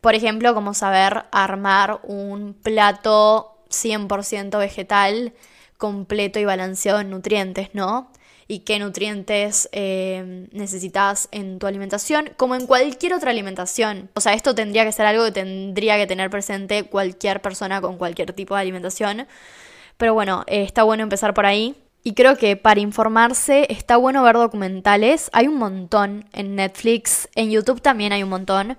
Por 0.00 0.14
ejemplo, 0.14 0.54
como 0.54 0.74
saber 0.74 1.24
armar 1.30 2.00
un 2.04 2.54
plato 2.54 3.58
100% 3.70 4.58
vegetal 4.58 5.34
completo 5.78 6.38
y 6.40 6.44
balanceado 6.44 7.00
en 7.00 7.10
nutrientes, 7.10 7.70
¿no? 7.74 8.10
y 8.50 8.60
qué 8.60 8.80
nutrientes 8.80 9.68
eh, 9.70 10.48
necesitas 10.50 11.28
en 11.30 11.60
tu 11.60 11.68
alimentación, 11.68 12.32
como 12.36 12.56
en 12.56 12.66
cualquier 12.66 13.14
otra 13.14 13.30
alimentación. 13.30 14.10
O 14.14 14.20
sea, 14.20 14.34
esto 14.34 14.56
tendría 14.56 14.84
que 14.84 14.90
ser 14.90 15.06
algo 15.06 15.24
que 15.24 15.30
tendría 15.30 15.96
que 15.96 16.08
tener 16.08 16.30
presente 16.30 16.82
cualquier 16.82 17.40
persona 17.42 17.80
con 17.80 17.96
cualquier 17.96 18.32
tipo 18.32 18.56
de 18.56 18.62
alimentación. 18.62 19.28
Pero 19.96 20.14
bueno, 20.14 20.42
eh, 20.48 20.64
está 20.64 20.82
bueno 20.82 21.04
empezar 21.04 21.32
por 21.32 21.46
ahí. 21.46 21.76
Y 22.02 22.14
creo 22.14 22.36
que 22.36 22.56
para 22.56 22.80
informarse 22.80 23.66
está 23.70 23.96
bueno 23.96 24.22
ver 24.22 24.36
documentales. 24.36 25.30
Hay 25.32 25.48
un 25.48 25.58
montón 25.58 26.24
en 26.32 26.56
Netflix, 26.56 27.28
en 27.34 27.50
YouTube 27.50 27.82
también 27.82 28.12
hay 28.12 28.22
un 28.22 28.30
montón. 28.30 28.78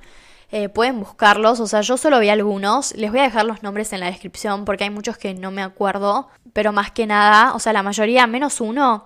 Eh, 0.52 0.68
pueden 0.68 1.00
buscarlos, 1.00 1.60
o 1.60 1.68
sea, 1.68 1.82
yo 1.82 1.96
solo 1.96 2.20
vi 2.20 2.28
algunos, 2.28 2.94
les 2.98 3.10
voy 3.10 3.22
a 3.22 3.24
dejar 3.24 3.46
los 3.46 3.64
nombres 3.64 3.94
en 3.94 4.02
la 4.02 4.08
descripción 4.08 4.66
porque 4.66 4.84
hay 4.84 4.90
muchos 4.90 5.18
que 5.18 5.34
no 5.34 5.50
me 5.50 5.62
acuerdo, 5.62 6.28
pero 6.52 6.74
más 6.74 6.92
que 6.92 7.08
nada, 7.08 7.54
o 7.54 7.60
sea, 7.60 7.72
la 7.72 7.84
mayoría, 7.84 8.28
menos 8.28 8.60
uno, 8.60 9.06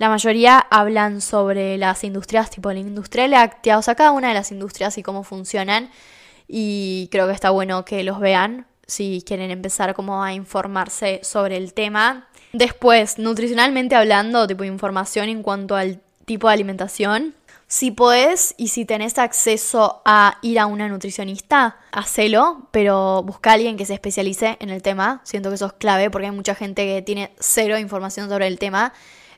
la 0.00 0.08
mayoría 0.08 0.58
hablan 0.70 1.20
sobre 1.20 1.76
las 1.76 2.04
industrias, 2.04 2.48
tipo 2.48 2.72
la 2.72 2.78
industria 2.78 3.28
láctea, 3.28 3.76
o 3.76 3.82
sea, 3.82 3.94
cada 3.94 4.12
una 4.12 4.28
de 4.28 4.34
las 4.34 4.50
industrias 4.50 4.96
y 4.96 5.02
cómo 5.02 5.24
funcionan. 5.24 5.90
Y 6.48 7.10
creo 7.12 7.26
que 7.26 7.34
está 7.34 7.50
bueno 7.50 7.84
que 7.84 8.02
los 8.02 8.18
vean 8.18 8.66
si 8.86 9.22
quieren 9.26 9.50
empezar 9.50 9.94
como 9.94 10.24
a 10.24 10.32
informarse 10.32 11.20
sobre 11.22 11.58
el 11.58 11.74
tema. 11.74 12.29
Después, 12.52 13.18
nutricionalmente 13.18 13.94
hablando, 13.94 14.46
tipo 14.46 14.64
información 14.64 15.28
en 15.28 15.42
cuanto 15.42 15.76
al 15.76 16.00
tipo 16.24 16.48
de 16.48 16.54
alimentación. 16.54 17.34
Si 17.66 17.92
podés 17.92 18.54
y 18.56 18.68
si 18.68 18.84
tenés 18.84 19.16
acceso 19.18 20.02
a 20.04 20.38
ir 20.42 20.58
a 20.58 20.66
una 20.66 20.88
nutricionista, 20.88 21.76
hacelo, 21.92 22.66
pero 22.72 23.22
busca 23.22 23.50
a 23.50 23.52
alguien 23.54 23.76
que 23.76 23.86
se 23.86 23.94
especialice 23.94 24.56
en 24.58 24.70
el 24.70 24.82
tema. 24.82 25.20
Siento 25.22 25.50
que 25.50 25.54
eso 25.54 25.66
es 25.66 25.72
clave 25.74 26.10
porque 26.10 26.26
hay 26.26 26.32
mucha 26.32 26.56
gente 26.56 26.84
que 26.84 27.02
tiene 27.02 27.30
cero 27.38 27.78
información 27.78 28.28
sobre 28.28 28.48
el 28.48 28.58
tema 28.58 28.92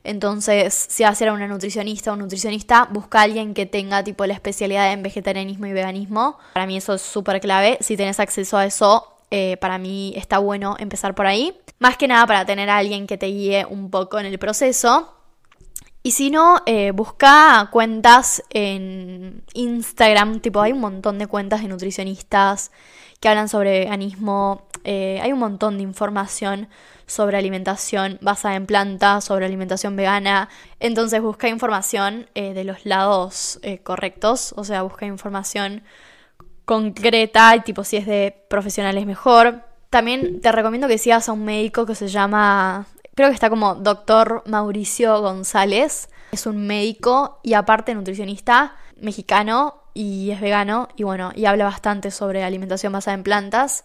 entonces, 0.04 0.74
si 0.88 1.04
vas 1.04 1.12
a 1.12 1.14
ser 1.14 1.30
una 1.30 1.46
nutricionista 1.46 2.10
o 2.10 2.14
un 2.14 2.20
nutricionista, 2.20 2.88
busca 2.90 3.20
a 3.20 3.22
alguien 3.22 3.54
que 3.54 3.66
tenga 3.66 4.02
tipo 4.02 4.26
la 4.26 4.34
especialidad 4.34 4.92
en 4.92 5.02
vegetarianismo 5.02 5.66
y 5.66 5.72
veganismo. 5.72 6.38
Para 6.54 6.66
mí 6.66 6.76
eso 6.76 6.94
es 6.94 7.02
súper 7.02 7.40
clave. 7.40 7.78
Si 7.80 7.96
tienes 7.96 8.18
acceso 8.18 8.56
a 8.56 8.66
eso, 8.66 9.06
eh, 9.30 9.56
para 9.58 9.78
mí 9.78 10.12
está 10.16 10.38
bueno 10.38 10.76
empezar 10.78 11.14
por 11.14 11.26
ahí. 11.26 11.54
Más 11.82 11.96
que 11.96 12.06
nada 12.06 12.28
para 12.28 12.46
tener 12.46 12.70
a 12.70 12.76
alguien 12.76 13.08
que 13.08 13.18
te 13.18 13.26
guíe 13.26 13.66
un 13.68 13.90
poco 13.90 14.20
en 14.20 14.26
el 14.26 14.38
proceso. 14.38 15.16
Y 16.04 16.12
si 16.12 16.30
no, 16.30 16.62
eh, 16.64 16.92
busca 16.92 17.68
cuentas 17.72 18.40
en 18.50 19.42
Instagram, 19.52 20.38
tipo 20.38 20.60
hay 20.60 20.70
un 20.70 20.78
montón 20.78 21.18
de 21.18 21.26
cuentas 21.26 21.60
de 21.60 21.66
nutricionistas 21.66 22.70
que 23.18 23.28
hablan 23.28 23.48
sobre 23.48 23.80
veganismo, 23.80 24.68
eh, 24.84 25.18
hay 25.24 25.32
un 25.32 25.40
montón 25.40 25.76
de 25.76 25.82
información 25.82 26.68
sobre 27.06 27.36
alimentación 27.36 28.16
basada 28.20 28.54
en 28.54 28.66
plantas, 28.66 29.24
sobre 29.24 29.44
alimentación 29.44 29.96
vegana. 29.96 30.48
Entonces 30.78 31.20
busca 31.20 31.48
información 31.48 32.28
eh, 32.36 32.54
de 32.54 32.62
los 32.62 32.86
lados 32.86 33.60
correctos, 33.82 34.54
o 34.56 34.62
sea, 34.62 34.82
busca 34.82 35.04
información 35.04 35.82
concreta 36.64 37.60
tipo 37.64 37.82
si 37.82 37.96
es 37.96 38.06
de 38.06 38.44
profesionales 38.48 39.04
mejor. 39.04 39.71
También 39.92 40.40
te 40.40 40.50
recomiendo 40.52 40.88
que 40.88 40.96
sigas 40.96 41.28
a 41.28 41.32
un 41.32 41.44
médico 41.44 41.84
que 41.84 41.94
se 41.94 42.08
llama, 42.08 42.86
creo 43.14 43.28
que 43.28 43.34
está 43.34 43.50
como 43.50 43.74
doctor 43.74 44.42
Mauricio 44.46 45.20
González. 45.20 46.08
Es 46.32 46.46
un 46.46 46.66
médico 46.66 47.40
y 47.42 47.52
aparte 47.52 47.94
nutricionista 47.94 48.74
mexicano 48.98 49.82
y 49.92 50.30
es 50.30 50.40
vegano 50.40 50.88
y 50.96 51.02
bueno, 51.02 51.32
y 51.34 51.44
habla 51.44 51.66
bastante 51.66 52.10
sobre 52.10 52.42
alimentación 52.42 52.90
basada 52.90 53.16
en 53.16 53.22
plantas. 53.22 53.84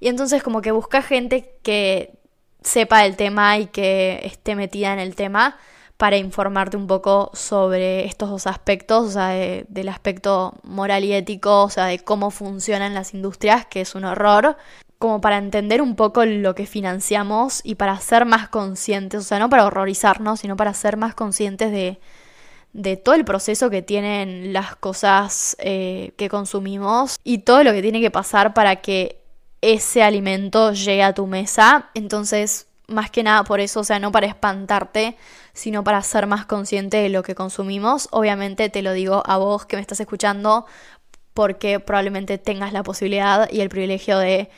Y 0.00 0.08
entonces 0.08 0.42
como 0.42 0.62
que 0.62 0.72
busca 0.72 1.02
gente 1.02 1.54
que 1.62 2.14
sepa 2.62 3.04
el 3.04 3.16
tema 3.16 3.58
y 3.58 3.66
que 3.66 4.22
esté 4.24 4.54
metida 4.54 4.94
en 4.94 5.00
el 5.00 5.14
tema 5.14 5.58
para 5.98 6.16
informarte 6.16 6.78
un 6.78 6.86
poco 6.86 7.30
sobre 7.34 8.06
estos 8.06 8.30
dos 8.30 8.46
aspectos, 8.46 9.06
o 9.06 9.10
sea, 9.10 9.28
del 9.28 9.88
aspecto 9.90 10.54
moral 10.62 11.04
y 11.04 11.12
ético, 11.12 11.64
o 11.64 11.68
sea, 11.68 11.84
de 11.84 11.98
cómo 11.98 12.30
funcionan 12.30 12.94
las 12.94 13.12
industrias, 13.12 13.66
que 13.66 13.82
es 13.82 13.94
un 13.94 14.06
horror, 14.06 14.56
como 15.02 15.20
para 15.20 15.38
entender 15.38 15.82
un 15.82 15.96
poco 15.96 16.24
lo 16.24 16.54
que 16.54 16.64
financiamos 16.64 17.60
y 17.64 17.74
para 17.74 17.98
ser 17.98 18.24
más 18.24 18.48
conscientes, 18.48 19.18
o 19.18 19.24
sea, 19.24 19.40
no 19.40 19.50
para 19.50 19.66
horrorizarnos, 19.66 20.38
sino 20.38 20.56
para 20.56 20.72
ser 20.74 20.96
más 20.96 21.16
conscientes 21.16 21.72
de, 21.72 21.98
de 22.72 22.96
todo 22.96 23.16
el 23.16 23.24
proceso 23.24 23.68
que 23.68 23.82
tienen 23.82 24.52
las 24.52 24.76
cosas 24.76 25.56
eh, 25.58 26.12
que 26.16 26.28
consumimos 26.28 27.18
y 27.24 27.38
todo 27.38 27.64
lo 27.64 27.72
que 27.72 27.82
tiene 27.82 28.00
que 28.00 28.12
pasar 28.12 28.54
para 28.54 28.76
que 28.76 29.20
ese 29.60 30.04
alimento 30.04 30.72
llegue 30.72 31.02
a 31.02 31.14
tu 31.14 31.26
mesa. 31.26 31.90
Entonces, 31.94 32.68
más 32.86 33.10
que 33.10 33.24
nada 33.24 33.42
por 33.42 33.58
eso, 33.58 33.80
o 33.80 33.84
sea, 33.84 33.98
no 33.98 34.12
para 34.12 34.28
espantarte, 34.28 35.16
sino 35.52 35.82
para 35.82 36.00
ser 36.02 36.28
más 36.28 36.46
consciente 36.46 36.98
de 36.98 37.08
lo 37.08 37.24
que 37.24 37.34
consumimos. 37.34 38.06
Obviamente 38.12 38.68
te 38.68 38.82
lo 38.82 38.92
digo 38.92 39.24
a 39.26 39.36
vos 39.36 39.66
que 39.66 39.74
me 39.74 39.82
estás 39.82 39.98
escuchando 39.98 40.64
porque 41.34 41.80
probablemente 41.80 42.38
tengas 42.38 42.72
la 42.72 42.84
posibilidad 42.84 43.50
y 43.50 43.62
el 43.62 43.68
privilegio 43.68 44.16
de 44.18 44.48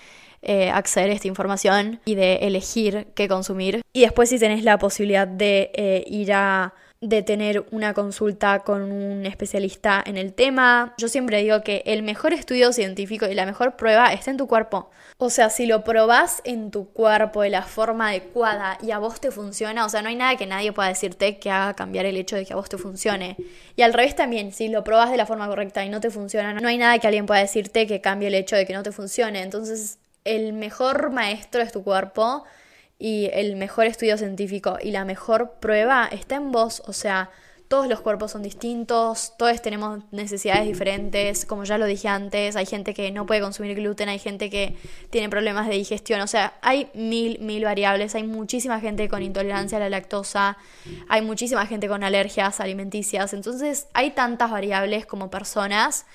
eh, 0.47 0.71
acceder 0.71 1.11
a 1.11 1.15
esta 1.15 1.29
información 1.29 2.01
y 2.05 2.15
de 2.15 2.37
elegir 2.37 3.09
qué 3.15 3.29
consumir. 3.29 3.83
Y 3.93 4.03
después 4.03 4.29
si 4.29 4.39
tenés 4.39 4.65
la 4.65 4.79
posibilidad 4.79 5.27
de 5.27 5.71
eh, 5.75 6.05
ir 6.07 6.33
a 6.33 6.75
de 7.09 7.23
tener 7.23 7.67
una 7.71 7.93
consulta 7.93 8.61
con 8.61 8.91
un 8.91 9.27
especialista 9.27 10.03
en 10.05 10.17
el 10.17 10.33
tema. 10.33 10.95
Yo 10.97 11.09
siempre 11.09 11.43
digo 11.43 11.63
que 11.63 11.83
el 11.87 12.03
mejor 12.03 12.33
estudio 12.33 12.73
científico 12.73 13.27
y 13.27 13.35
la 13.35 13.45
mejor 13.45 13.77
prueba 13.77 14.13
está 14.13 14.31
en 14.31 14.39
tu 14.39 14.47
cuerpo. 14.47 14.91
O 15.19 15.31
sea, 15.31 15.51
si 15.51 15.67
lo 15.67 15.85
probás 15.85 16.41
en 16.45 16.71
tu 16.71 16.89
cuerpo 16.89 17.43
de 17.43 17.51
la 17.51 17.63
forma 17.63 18.09
adecuada 18.09 18.79
y 18.83 18.91
a 18.91 18.99
vos 18.99 19.21
te 19.21 19.31
funciona, 19.31 19.85
o 19.85 19.89
sea, 19.89 20.03
no 20.03 20.09
hay 20.09 20.17
nada 20.17 20.37
que 20.37 20.47
nadie 20.47 20.73
pueda 20.73 20.89
decirte 20.89 21.39
que 21.39 21.51
haga 21.51 21.75
cambiar 21.75 22.07
el 22.07 22.17
hecho 22.17 22.37
de 22.37 22.47
que 22.47 22.55
a 22.55 22.57
vos 22.57 22.69
te 22.69 22.79
funcione. 22.79 23.37
Y 23.77 23.83
al 23.83 23.93
revés 23.93 24.17
también, 24.17 24.53
si 24.53 24.69
lo 24.69 24.83
probás 24.83 25.11
de 25.11 25.17
la 25.17 25.27
forma 25.27 25.47
correcta 25.47 25.85
y 25.85 25.91
no 25.91 26.01
te 26.01 26.11
funciona, 26.11 26.55
no 26.55 26.69
hay 26.69 26.79
nada 26.79 26.99
que 26.99 27.07
alguien 27.07 27.27
pueda 27.27 27.41
decirte 27.41 27.87
que 27.87 28.01
cambie 28.01 28.29
el 28.29 28.35
hecho 28.35 28.57
de 28.57 28.67
que 28.67 28.73
no 28.73 28.83
te 28.83 28.93
funcione. 28.93 29.43
Entonces, 29.43 29.99
el 30.25 30.53
mejor 30.53 31.11
maestro 31.11 31.63
es 31.63 31.73
tu 31.73 31.83
cuerpo 31.83 32.45
y 32.99 33.29
el 33.33 33.57
mejor 33.57 33.87
estudio 33.87 34.17
científico 34.17 34.79
y 34.83 34.91
la 34.91 35.05
mejor 35.05 35.55
prueba 35.61 36.09
está 36.11 36.37
en 36.37 36.53
vos, 36.53 36.83
o 36.87 36.93
sea, 36.93 37.31
todos 37.69 37.89
los 37.89 38.01
cuerpos 38.01 38.31
son 38.31 38.43
distintos, 38.43 39.33
todos 39.37 39.61
tenemos 39.63 40.05
necesidades 40.13 40.67
diferentes, 40.67 41.45
como 41.47 41.65
ya 41.65 41.79
lo 41.79 41.87
dije 41.87 42.09
antes, 42.09 42.57
hay 42.57 42.67
gente 42.67 42.95
que 42.95 43.11
no 43.11 43.27
puede 43.27 43.41
consumir 43.41 43.75
gluten, 43.75 44.09
hay 44.09 44.19
gente 44.19 44.51
que 44.51 44.77
tiene 45.11 45.29
problemas 45.29 45.67
de 45.67 45.75
digestión, 45.75 46.21
o 46.21 46.27
sea, 46.27 46.55
hay 46.61 46.91
mil, 46.95 47.39
mil 47.41 47.65
variables, 47.65 48.15
hay 48.15 48.23
muchísima 48.23 48.81
gente 48.81 49.09
con 49.09 49.23
intolerancia 49.23 49.79
a 49.79 49.81
la 49.81 49.89
lactosa, 49.89 50.57
hay 51.09 51.23
muchísima 51.23 51.67
gente 51.67 51.89
con 51.89 52.05
alergias 52.05 52.61
alimenticias, 52.61 53.33
entonces 53.33 53.89
hay 53.95 54.11
tantas 54.11 54.51
variables 54.51 55.07
como 55.07 55.31
personas 55.31 56.07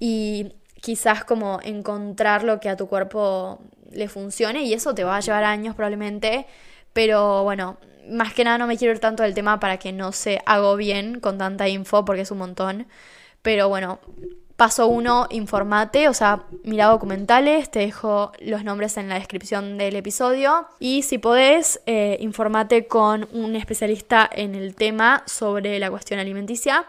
y 0.00 0.52
quizás 0.80 1.24
como 1.24 1.60
encontrar 1.62 2.44
lo 2.44 2.60
que 2.60 2.68
a 2.68 2.76
tu 2.76 2.88
cuerpo 2.88 3.60
le 3.90 4.08
funcione 4.08 4.62
y 4.62 4.74
eso 4.74 4.94
te 4.94 5.04
va 5.04 5.16
a 5.16 5.20
llevar 5.20 5.44
años 5.44 5.74
probablemente, 5.74 6.46
pero 6.92 7.42
bueno, 7.44 7.78
más 8.08 8.32
que 8.32 8.44
nada 8.44 8.58
no 8.58 8.66
me 8.66 8.76
quiero 8.76 8.92
ir 8.92 9.00
tanto 9.00 9.22
del 9.22 9.34
tema 9.34 9.60
para 9.60 9.78
que 9.78 9.92
no 9.92 10.12
se 10.12 10.40
hago 10.46 10.76
bien 10.76 11.20
con 11.20 11.38
tanta 11.38 11.68
info 11.68 12.04
porque 12.04 12.22
es 12.22 12.30
un 12.30 12.38
montón, 12.38 12.86
pero 13.42 13.68
bueno, 13.68 13.98
paso 14.56 14.88
uno, 14.88 15.28
informate, 15.30 16.08
o 16.08 16.14
sea, 16.14 16.42
mira 16.64 16.86
documentales, 16.86 17.70
te 17.70 17.78
dejo 17.78 18.32
los 18.40 18.64
nombres 18.64 18.96
en 18.96 19.08
la 19.08 19.14
descripción 19.14 19.78
del 19.78 19.94
episodio 19.94 20.66
y 20.80 21.02
si 21.02 21.18
podés, 21.18 21.80
eh, 21.86 22.16
informate 22.20 22.88
con 22.88 23.28
un 23.32 23.54
especialista 23.54 24.28
en 24.30 24.56
el 24.56 24.74
tema 24.74 25.22
sobre 25.26 25.78
la 25.78 25.90
cuestión 25.90 26.18
alimenticia. 26.18 26.86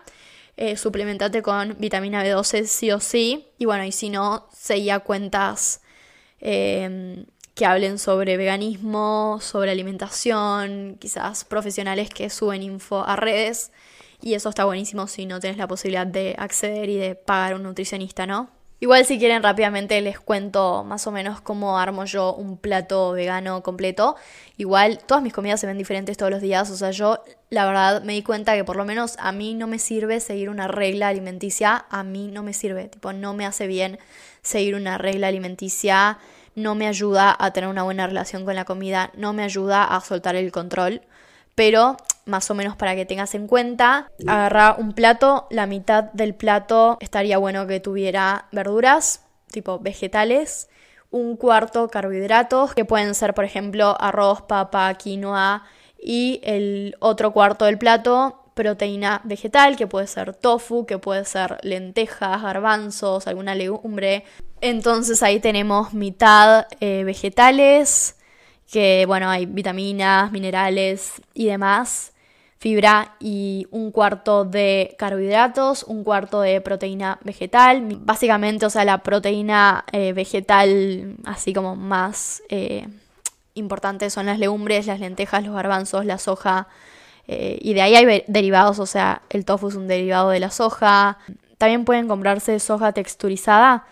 Eh, 0.61 0.75
suplementate 0.75 1.41
con 1.41 1.77
vitamina 1.79 2.23
B12 2.23 2.65
sí 2.65 2.91
o 2.91 2.99
sí. 2.99 3.47
Y 3.57 3.65
bueno, 3.65 3.85
y 3.85 3.93
si 3.93 4.09
no, 4.09 4.49
seguía 4.51 4.99
cuentas 4.99 5.81
Em, 6.41 7.25
que 7.55 7.65
hablen 7.65 7.99
sobre 7.99 8.37
veganismo, 8.37 9.39
sobre 9.41 9.71
alimentación, 9.71 10.95
quizás 10.99 11.43
profesionales 11.43 12.09
que 12.09 12.29
suben 12.29 12.63
info 12.63 13.03
a 13.05 13.15
redes. 13.17 13.71
Y 14.21 14.33
eso 14.33 14.49
está 14.49 14.65
buenísimo 14.65 15.07
si 15.07 15.25
no 15.25 15.39
tienes 15.39 15.57
la 15.57 15.67
posibilidad 15.67 16.07
de 16.07 16.35
acceder 16.37 16.89
y 16.89 16.97
de 16.97 17.15
pagar 17.15 17.55
un 17.55 17.63
nutricionista, 17.63 18.25
¿no? 18.25 18.49
Igual 18.81 19.05
si 19.05 19.19
quieren 19.19 19.43
rápidamente 19.43 19.99
les 19.99 20.21
cuento 20.21 20.85
más 20.85 21.05
o 21.05 21.11
menos 21.11 21.41
cómo 21.41 21.77
armo 21.77 22.05
yo 22.05 22.33
un 22.33 22.57
plato 22.57 23.11
vegano 23.11 23.61
completo. 23.61 24.15
Igual 24.55 24.99
todas 25.05 25.21
mis 25.21 25.33
comidas 25.33 25.59
se 25.59 25.67
ven 25.67 25.77
diferentes 25.77 26.15
todos 26.15 26.31
los 26.31 26.41
días, 26.41 26.69
o 26.71 26.77
sea, 26.77 26.91
yo 26.91 27.21
la 27.49 27.65
verdad 27.65 28.03
me 28.03 28.13
di 28.13 28.23
cuenta 28.23 28.55
que 28.55 28.63
por 28.63 28.77
lo 28.77 28.85
menos 28.85 29.15
a 29.19 29.33
mí 29.33 29.53
no 29.53 29.67
me 29.67 29.79
sirve 29.79 30.21
seguir 30.21 30.49
una 30.49 30.69
regla 30.69 31.09
alimenticia, 31.09 31.85
a 31.89 32.03
mí 32.03 32.29
no 32.31 32.41
me 32.41 32.53
sirve, 32.53 32.87
tipo 32.87 33.11
no 33.11 33.33
me 33.33 33.45
hace 33.45 33.67
bien 33.67 33.99
seguir 34.41 34.75
una 34.75 34.97
regla 34.97 35.27
alimenticia, 35.27 36.17
no 36.55 36.73
me 36.73 36.87
ayuda 36.87 37.35
a 37.37 37.51
tener 37.51 37.69
una 37.69 37.83
buena 37.83 38.07
relación 38.07 38.45
con 38.45 38.55
la 38.55 38.63
comida, 38.63 39.11
no 39.13 39.33
me 39.33 39.43
ayuda 39.43 39.83
a 39.83 39.99
soltar 39.99 40.37
el 40.37 40.51
control. 40.53 41.01
Pero 41.55 41.97
más 42.25 42.49
o 42.51 42.55
menos 42.55 42.75
para 42.75 42.95
que 42.95 43.05
tengas 43.05 43.33
en 43.35 43.47
cuenta, 43.47 44.09
agarra 44.27 44.75
un 44.77 44.93
plato, 44.93 45.47
la 45.49 45.65
mitad 45.65 46.05
del 46.13 46.35
plato 46.35 46.97
estaría 47.01 47.37
bueno 47.37 47.67
que 47.67 47.79
tuviera 47.79 48.45
verduras, 48.51 49.25
tipo 49.51 49.79
vegetales, 49.79 50.69
un 51.11 51.35
cuarto 51.37 51.87
carbohidratos, 51.89 52.73
que 52.73 52.85
pueden 52.85 53.15
ser 53.15 53.33
por 53.33 53.45
ejemplo 53.45 53.95
arroz, 53.99 54.41
papa, 54.43 54.93
quinoa, 54.93 55.63
y 56.01 56.39
el 56.43 56.95
otro 56.99 57.33
cuarto 57.33 57.65
del 57.65 57.77
plato 57.77 58.39
proteína 58.53 59.21
vegetal, 59.23 59.77
que 59.77 59.87
puede 59.87 60.07
ser 60.07 60.35
tofu, 60.35 60.85
que 60.85 60.97
puede 60.97 61.23
ser 61.25 61.57
lentejas, 61.63 62.41
garbanzos, 62.41 63.25
alguna 63.27 63.55
legumbre. 63.55 64.25
Entonces 64.59 65.23
ahí 65.23 65.39
tenemos 65.39 65.93
mitad 65.93 66.67
eh, 66.81 67.03
vegetales, 67.05 68.17
que 68.71 69.05
bueno, 69.07 69.29
hay 69.29 69.45
vitaminas, 69.45 70.31
minerales 70.31 71.21
y 71.33 71.47
demás, 71.47 72.13
fibra 72.59 73.15
y 73.19 73.67
un 73.71 73.91
cuarto 73.91 74.45
de 74.45 74.95
carbohidratos, 74.99 75.83
un 75.83 76.03
cuarto 76.03 76.41
de 76.41 76.61
proteína 76.61 77.19
vegetal. 77.23 77.97
Básicamente, 78.01 78.65
o 78.65 78.69
sea, 78.69 78.85
la 78.85 78.99
proteína 78.99 79.85
eh, 79.91 80.13
vegetal 80.13 81.15
así 81.25 81.53
como 81.53 81.75
más 81.75 82.43
eh, 82.49 82.87
importante 83.55 84.09
son 84.09 84.27
las 84.27 84.39
legumbres, 84.39 84.87
las 84.87 84.99
lentejas, 84.99 85.43
los 85.43 85.55
garbanzos, 85.55 86.05
la 86.05 86.17
soja. 86.17 86.67
Eh, 87.27 87.57
y 87.61 87.73
de 87.73 87.81
ahí 87.81 87.95
hay 87.95 88.23
derivados, 88.27 88.79
o 88.79 88.85
sea, 88.85 89.21
el 89.29 89.45
tofu 89.45 89.69
es 89.69 89.75
un 89.75 89.87
derivado 89.87 90.29
de 90.29 90.39
la 90.39 90.51
soja. 90.51 91.17
También 91.57 91.85
pueden 91.85 92.07
comprarse 92.07 92.59
soja 92.59 92.91
texturizada, 92.91 93.85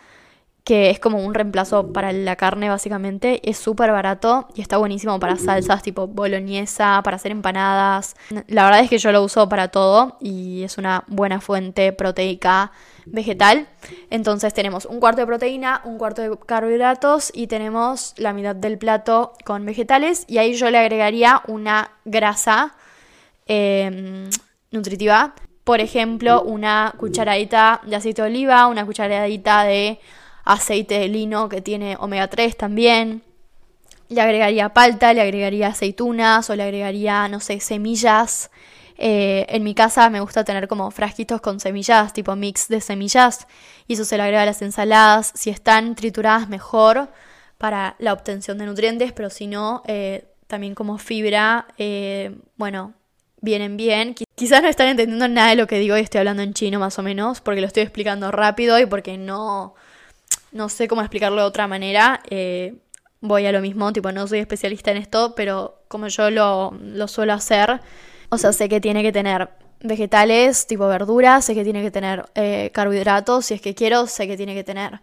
que 0.68 0.90
es 0.90 1.00
como 1.00 1.24
un 1.24 1.34
reemplazo 1.34 1.94
para 1.94 2.12
la 2.12 2.36
carne 2.36 2.68
básicamente. 2.68 3.40
Es 3.50 3.58
súper 3.58 3.90
barato 3.90 4.50
y 4.54 4.60
está 4.60 4.76
buenísimo 4.76 5.18
para 5.18 5.38
salsas 5.38 5.82
tipo 5.82 6.08
boloñesa, 6.08 7.00
para 7.06 7.16
hacer 7.16 7.32
empanadas. 7.32 8.18
La 8.48 8.66
verdad 8.66 8.82
es 8.82 8.90
que 8.90 8.98
yo 8.98 9.14
lo 9.14 9.24
uso 9.24 9.48
para 9.48 9.70
todo 9.70 10.18
y 10.20 10.64
es 10.64 10.78
una 10.78 11.06
buena 11.08 11.40
fuente 11.40 11.94
proteica 11.94 12.74
vegetal. 13.06 13.70
Entonces 14.10 14.54
tenemos 14.54 14.84
un 14.84 15.00
cuarto 15.00 15.22
de 15.22 15.28
proteína, 15.28 15.80
un 15.86 15.98
cuarto 15.98 16.22
de 16.22 16.38
carbohidratos 16.38 17.32
y 17.34 17.48
tenemos 17.48 18.14
la 18.18 18.34
mitad 18.34 18.54
del 18.54 18.78
plato 18.78 19.36
con 19.46 19.66
vegetales 19.66 20.26
y 20.28 20.38
ahí 20.40 20.56
yo 20.56 20.70
le 20.70 20.80
agregaría 20.80 21.44
una 21.48 21.92
grasa 22.04 22.76
em, 23.46 24.30
nutritiva. 24.72 25.34
Por 25.64 25.80
ejemplo, 25.80 26.42
una 26.42 26.94
cucharadita 26.98 27.80
de 27.86 27.96
aceite 27.96 28.22
de 28.22 28.28
oliva, 28.28 28.68
una 28.68 28.86
cucharadita 28.86 29.64
de 29.64 30.02
aceite 30.48 31.00
de 31.00 31.08
lino 31.08 31.50
que 31.50 31.62
tiene 31.62 31.98
omega 32.00 32.28
3 32.28 32.58
también. 32.58 33.22
Le 34.10 34.22
agregaría 34.22 34.70
palta, 34.70 35.14
le 35.14 35.22
agregaría 35.22 35.68
aceitunas 35.68 36.50
o 36.50 36.56
le 36.56 36.64
agregaría, 36.64 37.28
no 37.28 37.40
sé, 37.40 37.60
semillas. 37.60 38.50
Eh, 38.98 39.46
en 39.50 39.64
mi 39.64 39.76
casa 39.76 40.10
me 40.10 40.22
gusta 40.22 40.44
tener 40.44 40.68
como 40.68 40.90
frasquitos 40.92 41.42
con 41.42 41.60
semillas, 41.60 42.14
tipo 42.14 42.36
mix 42.36 42.68
de 42.68 42.82
semillas, 42.82 43.48
y 43.88 43.94
eso 43.94 44.06
se 44.06 44.18
le 44.18 44.24
agrega 44.24 44.44
a 44.44 44.46
las 44.46 44.62
ensaladas. 44.62 45.32
Si 45.36 45.50
están 45.50 45.96
trituradas, 45.96 46.50
mejor 46.50 47.10
para 47.58 47.96
la 48.00 48.14
obtención 48.14 48.58
de 48.58 48.66
nutrientes, 48.66 49.12
pero 49.12 49.30
si 49.30 49.48
no, 49.48 49.84
eh, 49.88 50.28
también 50.48 50.74
como 50.74 50.98
fibra, 50.98 51.68
eh, 51.78 52.36
bueno, 52.56 52.94
vienen 53.42 53.78
bien. 53.78 54.16
Quizás 54.36 54.62
no 54.62 54.70
están 54.70 54.88
entendiendo 54.88 55.28
nada 55.28 55.50
de 55.50 55.56
lo 55.56 55.68
que 55.68 55.80
digo 55.80 55.98
y 55.98 56.02
estoy 56.02 56.20
hablando 56.20 56.44
en 56.44 56.54
chino 56.54 56.80
más 56.80 56.98
o 56.98 57.04
menos, 57.04 57.42
porque 57.42 57.62
lo 57.62 57.68
estoy 57.68 57.84
explicando 57.84 58.32
rápido 58.32 58.80
y 58.80 58.86
porque 58.86 59.18
no, 59.18 59.76
no 60.52 60.70
sé 60.70 60.88
cómo 60.88 61.02
explicarlo 61.02 61.42
de 61.42 61.48
otra 61.48 61.68
manera. 61.68 62.22
Eh, 62.30 62.76
voy 63.22 63.46
a 63.46 63.52
lo 63.52 63.62
mismo, 63.62 63.92
tipo, 63.94 64.12
no 64.12 64.28
soy 64.28 64.40
especialista 64.40 64.92
en 64.92 64.98
esto, 64.98 65.34
pero 65.36 65.84
como 65.88 66.08
yo 66.08 66.30
lo, 66.30 66.74
suelo 67.08 67.34
hacer, 67.34 67.82
o 68.30 68.38
sea, 68.38 68.54
sé 68.54 68.70
que 68.70 68.80
tiene 68.80 69.02
que 69.02 69.12
tener 69.12 69.50
vegetales, 69.80 70.68
tipo 70.68 70.88
verduras, 70.88 71.46
sé 71.46 71.56
que 71.56 71.64
tiene 71.64 71.82
que 71.82 71.92
tener 71.92 72.26
eh, 72.36 72.72
carbohidratos, 72.74 73.46
si 73.46 73.54
es 73.54 73.62
que 73.62 73.76
quiero, 73.76 74.08
sé 74.08 74.28
que 74.28 74.38
tiene 74.38 74.54
que 74.54 74.64
tener 74.64 75.02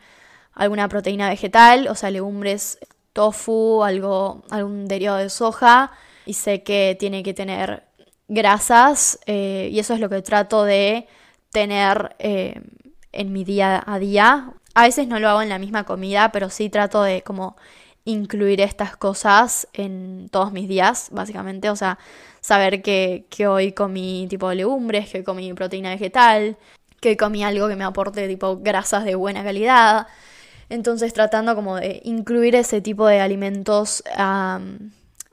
alguna 0.52 0.88
proteína 0.88 1.28
vegetal, 1.28 1.88
o 1.88 1.94
sea, 1.94 2.10
legumbres, 2.10 2.78
tofu, 3.12 3.82
algo, 3.82 4.42
algún 4.50 4.86
derivado 4.86 5.18
de 5.18 5.30
soja, 5.30 5.92
y 6.26 6.34
sé 6.34 6.62
que 6.62 6.96
tiene 6.98 7.22
que 7.22 7.34
tener 7.34 7.84
grasas, 8.28 9.18
eh, 9.26 9.68
y 9.72 9.78
eso 9.78 9.94
es 9.94 10.00
lo 10.00 10.08
que 10.08 10.22
trato 10.22 10.64
de 10.64 11.06
tener 11.50 12.16
en 12.18 13.32
mi 13.32 13.44
día 13.44 13.82
a 13.86 13.98
día, 13.98 14.54
a 14.74 14.82
veces 14.82 15.08
no 15.08 15.18
lo 15.20 15.28
hago 15.28 15.42
en 15.42 15.48
la 15.48 15.58
misma 15.58 15.84
comida, 15.84 16.32
pero 16.32 16.50
sí 16.50 16.68
trato 16.68 17.02
de 17.02 17.22
como 17.22 17.56
incluir 18.04 18.60
estas 18.60 18.96
cosas 18.96 19.66
en 19.72 20.28
todos 20.30 20.52
mis 20.52 20.68
días, 20.68 21.08
básicamente. 21.10 21.70
O 21.70 21.76
sea, 21.76 21.98
saber 22.40 22.82
que, 22.82 23.26
que 23.30 23.46
hoy 23.46 23.72
comí 23.72 24.26
tipo 24.28 24.52
legumbres, 24.52 25.10
que 25.10 25.24
comí 25.24 25.52
proteína 25.54 25.90
vegetal, 25.90 26.56
que 27.00 27.16
comí 27.16 27.44
algo 27.44 27.68
que 27.68 27.76
me 27.76 27.84
aporte 27.84 28.28
tipo 28.28 28.58
grasas 28.58 29.04
de 29.04 29.14
buena 29.14 29.42
calidad. 29.44 30.06
Entonces 30.68 31.12
tratando 31.12 31.54
como 31.54 31.76
de 31.76 32.00
incluir 32.04 32.54
ese 32.56 32.80
tipo 32.80 33.06
de 33.06 33.20
alimentos 33.20 34.02
a 34.16 34.60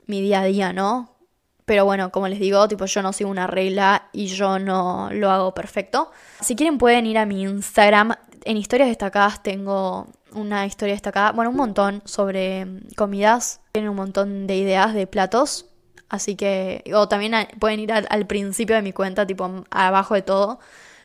mi 0.06 0.20
día 0.20 0.40
a 0.42 0.44
día, 0.44 0.72
¿no? 0.72 1.16
Pero 1.64 1.84
bueno, 1.84 2.10
como 2.10 2.28
les 2.28 2.40
digo, 2.40 2.66
tipo 2.68 2.86
yo 2.86 3.02
no 3.02 3.12
sigo 3.12 3.30
una 3.30 3.46
regla 3.46 4.08
y 4.12 4.26
yo 4.26 4.58
no 4.58 5.08
lo 5.12 5.30
hago 5.30 5.54
perfecto. 5.54 6.10
Si 6.40 6.56
quieren 6.56 6.78
pueden 6.78 7.06
ir 7.06 7.18
a 7.18 7.26
mi 7.26 7.42
Instagram. 7.42 8.14
En 8.44 8.56
historias 8.56 8.88
destacadas 8.88 9.42
tengo 9.42 10.08
una 10.32 10.66
historia 10.66 10.94
destacada, 10.94 11.32
bueno, 11.32 11.50
un 11.50 11.56
montón 11.56 12.02
sobre 12.04 12.66
comidas. 12.96 13.60
Tienen 13.72 13.90
un 13.90 13.96
montón 13.96 14.46
de 14.46 14.56
ideas 14.56 14.94
de 14.94 15.06
platos. 15.06 15.66
Así 16.08 16.36
que, 16.36 16.84
o 16.94 17.08
también 17.08 17.48
pueden 17.58 17.80
ir 17.80 17.92
al, 17.92 18.26
principio 18.26 18.76
de 18.76 18.82
mi 18.82 18.92
cuenta, 18.92 19.26
tipo 19.26 19.64
abajo 19.70 20.14
de 20.14 20.22
todo. 20.22 20.58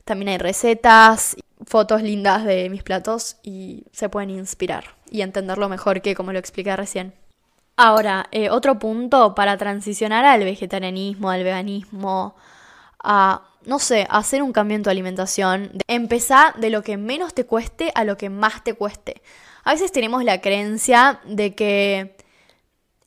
También 0.04 0.30
hay 0.30 0.38
recetas, 0.38 1.38
fotos 1.66 2.02
lindas 2.02 2.44
de 2.44 2.70
mis 2.70 2.84
platos 2.84 3.38
y 3.44 3.86
se 3.92 4.10
pueden 4.10 4.30
inspirar 4.30 4.96
y 5.10 5.22
entenderlo 5.22 5.70
mejor 5.70 6.02
que 6.02 6.16
como 6.16 6.34
lo 6.34 6.40
expliqué 6.40 6.76
recién. 6.76 7.14
Ahora, 7.78 8.28
eh, 8.32 8.50
otro 8.50 8.80
punto 8.80 9.36
para 9.36 9.58
transicionar 9.58 10.26
al 10.26 10.44
vegetarianismo, 10.44 11.30
al 11.30 11.44
veganismo, 11.44 12.36
a, 13.04 13.44
no 13.68 13.80
sé, 13.80 14.08
hacer 14.10 14.42
un 14.42 14.54
cambio 14.54 14.78
en 14.78 14.84
tu 14.84 14.90
alimentación. 14.90 15.72
Empezar 15.88 16.56
de 16.56 16.70
lo 16.70 16.84
que 16.84 16.96
menos 16.96 17.34
te 17.34 17.46
cueste 17.46 17.92
a 17.94 18.06
lo 18.06 18.18
que 18.18 18.30
más 18.30 18.64
te 18.64 18.74
cueste. 18.74 19.22
A 19.66 19.74
veces 19.74 19.92
tenemos 19.92 20.24
la 20.24 20.40
creencia 20.40 21.20
de 21.26 21.54
que 21.54 22.16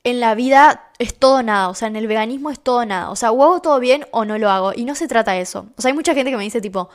en 0.04 0.20
la 0.20 0.34
vida 0.34 0.90
es 0.98 1.18
todo 1.18 1.42
nada, 1.42 1.70
o 1.70 1.74
sea, 1.74 1.88
en 1.88 1.96
el 1.96 2.06
veganismo 2.06 2.50
es 2.50 2.60
todo 2.60 2.84
nada. 2.84 3.10
O 3.10 3.16
sea, 3.16 3.32
o 3.32 3.42
hago 3.42 3.62
todo 3.62 3.80
bien 3.80 4.06
o 4.10 4.26
no 4.26 4.36
lo 4.36 4.50
hago. 4.50 4.72
Y 4.74 4.84
no 4.84 4.94
se 4.94 5.08
trata 5.08 5.32
de 5.32 5.40
eso. 5.40 5.66
O 5.78 5.82
sea, 5.82 5.88
hay 5.88 5.94
mucha 5.94 6.14
gente 6.14 6.30
que 6.30 6.36
me 6.36 6.44
dice 6.44 6.60
tipo, 6.60 6.90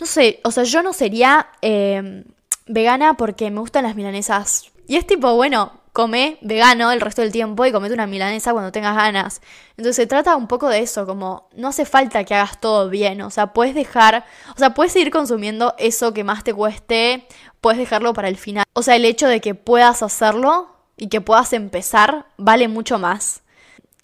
no 0.00 0.06
sé, 0.06 0.40
o 0.42 0.50
sea, 0.50 0.64
yo 0.64 0.82
no 0.82 0.92
sería 0.92 1.46
eh, 1.62 2.24
vegana 2.66 3.16
porque 3.16 3.48
me 3.52 3.60
gustan 3.60 3.84
las 3.84 3.94
milanesas. 3.94 4.72
Y 4.88 4.96
es 4.96 5.06
tipo, 5.06 5.34
bueno, 5.36 5.72
come 5.94 6.38
vegano 6.40 6.90
el 6.90 7.00
resto 7.00 7.22
del 7.22 7.30
tiempo 7.30 7.64
y 7.64 7.70
comete 7.70 7.94
una 7.94 8.08
milanesa 8.08 8.52
cuando 8.52 8.72
tengas 8.72 8.96
ganas. 8.96 9.40
Entonces 9.76 9.94
se 9.94 10.08
trata 10.08 10.34
un 10.34 10.48
poco 10.48 10.68
de 10.68 10.80
eso, 10.80 11.06
como 11.06 11.48
no 11.54 11.68
hace 11.68 11.84
falta 11.84 12.24
que 12.24 12.34
hagas 12.34 12.60
todo 12.60 12.90
bien, 12.90 13.22
o 13.22 13.30
sea, 13.30 13.52
puedes 13.52 13.76
dejar, 13.76 14.24
o 14.56 14.58
sea, 14.58 14.74
puedes 14.74 14.92
seguir 14.92 15.12
consumiendo 15.12 15.72
eso 15.78 16.12
que 16.12 16.24
más 16.24 16.42
te 16.42 16.52
cueste, 16.52 17.28
puedes 17.60 17.78
dejarlo 17.78 18.12
para 18.12 18.26
el 18.26 18.36
final. 18.36 18.64
O 18.72 18.82
sea, 18.82 18.96
el 18.96 19.04
hecho 19.04 19.28
de 19.28 19.40
que 19.40 19.54
puedas 19.54 20.02
hacerlo 20.02 20.68
y 20.96 21.06
que 21.06 21.20
puedas 21.20 21.52
empezar 21.52 22.26
vale 22.38 22.66
mucho 22.66 22.98
más 22.98 23.42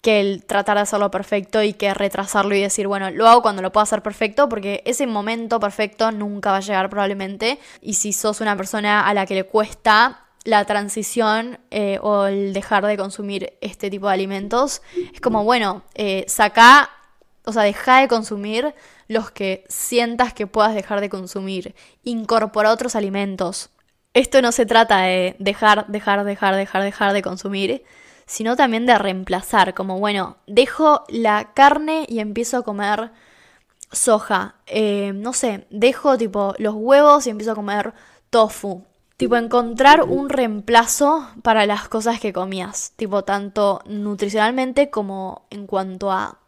que 0.01 0.21
el 0.21 0.45
tratar 0.45 0.77
de 0.77 0.83
hacerlo 0.83 1.11
perfecto 1.11 1.61
y 1.61 1.73
que 1.73 1.93
retrasarlo 1.93 2.55
y 2.55 2.61
decir, 2.61 2.87
bueno, 2.87 3.11
lo 3.11 3.27
hago 3.27 3.41
cuando 3.41 3.61
lo 3.61 3.73
puedo 3.73 3.83
hacer 3.83 4.01
perfecto, 4.01 4.47
porque 4.47 4.81
ese 4.85 5.07
momento 5.07 5.59
perfecto 5.59 6.09
nunca 6.11 6.51
va 6.51 6.57
a 6.57 6.61
llegar 6.61 6.89
probablemente. 6.89 7.59
Y 7.81 7.95
si 7.95 8.13
sos 8.13 8.39
una 8.39 8.55
persona 8.55 9.05
a 9.05 9.13
la 9.13 9.25
que 9.25 9.35
le 9.35 9.43
cuesta 9.43 10.20
la 10.43 10.65
transición 10.65 11.59
eh, 11.69 11.99
o 12.01 12.25
el 12.25 12.53
dejar 12.53 12.85
de 12.85 12.97
consumir 12.97 13.53
este 13.61 13.89
tipo 13.89 14.07
de 14.07 14.13
alimentos, 14.13 14.81
es 15.13 15.21
como, 15.21 15.43
bueno, 15.43 15.83
eh, 15.93 16.25
saca, 16.27 16.89
o 17.45 17.53
sea, 17.53 17.63
deja 17.63 17.99
de 17.99 18.07
consumir 18.07 18.73
los 19.07 19.29
que 19.31 19.65
sientas 19.69 20.33
que 20.33 20.47
puedas 20.47 20.73
dejar 20.73 21.01
de 21.01 21.09
consumir, 21.09 21.75
incorpora 22.03 22.71
otros 22.71 22.95
alimentos. 22.95 23.69
Esto 24.13 24.41
no 24.41 24.51
se 24.51 24.65
trata 24.65 25.01
de 25.01 25.35
dejar, 25.39 25.87
dejar, 25.87 26.23
dejar, 26.23 26.55
dejar, 26.55 26.83
dejar 26.83 27.13
de 27.13 27.21
consumir, 27.21 27.83
sino 28.25 28.55
también 28.55 28.85
de 28.85 28.97
reemplazar, 28.97 29.73
como, 29.73 29.99
bueno, 29.99 30.37
dejo 30.47 31.03
la 31.07 31.53
carne 31.53 32.05
y 32.07 32.19
empiezo 32.19 32.57
a 32.57 32.63
comer 32.63 33.11
soja, 33.91 34.55
eh, 34.67 35.11
no 35.13 35.33
sé, 35.33 35.67
dejo 35.69 36.17
tipo 36.17 36.55
los 36.57 36.73
huevos 36.75 37.27
y 37.27 37.29
empiezo 37.29 37.51
a 37.51 37.55
comer 37.55 37.93
tofu, 38.29 38.85
Tipo, 39.21 39.35
encontrar 39.35 40.01
un 40.01 40.29
reemplazo 40.29 41.29
para 41.43 41.67
las 41.67 41.87
cosas 41.87 42.19
que 42.19 42.33
comías. 42.33 42.93
Tipo, 42.95 43.23
tanto 43.23 43.83
nutricionalmente 43.85 44.89
como 44.89 45.45
en 45.51 45.67
cuanto 45.67 46.11
a 46.11 46.39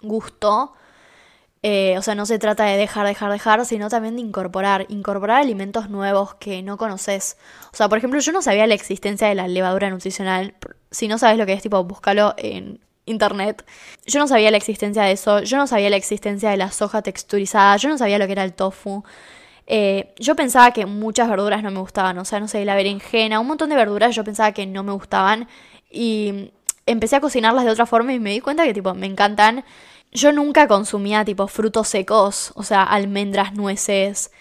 gusto. 0.00 0.72
Eh, 1.64 1.98
o 1.98 2.02
sea, 2.02 2.14
no 2.14 2.26
se 2.26 2.38
trata 2.38 2.66
de 2.66 2.76
dejar, 2.76 3.04
dejar, 3.04 3.32
dejar, 3.32 3.66
sino 3.66 3.88
también 3.88 4.14
de 4.14 4.22
incorporar. 4.22 4.86
Incorporar 4.90 5.40
alimentos 5.40 5.90
nuevos 5.90 6.34
que 6.34 6.62
no 6.62 6.76
conoces. 6.76 7.36
O 7.72 7.76
sea, 7.76 7.88
por 7.88 7.98
ejemplo, 7.98 8.20
yo 8.20 8.30
no 8.30 8.42
sabía 8.42 8.68
la 8.68 8.74
existencia 8.74 9.26
de 9.26 9.34
la 9.34 9.48
levadura 9.48 9.90
nutricional. 9.90 10.54
Si 10.92 11.08
no 11.08 11.18
sabes 11.18 11.36
lo 11.36 11.46
que 11.46 11.54
es, 11.54 11.62
tipo, 11.62 11.82
búscalo 11.82 12.34
en 12.38 12.78
internet. 13.06 13.66
Yo 14.06 14.20
no 14.20 14.28
sabía 14.28 14.52
la 14.52 14.56
existencia 14.56 15.02
de 15.02 15.10
eso. 15.10 15.40
Yo 15.40 15.56
no 15.56 15.66
sabía 15.66 15.90
la 15.90 15.96
existencia 15.96 16.50
de 16.50 16.58
la 16.58 16.70
soja 16.70 17.02
texturizada. 17.02 17.76
Yo 17.76 17.88
no 17.88 17.98
sabía 17.98 18.20
lo 18.20 18.26
que 18.26 18.32
era 18.34 18.44
el 18.44 18.52
tofu. 18.52 19.02
Eh, 19.72 20.14
yo 20.18 20.34
pensaba 20.34 20.72
que 20.72 20.84
muchas 20.84 21.28
verduras 21.28 21.62
no 21.62 21.70
me 21.70 21.78
gustaban, 21.78 22.18
o 22.18 22.24
sea, 22.24 22.40
no 22.40 22.48
sé, 22.48 22.64
la 22.64 22.74
berenjena, 22.74 23.38
un 23.38 23.46
montón 23.46 23.68
de 23.68 23.76
verduras 23.76 24.16
yo 24.16 24.24
pensaba 24.24 24.50
que 24.50 24.66
no 24.66 24.82
me 24.82 24.90
gustaban 24.90 25.46
y 25.88 26.50
empecé 26.86 27.14
a 27.14 27.20
cocinarlas 27.20 27.64
de 27.64 27.70
otra 27.70 27.86
forma 27.86 28.12
y 28.12 28.18
me 28.18 28.32
di 28.32 28.40
cuenta 28.40 28.64
que 28.64 28.74
tipo 28.74 28.94
me 28.94 29.06
encantan. 29.06 29.64
Yo 30.10 30.32
nunca 30.32 30.66
consumía 30.66 31.24
tipo 31.24 31.46
frutos 31.46 31.86
secos, 31.86 32.52
o 32.56 32.64
sea, 32.64 32.82
almendras, 32.82 33.54
nueces, 33.54 34.32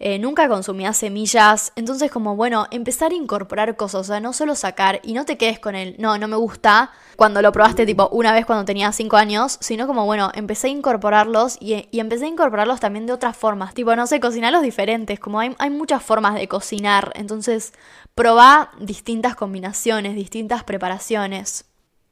eh, 0.00 0.18
nunca 0.18 0.48
consumía 0.48 0.92
semillas, 0.92 1.72
entonces 1.74 2.10
como 2.10 2.36
bueno, 2.36 2.66
empezar 2.70 3.10
a 3.10 3.16
incorporar 3.16 3.76
cosas, 3.76 4.02
o 4.02 4.04
sea, 4.04 4.20
no 4.20 4.32
solo 4.32 4.54
sacar 4.54 5.00
y 5.02 5.12
no 5.12 5.24
te 5.24 5.36
quedes 5.36 5.58
con 5.58 5.74
el, 5.74 5.96
no, 5.98 6.16
no 6.18 6.28
me 6.28 6.36
gusta, 6.36 6.92
cuando 7.16 7.42
lo 7.42 7.50
probaste 7.50 7.84
tipo 7.84 8.08
una 8.12 8.32
vez 8.32 8.46
cuando 8.46 8.64
tenía 8.64 8.92
5 8.92 9.16
años, 9.16 9.58
sino 9.60 9.88
como 9.88 10.04
bueno, 10.04 10.30
empecé 10.34 10.68
a 10.68 10.70
incorporarlos 10.70 11.56
y, 11.60 11.88
empecé 11.98 12.26
a 12.26 12.28
incorporarlos 12.28 12.78
también 12.78 13.06
de 13.06 13.12
otras 13.12 13.36
formas, 13.36 13.74
tipo, 13.74 13.94
no 13.96 14.06
sé, 14.06 14.20
cocinarlos 14.20 14.62
diferentes, 14.62 15.18
como 15.18 15.40
hay, 15.40 15.56
hay 15.58 15.70
muchas 15.70 16.02
formas 16.02 16.36
de 16.36 16.46
cocinar, 16.46 17.12
entonces 17.16 17.72
probá 18.14 18.70
distintas 18.80 19.34
combinaciones, 19.34 20.14
distintas 20.14 20.62
preparaciones. 20.62 21.64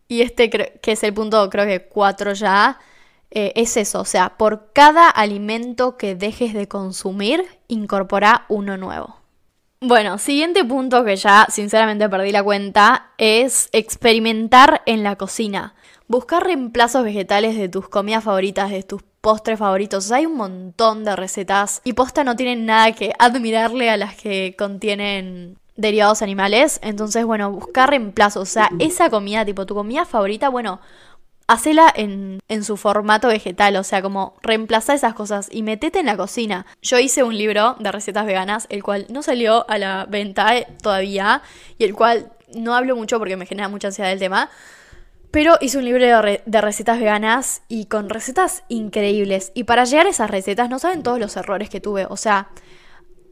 Y 0.09 0.23
este 0.23 0.51
que 0.51 0.81
es 0.93 1.03
el 1.05 1.15
punto 1.15 1.49
creo 1.51 1.67
que 1.67 1.87
4 1.87 2.33
ya, 2.33 2.79
eh, 3.31 3.53
es 3.57 3.77
eso, 3.77 4.01
o 4.01 4.05
sea, 4.05 4.37
por 4.37 4.73
cada 4.73 5.09
alimento 5.09 5.97
que 5.97 6.15
dejes 6.15 6.55
de 6.55 6.69
consumir, 6.69 7.45
incorpora 7.69 8.47
uno 8.49 8.77
nuevo. 8.77 9.17
Bueno, 9.81 10.17
siguiente 10.19 10.65
punto 10.65 11.05
que 11.05 11.17
ya 11.17 11.47
sinceramente 11.51 12.09
perdí 12.09 12.33
la 12.33 12.43
cuenta 12.43 13.11
es 13.19 13.69
experimentar 13.73 14.83
en 14.87 15.03
la 15.03 15.17
cocina. 15.17 15.75
Buscar 16.09 16.45
reemplazos 16.45 17.05
vegetales 17.05 17.57
de 17.59 17.69
tus 17.69 17.89
comidas 17.89 18.25
favoritas, 18.25 18.71
de 18.71 18.83
tus 18.83 19.03
postres 19.21 19.59
favoritos. 19.59 20.11
hay 20.13 20.25
un 20.25 20.37
montón 20.37 21.05
de 21.05 21.15
recetas 21.15 21.83
y 21.85 21.93
posta 21.93 22.25
no 22.25 22.37
tienen 22.37 22.65
nada 22.65 22.93
que 22.93 23.13
admirarle 23.19 23.91
a 23.91 23.97
las 23.97 24.17
que 24.17 24.55
contienen 24.57 25.59
derivados 25.77 26.23
animales. 26.23 26.81
Entonces, 26.83 27.25
bueno, 27.25 27.51
buscar 27.51 27.91
reemplazos. 27.91 28.43
O 28.43 28.47
sea, 28.47 28.71
esa 28.79 29.11
comida, 29.11 29.45
tipo 29.45 29.67
tu 29.67 29.75
comida 29.75 30.05
favorita, 30.05 30.49
bueno, 30.49 30.81
hacela 31.47 31.93
en, 31.95 32.41
en, 32.49 32.65
su 32.65 32.77
formato 32.77 33.29
vegetal, 33.29 33.77
o 33.77 33.85
sea, 33.85 34.03
como 34.03 34.35
reemplaza 34.43 34.95
esas 34.95 35.15
cosas 35.15 35.49
y 35.51 35.63
metete 35.63 36.01
en 36.01 36.07
la 36.07 36.17
cocina. 36.17 36.67
Yo 36.83 36.99
hice 36.99 37.23
un 37.23 37.37
libro 37.37 37.77
de 37.79 37.93
recetas 37.93 38.27
veganas, 38.27 38.67
el 38.69 38.83
cual 38.83 39.07
no 39.09 39.23
salió 39.23 39.69
a 39.71 39.79
la 39.79 40.07
venta 40.09 40.53
todavía 40.83 41.43
y 41.79 41.85
el 41.85 41.95
cual 41.95 42.33
no 42.55 42.75
hablo 42.75 42.97
mucho 42.97 43.19
porque 43.19 43.37
me 43.37 43.47
genera 43.47 43.69
mucha 43.69 43.89
ansiedad 43.89 44.13
el 44.13 44.19
tema. 44.19 44.51
Pero 45.31 45.59
hice 45.61 45.79
un 45.79 45.85
libro 45.85 46.03
de, 46.03 46.41
de, 46.47 46.61
recetas 46.61 46.99
veganas 46.99 47.63
y 47.69 47.87
con 47.87 48.09
recetas 48.09 48.63
increíbles. 48.69 49.53
Y 49.55 49.65
para 49.65 49.85
llegar 49.85 50.07
a 50.07 50.11
esas 50.11 50.31
recetas 50.31 50.71
no 50.71 50.79
saben 50.79 51.03
todos 51.03 51.19
los 51.19 51.37
errores 51.37 51.69
que 51.69 51.81
tuve. 51.81 52.07
O 52.09 52.17
sea, 52.17 52.49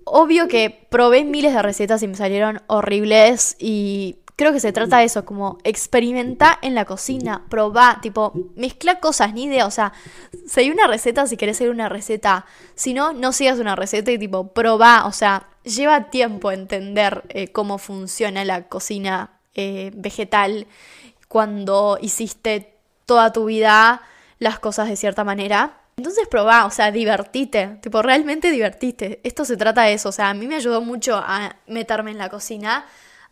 obvio 0.05 0.49
que 0.49 0.87
probé 0.91 1.25
miles 1.25 1.55
de 1.55 1.63
recetas 1.63 2.03
y 2.03 2.09
me 2.09 2.15
salieron 2.15 2.63
horribles 2.67 3.57
y 3.59 4.19
creo 4.37 4.53
que 4.53 4.61
se 4.61 4.73
trata 4.73 4.99
de 4.99 5.05
eso, 5.05 5.25
como 5.25 5.59
experimenta 5.65 6.59
en 6.61 6.75
la 6.75 6.85
cocina, 6.85 7.45
probá, 7.49 7.99
tipo, 8.01 8.33
mezcla 8.57 8.99
cosas, 8.99 9.33
ni 9.33 9.45
idea, 9.45 9.67
o 9.67 9.71
sea, 9.71 9.93
seguí 10.47 10.71
una 10.71 10.87
receta 10.87 11.27
si 11.27 11.37
querés 11.37 11.57
seguir 11.57 11.73
una 11.73 11.89
receta, 11.89 12.47
si 12.75 12.95
no, 12.95 13.13
no 13.13 13.33
sigas 13.33 13.59
una 13.59 13.77
receta 13.77 14.11
y 14.11 14.19
tipo, 14.19 14.49
probá, 14.49 15.07
o 15.07 15.13
sea, 15.13 15.49
lleva 15.63 16.11
tiempo 16.11 16.51
entender 16.51 17.23
eh, 17.29 17.49
cómo 17.49 17.79
funciona 17.79 18.45
la 18.45 18.69
cocina 18.69 19.31
eh, 19.55 19.93
vegetal 19.95 20.67
cuando 21.29 21.99
hiciste 22.01 22.75
toda 23.07 23.33
tu 23.33 23.47
vida 23.47 24.03
las 24.39 24.59
cosas 24.59 24.89
de 24.89 24.97
cierta 24.97 25.25
manera. 25.25 25.79
Entonces 25.97 26.27
probá, 26.29 26.67
o 26.67 26.71
sea, 26.71 26.91
divertite, 26.91 27.79
tipo, 27.81 28.03
realmente 28.03 28.51
divertite. 28.51 29.21
Esto 29.23 29.45
se 29.45 29.57
trata 29.57 29.83
de 29.83 29.93
eso, 29.93 30.09
o 30.09 30.13
sea, 30.13 30.31
a 30.31 30.35
mí 30.35 30.49
me 30.49 30.57
ayudó 30.57 30.81
mucho 30.81 31.17
a 31.17 31.55
meterme 31.69 32.11
en 32.11 32.19
la 32.19 32.29
cocina 32.29 32.85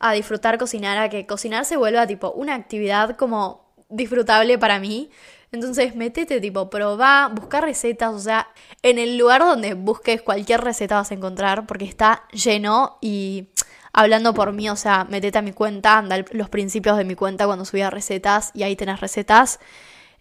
a 0.03 0.13
disfrutar 0.13 0.59
cocinar, 0.59 0.99
a 0.99 1.09
que 1.09 1.27
cocinar 1.27 1.65
se 1.65 1.77
vuelva 1.77 2.07
tipo 2.09 2.33
una 2.33 2.57
actividad 2.57 3.17
como 3.17 3.73
disfrutable 3.89 4.59
para 4.59 4.81
mí. 4.81 5.11
Entonces, 5.53 5.95
métete, 5.95 6.41
tipo, 6.41 6.69
probá, 6.71 7.29
busca 7.33 7.61
recetas, 7.61 8.13
o 8.13 8.19
sea, 8.19 8.49
en 8.83 8.99
el 8.99 9.17
lugar 9.17 9.43
donde 9.43 9.75
busques 9.75 10.21
cualquier 10.21 10.61
receta 10.63 10.97
vas 10.97 11.13
a 11.13 11.15
encontrar 11.15 11.67
porque 11.67 11.85
está 11.85 12.25
lleno 12.33 12.99
y 13.01 13.49
hablando 13.93 14.35
por 14.35 14.53
mí, 14.53 14.69
o 14.71 14.77
sea, 14.77 15.05
metete 15.05 15.39
a 15.39 15.43
mi 15.43 15.53
cuenta, 15.53 15.99
anda 15.99 16.25
los 16.33 16.49
principios 16.49 16.97
de 16.97 17.05
mi 17.05 17.15
cuenta 17.15 17.47
cuando 17.47 17.65
subía 17.65 17.91
recetas 17.91 18.51
y 18.55 18.65
ahí 18.65 18.75
tenés 18.75 19.01
recetas. 19.01 19.61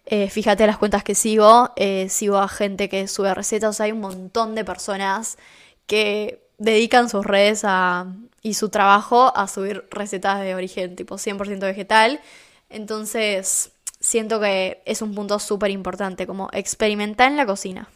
Eh, 0.06 0.30
fíjate 0.30 0.66
las 0.66 0.78
cuentas 0.78 1.02
que 1.02 1.14
sigo, 1.16 1.72
eh, 1.76 2.08
sigo 2.08 2.38
a 2.38 2.48
gente 2.48 2.88
que 2.88 3.08
sube 3.08 3.34
recetas, 3.34 3.70
o 3.70 3.72
sea, 3.72 3.86
hay 3.86 3.92
un 3.92 4.00
montón 4.00 4.54
de 4.54 4.64
personas 4.64 5.38
que 5.86 6.46
dedican 6.58 7.08
sus 7.08 7.24
redes 7.24 7.62
a, 7.64 8.06
y 8.42 8.54
su 8.54 8.68
trabajo 8.68 9.32
a 9.36 9.46
subir 9.46 9.86
recetas 9.90 10.40
de 10.40 10.54
origen 10.54 10.96
tipo 10.96 11.16
100% 11.16 11.60
vegetal. 11.60 12.20
Entonces, 12.68 13.72
siento 14.00 14.40
que 14.40 14.82
es 14.84 15.00
un 15.00 15.14
punto 15.14 15.38
súper 15.38 15.70
importante, 15.70 16.26
como 16.26 16.48
experimentar 16.52 17.30
en 17.30 17.36
la 17.36 17.46
cocina. 17.46 17.88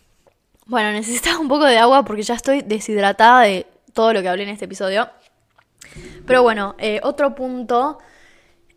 Bueno, 0.66 0.92
necesitas 0.92 1.36
un 1.36 1.48
poco 1.48 1.64
de 1.64 1.78
agua 1.78 2.04
porque 2.04 2.22
ya 2.22 2.34
estoy 2.34 2.62
deshidratada 2.62 3.42
de 3.42 3.66
todo 3.92 4.12
lo 4.12 4.22
que 4.22 4.28
hablé 4.28 4.44
en 4.44 4.50
este 4.50 4.66
episodio. 4.66 5.08
Pero 6.26 6.42
bueno, 6.42 6.74
eh, 6.78 7.00
otro 7.02 7.34
punto 7.34 7.98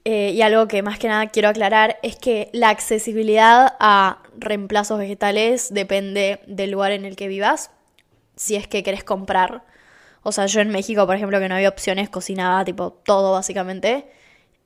eh, 0.05 0.31
y 0.31 0.41
algo 0.41 0.67
que 0.67 0.81
más 0.81 0.97
que 0.97 1.07
nada 1.07 1.27
quiero 1.27 1.49
aclarar 1.49 1.99
es 2.01 2.15
que 2.15 2.49
la 2.53 2.69
accesibilidad 2.69 3.75
a 3.79 4.19
reemplazos 4.37 4.97
vegetales 4.97 5.73
depende 5.73 6.39
del 6.47 6.71
lugar 6.71 6.93
en 6.93 7.05
el 7.05 7.15
que 7.15 7.27
vivas, 7.27 7.71
si 8.35 8.55
es 8.55 8.67
que 8.67 8.83
querés 8.83 9.03
comprar. 9.03 9.63
O 10.23 10.31
sea, 10.31 10.45
yo 10.47 10.61
en 10.61 10.69
México, 10.69 11.05
por 11.05 11.15
ejemplo, 11.15 11.39
que 11.39 11.49
no 11.49 11.55
había 11.55 11.69
opciones, 11.69 12.09
cocinaba 12.09 12.65
tipo 12.65 12.91
todo 12.91 13.33
básicamente. 13.33 14.05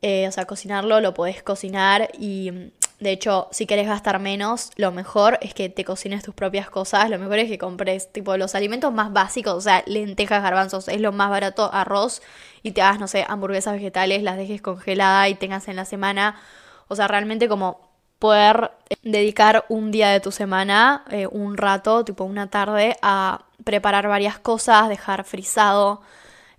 Eh, 0.02 0.28
o 0.28 0.32
sea, 0.32 0.46
cocinarlo 0.46 1.00
lo 1.00 1.14
podés 1.14 1.44
cocinar 1.44 2.10
y 2.18 2.72
de 3.04 3.12
hecho, 3.12 3.50
si 3.52 3.66
querés 3.66 3.88
gastar 3.88 4.20
menos, 4.20 4.72
lo 4.78 4.92
mejor 4.92 5.38
es 5.42 5.54
que 5.54 5.68
te 5.68 5.84
cocines 5.84 6.24
tus 6.24 6.34
propias 6.34 6.70
cosas. 6.70 7.10
Lo 7.10 7.20
mejor 7.20 7.38
es 7.40 7.50
que 7.50 7.58
compres 7.58 8.12
tipo 8.12 8.38
los 8.38 8.56
alimentos 8.56 8.94
más 8.94 9.12
básicos, 9.12 9.54
o 9.54 9.62
sea, 9.62 9.84
lentejas, 9.86 10.42
garbanzos, 10.42 10.88
es 10.88 11.02
lo 11.02 11.12
más 11.12 11.30
barato, 11.30 11.70
arroz, 11.74 12.22
y 12.64 12.72
te 12.72 12.82
hagas, 12.82 13.00
no 13.00 13.08
sé, 13.10 13.26
hamburguesas 13.28 13.74
vegetales, 13.74 14.24
las 14.24 14.38
dejes 14.38 14.62
congeladas 14.62 15.30
y 15.30 15.36
tengas 15.36 15.68
en 15.68 15.76
la 15.76 15.86
semana. 15.86 16.40
O 16.88 16.96
sea, 16.96 17.08
realmente 17.10 17.50
como 17.50 17.92
poder 18.20 18.72
dedicar 19.02 19.66
un 19.68 19.92
día 19.92 20.10
de 20.10 20.22
tu 20.22 20.32
semana, 20.32 21.04
eh, 21.12 21.28
un 21.28 21.58
rato, 21.58 22.06
tipo 22.06 22.24
una 22.24 22.50
tarde, 22.50 22.96
a 23.02 23.44
preparar 23.64 24.08
varias 24.08 24.40
cosas, 24.40 24.90
dejar 24.90 25.24
frisado 25.24 26.02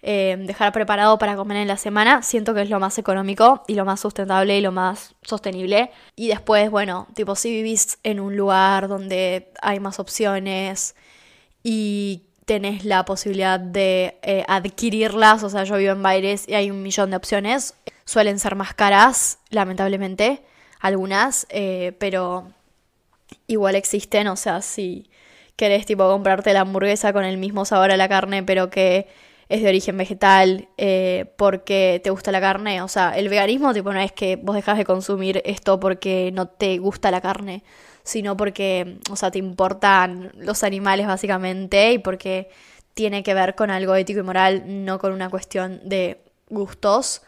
eh, 0.07 0.37
dejar 0.39 0.71
preparado 0.71 1.17
para 1.17 1.35
comer 1.35 1.57
en 1.57 1.69
la 1.69 1.79
semana, 1.79 2.21
siento 2.21 2.53
que 2.53 2.61
es 2.61 2.69
lo 2.69 2.79
más 2.79 2.99
económico 2.99 3.65
y 3.67 3.75
lo 3.75 3.87
más 3.87 4.01
sustentable 4.01 4.59
y 4.59 4.61
lo 4.61 4.71
más 4.71 5.15
sostenible. 5.23 5.93
Y 6.15 6.29
después, 6.29 6.71
bueno, 6.71 7.07
tipo 7.15 7.35
si 7.35 7.51
vivís 7.51 7.99
en 8.03 8.21
un 8.21 8.37
lugar 8.37 8.89
donde 8.89 9.51
hay 9.63 9.81
más 9.81 9.99
opciones 9.99 10.95
y 11.63 12.25
tenés 12.45 12.85
la 12.85 13.07
posibilidad 13.07 13.59
de 13.59 14.19
eh, 14.21 14.45
adquirirlas, 14.47 15.43
o 15.43 15.49
sea, 15.49 15.65
yo 15.65 15.79
vivo 15.79 15.93
en 15.93 16.03
Baires 16.03 16.47
y 16.47 16.53
hay 16.53 16.71
un 16.71 16.83
millón 16.83 17.09
de 17.09 17.17
opciones, 17.17 17.73
suelen 18.05 18.39
ser 18.39 18.57
más 18.57 18.75
caras, 18.75 19.39
lamentablemente, 19.49 20.43
algunas, 20.81 21.47
eh, 21.49 21.97
pero 21.99 22.49
igual 23.47 23.75
existen, 23.75 24.29
o 24.29 24.37
sea, 24.37 24.61
si 24.61 25.09
querés 25.57 25.87
tipo 25.87 26.09
comprarte 26.09 26.53
la 26.53 26.61
hamburguesa 26.61 27.13
con 27.13 27.25
el 27.25 27.39
mismo 27.39 27.65
sabor 27.65 27.91
a 27.91 27.97
la 27.97 28.09
carne, 28.09 28.43
pero 28.43 28.71
que 28.71 29.09
es 29.49 29.63
de 29.63 29.69
origen 29.69 29.97
vegetal, 29.97 30.69
eh, 30.79 31.33
porque 31.37 32.01
te 32.03 32.11
gusta 32.11 32.33
la 32.33 32.41
carne. 32.41 32.83
O 32.83 32.89
sea, 32.89 33.17
el 33.17 33.29
veganismo 33.29 33.73
tipo 33.75 33.93
no 33.93 34.01
es 34.01 34.13
que 34.13 34.37
vos 34.37 34.57
dejas 34.57 34.79
de 34.79 34.85
consumir 34.85 35.43
esto 35.45 35.79
porque 35.81 36.31
no 36.33 36.49
te 36.49 36.79
gusta 36.79 37.11
la 37.11 37.21
carne, 37.21 37.63
sino 38.03 38.37
porque, 38.37 38.99
o 39.11 39.17
sea, 39.17 39.31
te 39.31 39.39
importan 39.39 40.33
los 40.37 40.65
animales 40.65 41.07
básicamente 41.07 41.93
y 41.93 41.99
porque 41.99 42.49
tiene 42.95 43.23
que 43.23 43.35
ver 43.35 43.55
con 43.55 43.71
algo 43.71 43.95
ético 43.95 44.21
y 44.21 44.23
moral, 44.23 44.63
no 44.67 44.99
con 44.99 45.13
una 45.13 45.31
cuestión 45.31 45.81
de 45.85 46.23
gustos. 46.49 47.23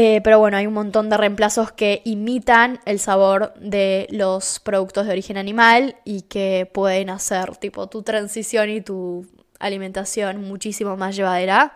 Eh, 0.00 0.20
pero 0.22 0.38
bueno, 0.38 0.56
hay 0.56 0.68
un 0.68 0.74
montón 0.74 1.10
de 1.10 1.16
reemplazos 1.16 1.72
que 1.72 2.02
imitan 2.04 2.78
el 2.84 3.00
sabor 3.00 3.52
de 3.54 4.06
los 4.12 4.60
productos 4.60 5.06
de 5.06 5.10
origen 5.10 5.36
animal 5.36 5.96
y 6.04 6.22
que 6.22 6.70
pueden 6.72 7.10
hacer 7.10 7.56
tipo 7.56 7.88
tu 7.88 8.04
transición 8.04 8.70
y 8.70 8.80
tu 8.80 9.26
alimentación 9.58 10.40
muchísimo 10.40 10.96
más 10.96 11.16
llevadera 11.16 11.74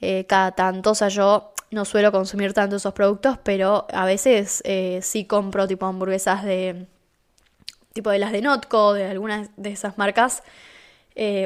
eh, 0.00 0.24
cada 0.26 0.52
tanto. 0.52 0.92
O 0.92 0.94
sea, 0.94 1.08
yo 1.08 1.52
no 1.70 1.84
suelo 1.84 2.10
consumir 2.10 2.54
tanto 2.54 2.76
esos 2.76 2.94
productos, 2.94 3.36
pero 3.44 3.86
a 3.92 4.06
veces 4.06 4.62
eh, 4.64 5.00
sí 5.02 5.26
compro 5.26 5.68
tipo 5.68 5.84
hamburguesas 5.84 6.44
de 6.44 6.86
tipo 7.92 8.08
de 8.08 8.18
las 8.18 8.32
de 8.32 8.40
Notco, 8.40 8.94
de 8.94 9.04
algunas 9.08 9.50
de 9.58 9.72
esas 9.72 9.98
marcas, 9.98 10.42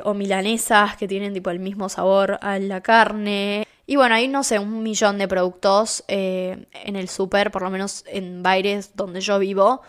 o 0.04 0.14
milanesas 0.14 0.96
que 0.96 1.08
tienen 1.08 1.34
tipo 1.34 1.50
el 1.50 1.58
mismo 1.58 1.88
sabor 1.88 2.38
a 2.42 2.60
la 2.60 2.80
carne. 2.80 3.66
Y 3.86 3.96
bueno, 3.96 4.14
hay 4.14 4.28
no 4.28 4.44
sé, 4.44 4.58
un 4.58 4.82
millón 4.82 5.18
de 5.18 5.28
productos 5.28 6.04
en 6.08 6.66
el 6.96 7.08
súper, 7.08 7.50
por 7.50 7.62
lo 7.62 7.70
menos 7.70 8.04
en 8.06 8.42
Baires 8.42 8.94
donde 8.94 9.20
yo 9.20 9.38
vivo, 9.38 9.82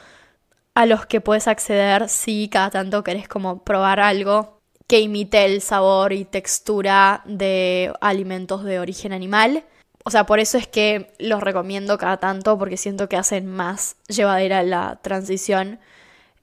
a 0.73 0.85
los 0.85 1.05
que 1.05 1.21
puedes 1.21 1.47
acceder 1.47 2.09
si 2.09 2.49
cada 2.49 2.71
tanto 2.71 3.03
querés 3.03 3.27
como 3.27 3.63
probar 3.63 3.99
algo 3.99 4.61
que 4.87 4.99
imite 4.99 5.45
el 5.45 5.61
sabor 5.61 6.13
y 6.13 6.25
textura 6.25 7.21
de 7.25 7.93
alimentos 8.01 8.63
de 8.63 8.79
origen 8.79 9.13
animal. 9.13 9.63
O 10.03 10.11
sea, 10.11 10.25
por 10.25 10.39
eso 10.39 10.57
es 10.57 10.67
que 10.67 11.13
los 11.19 11.41
recomiendo 11.41 11.97
cada 11.97 12.17
tanto 12.17 12.57
porque 12.57 12.77
siento 12.77 13.07
que 13.07 13.15
hacen 13.15 13.45
más 13.47 13.95
llevadera 14.07 14.63
la 14.63 14.99
transición. 15.01 15.79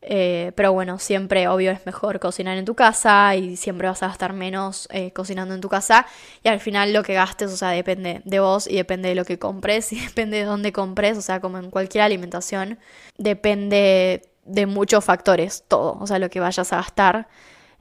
Eh, 0.03 0.53
pero 0.55 0.73
bueno, 0.73 0.99
siempre 0.99 1.47
obvio 1.49 1.71
es 1.73 1.85
mejor 1.85 2.21
cocinar 2.21 2.57
en 2.57 2.65
tu 2.65 2.75
casa 2.75 3.37
y 3.37 3.57
siempre 3.57 3.87
vas 3.87 4.03
a 4.03 4.09
gastar 4.09 4.33
menos 4.33 4.89
eh, 4.93 5.13
cocinando 5.13 5.55
en 5.55 5.61
tu 5.61 5.69
casa. 5.69 6.07
Y 6.43 6.49
al 6.49 6.61
final 6.61 6.93
lo 6.93 7.03
que 7.03 7.15
gastes, 7.15 7.53
o 7.53 7.57
sea, 7.57 7.71
depende 7.71 8.23
de 8.25 8.41
vos 8.41 8.67
y 8.67 8.77
depende 8.77 9.11
de 9.11 9.15
lo 9.15 9.25
que 9.25 9.39
compres 9.39 9.93
y 9.93 10.01
depende 10.07 10.39
de 10.39 10.45
dónde 10.45 10.73
compres. 10.73 11.19
O 11.19 11.23
sea, 11.23 11.41
como 11.41 11.59
en 11.59 11.71
cualquier 11.71 12.05
alimentación, 12.05 12.79
depende 13.19 14.23
de 14.45 14.67
muchos 14.67 15.05
factores, 15.05 15.65
todo. 15.69 15.99
O 16.01 16.07
sea, 16.07 16.19
lo 16.19 16.31
que 16.31 16.41
vayas 16.41 16.73
a 16.73 16.77
gastar 16.77 17.29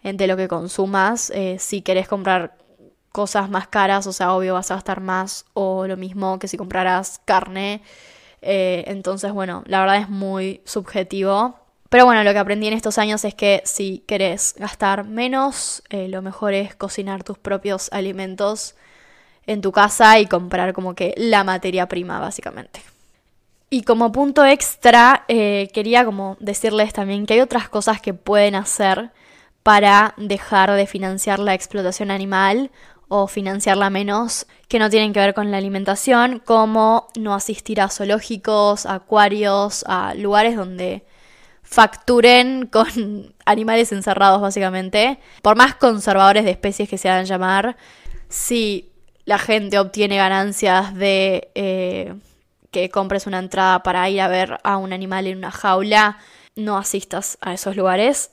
de 0.04 0.28
lo 0.28 0.38
que 0.38 0.48
consumas. 0.48 1.32
Eh, 1.32 1.58
si 1.60 1.82
querés 1.82 2.08
comprar 2.08 2.56
cosas 3.12 3.50
más 3.50 3.68
caras, 3.68 4.08
o 4.08 4.14
sea, 4.14 4.34
obvio 4.34 4.54
vas 4.54 4.72
a 4.72 4.76
gastar 4.76 5.02
más 5.02 5.46
o 5.54 5.88
lo 5.88 5.98
mismo 5.98 6.40
que 6.40 6.48
si 6.48 6.58
compraras 6.58 7.22
carne. 7.26 7.82
Eh, 8.42 8.84
entonces, 8.88 9.32
bueno, 9.34 9.64
la 9.66 9.82
verdad 9.82 9.98
es 9.98 10.10
muy 10.10 10.62
subjetivo. 10.66 11.60
Pero 11.90 12.06
bueno, 12.06 12.24
lo 12.24 12.32
que 12.32 12.40
aprendí 12.40 12.68
en 12.68 12.74
estos 12.74 12.98
años 12.98 13.26
es 13.26 13.34
que 13.34 13.62
si 13.66 14.04
querés 14.08 14.56
gastar 14.58 15.06
menos, 15.06 15.84
eh, 15.90 16.08
lo 16.08 16.22
mejor 16.22 16.54
es 16.54 16.76
cocinar 16.76 17.24
tus 17.24 17.38
propios 17.38 17.90
alimentos 17.92 18.76
en 19.48 19.62
tu 19.62 19.72
casa 19.72 20.20
y 20.20 20.28
comprar 20.28 20.74
como 20.74 20.94
que 20.94 21.14
la 21.18 21.44
materia 21.44 21.88
prima, 21.88 22.20
básicamente. 22.20 22.82
Y 23.72 23.84
como 23.84 24.12
punto 24.12 24.46
extra, 24.46 25.26
quería 25.28 26.04
como 26.04 26.38
decirles 26.40 26.92
también 26.94 27.28
que 27.28 27.36
hay 27.36 27.42
otras 27.42 27.70
cosas 27.70 28.02
que 28.02 28.16
pueden 28.16 28.56
hacer 28.56 29.12
para 29.64 30.16
dejar 30.18 30.72
de 30.72 30.88
financiar 30.88 31.40
la 31.40 31.54
explotación 31.54 32.12
animal 32.12 32.72
o 33.08 33.28
financiarla 33.28 33.90
menos, 33.90 34.46
que 34.68 34.80
no 34.80 34.90
tienen 34.90 35.14
que 35.14 35.20
ver 35.20 35.34
con 35.34 35.52
la 35.52 35.58
alimentación, 35.58 36.40
como 36.46 37.08
no 37.18 37.34
asistir 37.34 37.82
a 37.82 37.90
zoológicos, 37.90 38.86
acuarios, 38.86 39.84
a 39.88 40.14
lugares 40.14 40.56
donde 40.56 41.04
facturen 41.70 42.66
con 42.66 42.88
animales 43.46 43.92
encerrados 43.92 44.42
básicamente. 44.42 45.20
Por 45.42 45.56
más 45.56 45.76
conservadores 45.76 46.44
de 46.44 46.52
especies 46.52 46.90
que 46.90 46.98
se 46.98 47.10
hagan 47.10 47.26
llamar, 47.26 47.78
si 48.28 48.92
la 49.26 49.38
gente 49.38 49.78
obtiene 49.78 50.18
ganancias 50.18 50.96
de 50.96 51.52
eh, 51.54 52.16
que 52.72 52.90
compres 52.90 53.28
una 53.28 53.40
entrada 53.40 53.84
para 53.84 54.10
ir 54.10 54.22
a 54.22 54.28
ver 54.28 54.58
a 54.64 54.78
un 54.78 54.94
animal 54.94 55.28
en 55.28 55.38
una 55.38 55.52
jaula, 55.52 56.18
no 56.56 56.78
asistas 56.78 57.38
a 57.42 57.54
esos 57.54 57.76
lugares. 57.76 58.32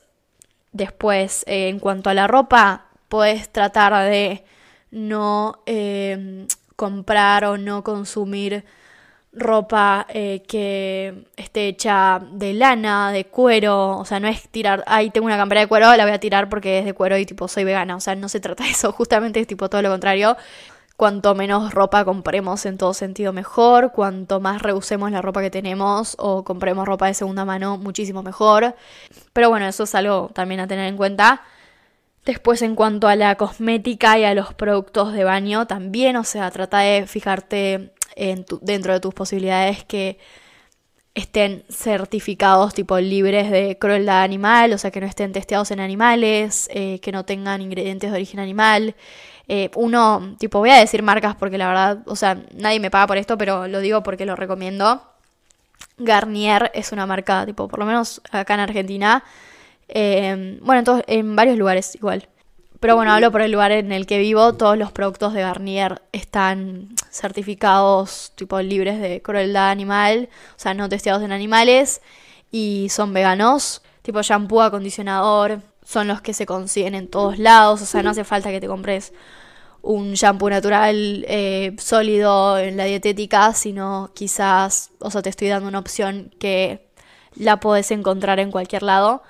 Después, 0.72 1.45
eh, 1.47 1.68
en 1.68 1.78
cuanto 1.78 2.09
a 2.11 2.14
la 2.14 2.26
ropa, 2.26 2.87
puedes 3.09 3.53
tratar 3.53 3.93
de 4.11 4.45
no 4.91 5.62
em, 5.66 6.47
comprar 6.76 7.45
o 7.45 7.59
no 7.59 7.84
consumir 7.84 8.64
ropa 9.37 10.07
eh, 10.09 10.43
que 10.49 11.26
esté 11.37 11.68
hecha 11.68 12.20
de 12.32 12.55
lana, 12.55 13.12
de 13.12 13.26
cuero, 13.26 13.99
o 13.99 14.05
sea, 14.05 14.18
no 14.18 14.28
es 14.28 14.49
tirar, 14.49 14.82
ahí 14.87 15.11
tengo 15.11 15.26
una 15.26 15.37
campera 15.37 15.61
de 15.61 15.66
cuero, 15.66 15.95
la 15.95 16.05
voy 16.05 16.12
a 16.12 16.20
tirar 16.20 16.49
porque 16.49 16.80
es 16.80 16.84
de 16.87 16.95
cuero 16.95 17.18
y 17.18 17.26
tipo 17.26 17.47
soy 17.47 17.64
vegana, 17.64 17.97
o 17.97 18.01
sea, 18.01 18.16
no 18.16 18.28
se 18.28 18.41
trata 18.41 18.64
de 18.64 18.70
eso, 18.70 18.93
justamente 18.93 19.41
es 19.41 19.47
tipo 19.47 19.68
todo 19.68 19.82
lo 19.82 19.91
contrario. 19.91 20.37
Cuanto 20.97 21.34
menos 21.34 21.74
ropa 21.74 22.07
compremos 22.07 22.64
en 22.64 22.78
todo 22.78 22.95
sentido 22.95 23.34
mejor, 23.34 23.93
cuanto 23.93 24.41
más 24.41 24.62
reusemos 24.62 25.11
la 25.11 25.20
ropa 25.20 25.43
que 25.43 25.51
tenemos 25.51 26.16
o 26.18 26.43
compremos 26.43 26.87
ropa 26.87 27.07
de 27.07 27.12
segunda 27.12 27.45
mano, 27.45 27.76
muchísimo 27.76 28.22
mejor. 28.22 28.74
Pero 29.34 29.51
bueno, 29.51 29.66
eso 29.66 29.82
es 29.82 29.95
algo 29.95 30.30
también 30.32 30.61
a 30.61 30.66
tener 30.66 30.87
en 30.87 30.97
cuenta. 30.97 31.43
Después 32.26 32.60
en 32.60 32.74
cuanto 32.74 33.08
a 33.08 33.16
la 33.16 33.36
cosmética 33.36 34.18
y 34.18 34.24
a 34.24 34.34
los 34.34 34.52
productos 34.52 35.14
de 35.14 35.24
baño 35.24 35.66
también, 35.66 36.16
o 36.16 36.24
sea, 36.24 36.50
trata 36.50 36.80
de 36.80 37.06
fijarte 37.06 37.92
en 38.16 38.44
dentro 38.60 38.92
de 38.92 39.00
tus 39.00 39.14
posibilidades 39.14 39.84
que 39.84 40.18
estén 41.14 41.64
certificados 41.70 42.74
tipo 42.74 42.98
libres 42.98 43.50
de 43.50 43.78
crueldad 43.78 44.22
animal, 44.22 44.72
o 44.74 44.78
sea, 44.78 44.90
que 44.90 45.00
no 45.00 45.06
estén 45.06 45.32
testeados 45.32 45.70
en 45.70 45.80
animales, 45.80 46.68
eh, 46.72 46.98
que 47.00 47.12
no 47.12 47.24
tengan 47.24 47.62
ingredientes 47.62 48.10
de 48.10 48.16
origen 48.16 48.40
animal, 48.40 48.94
Eh, 49.48 49.70
uno, 49.76 50.34
tipo, 50.38 50.58
voy 50.58 50.70
a 50.70 50.76
decir 50.76 51.02
marcas 51.02 51.36
porque 51.36 51.56
la 51.58 51.68
verdad, 51.68 51.98
o 52.06 52.16
sea, 52.16 52.42
nadie 52.54 52.80
me 52.80 52.90
paga 52.90 53.06
por 53.06 53.16
esto, 53.16 53.38
pero 53.38 53.68
lo 53.68 53.80
digo 53.80 54.02
porque 54.02 54.26
lo 54.26 54.34
recomiendo. 54.36 55.02
Garnier 55.98 56.70
es 56.74 56.92
una 56.92 57.06
marca, 57.06 57.46
tipo, 57.46 57.68
por 57.68 57.78
lo 57.78 57.86
menos 57.86 58.20
acá 58.32 58.54
en 58.54 58.60
Argentina. 58.60 59.24
Eh, 59.89 60.59
bueno, 60.62 61.03
en, 61.07 61.18
en 61.18 61.37
varios 61.37 61.59
lugares 61.59 61.95
igual. 61.95 62.28
Pero 62.80 62.95
bueno, 62.95 63.12
hablo 63.12 63.32
por 63.32 63.41
el 63.41 63.53
lugar 63.53 63.72
en 63.72 63.91
el 63.93 64.07
que 64.07 64.18
vivo. 64.18 64.55
Todos 64.55 64.76
los 64.76 64.93
productos 64.93 65.32
de 65.32 65.41
Garnier 65.41 66.03
están 66.12 66.95
certificados, 67.11 68.32
tipo, 68.34 68.61
libres 68.61 69.01
de 69.01 69.22
crueldad 69.22 69.70
animal. 69.70 70.28
O 70.51 70.59
sea, 70.59 70.74
no 70.74 70.89
testeados 70.89 71.22
en 71.22 71.32
animales. 71.32 72.03
Y 72.51 72.89
son 72.91 73.12
veganos. 73.12 73.82
Tipo, 74.03 74.22
shampoo, 74.22 74.61
acondicionador. 74.61 75.61
Son 75.84 76.07
los 76.07 76.20
que 76.20 76.34
se 76.34 76.47
consiguen 76.47 76.95
en 76.95 77.09
todos 77.09 77.39
lados. 77.39 77.80
O 77.82 77.87
sea, 77.87 78.03
no 78.03 78.11
hace 78.11 78.24
falta 78.24 78.51
que 78.51 78.61
te 78.61 78.68
compres 78.68 79.12
un 79.82 80.14
shampoo 80.14 80.51
natural 80.51 81.24
eh, 81.28 81.74
sólido 81.78 82.59
en 82.59 82.76
la 82.76 82.84
dietética, 82.84 83.53
sino 83.55 84.11
quizás, 84.14 84.91
o 84.99 85.11
sea, 85.11 85.22
te 85.22 85.30
estoy 85.30 85.49
dando 85.49 85.68
una 85.68 85.78
opción 85.78 86.34
que 86.41 86.89
la 87.37 87.61
puedes 87.61 87.91
encontrar 87.93 88.41
en 88.41 88.51
cualquier 88.51 88.82
lado 88.82 89.22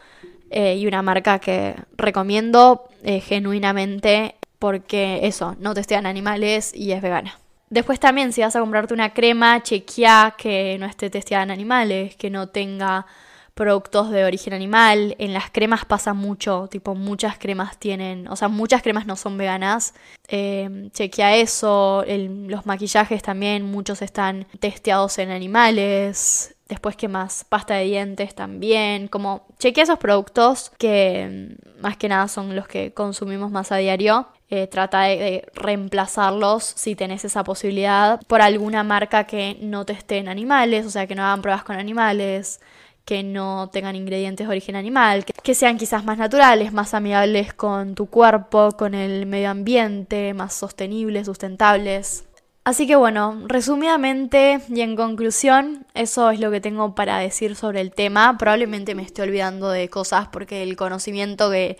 eh, 0.51 0.77
y 0.77 0.87
una 0.87 1.03
marca 1.03 1.39
que 1.39 1.75
recomiendo 1.97 2.89
eh, 3.03 3.21
genuinamente 3.21 4.37
porque 4.59 5.21
eso, 5.23 5.57
no 5.59 5.75
testean 5.75 6.07
animales 6.07 6.73
y 6.75 6.93
es 6.93 7.03
vegana. 7.03 7.39
Después 7.69 7.99
también 7.99 8.33
si 8.33 8.43
vas 8.43 8.55
a 8.57 8.61
comprarte 8.61 8.95
una 8.95 9.13
crema, 9.13 9.63
chequea 9.63 10.35
que 10.39 10.77
no 10.79 10.87
esté 10.87 11.11
testeada 11.11 11.43
en 11.45 11.51
animales, 11.51 12.17
que 12.17 12.31
no 12.31 12.49
tenga 12.49 13.07
productos 13.55 14.11
de 14.11 14.25
origen 14.25 14.53
animal. 14.53 15.17
En 15.19 15.33
las 15.33 15.51
cremas 15.51 15.85
pasa 15.85 16.13
mucho, 16.13 16.69
tipo 16.71 16.95
muchas 16.95 17.39
cremas 17.39 17.79
tienen, 17.79 18.29
o 18.29 18.37
sea, 18.37 18.49
muchas 18.49 18.83
cremas 18.83 19.07
no 19.07 19.17
son 19.17 19.39
veganas. 19.39 19.95
Eh, 20.29 20.91
chequea 20.93 21.37
eso, 21.37 22.05
los 22.07 22.67
maquillajes 22.67 23.23
también, 23.23 23.65
muchos 23.65 24.03
están 24.03 24.47
testeados 24.61 25.19
en 25.19 25.31
animales. 25.31 26.56
Después, 26.69 26.97
¿qué 26.97 27.07
más? 27.07 27.45
Pasta 27.45 27.75
de 27.75 27.85
dientes 27.85 28.35
también. 28.35 29.07
Como 29.09 29.47
chequea 29.59 29.85
esos 29.85 29.99
productos 29.99 30.73
que 30.79 31.57
mm, 31.59 31.81
más 31.83 31.97
que 31.97 32.09
nada 32.09 32.27
son 32.29 32.57
los 32.57 32.67
que 32.67 32.93
consumimos 32.93 33.51
más 33.51 33.71
a 33.73 33.77
diario. 33.77 34.27
Eh, 34.49 34.67
trata 34.67 35.03
de, 35.03 35.49
reemplazarlos 35.55 36.65
si 36.65 36.95
tenés 36.95 37.25
esa 37.25 37.43
posibilidad 37.45 38.21
por 38.29 38.43
alguna 38.43 38.85
marca 38.85 39.25
que 39.25 39.59
no 39.61 39.85
teste 39.85 40.19
en 40.19 40.29
animales, 40.29 40.87
o 40.87 40.91
sea, 40.91 41.07
que 41.07 41.17
no 41.17 41.25
hagan 41.25 41.43
pruebas 41.43 41.65
con 41.65 41.77
animales 41.77 42.61
que 43.07 43.23
no 43.23 43.71
tengan 43.73 43.95
ingredientes 43.95 44.47
de 44.47 44.51
origen 44.51 44.75
animal, 44.75 45.25
que, 45.25 45.55
sean 45.55 45.79
quizás 45.79 46.05
más 46.05 46.19
naturales, 46.19 46.73
más 46.73 46.93
amigables 46.93 47.55
con 47.55 47.95
tu 47.95 48.07
cuerpo, 48.07 48.73
con 48.73 48.95
el 48.95 49.27
medio 49.27 49.51
ambiente, 49.51 50.35
más 50.35 50.55
sostenibles, 50.55 51.27
sustentables. 51.27 52.25
Así 52.67 52.89
que 52.89 52.97
bueno, 52.97 53.45
resumidamente 53.47 54.61
y 54.69 54.81
en 54.81 54.97
conclusión, 54.97 55.87
eso 55.95 56.31
es 56.31 56.41
lo 56.41 56.51
que 56.51 56.61
tengo 56.61 56.97
para 56.97 57.19
decir 57.19 57.55
sobre 57.55 57.81
el 57.81 57.93
tema. 57.93 58.37
Probablemente 58.39 58.97
me 58.97 59.05
esté 59.05 59.23
olvidando 59.23 59.71
de 59.71 59.89
cosas 59.89 60.27
porque 60.33 60.65
el 60.65 60.75
conocimiento 60.75 61.49
que 61.49 61.79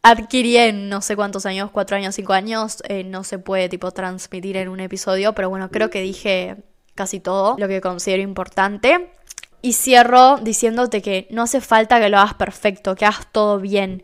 adquirí 0.00 0.56
en 0.56 0.88
no 0.88 1.02
sé 1.02 1.14
cuántos 1.14 1.44
años, 1.44 1.70
cuatro 1.70 1.98
años, 1.98 2.14
cinco 2.14 2.32
años, 2.32 2.78
eh, 2.88 3.04
no 3.04 3.22
se 3.22 3.38
puede 3.38 3.68
tipo 3.68 3.90
transmitir 3.90 4.56
en 4.56 4.70
un 4.70 4.80
episodio, 4.80 5.34
pero 5.34 5.50
bueno, 5.50 5.70
creo 5.70 5.90
que 5.90 6.00
dije 6.00 6.56
casi 6.94 7.20
todo 7.20 7.56
lo 7.58 7.68
que 7.68 7.82
considero 7.82 8.22
importante. 8.22 9.10
Y 9.60 9.74
cierro 9.74 10.38
diciéndote 10.38 11.02
que 11.02 11.28
no 11.30 11.42
hace 11.42 11.60
falta 11.60 12.00
que 12.00 12.08
lo 12.08 12.16
hagas 12.16 12.32
perfecto, 12.32 12.94
que 12.94 13.04
hagas 13.04 13.30
todo 13.30 13.58
bien. 13.58 14.02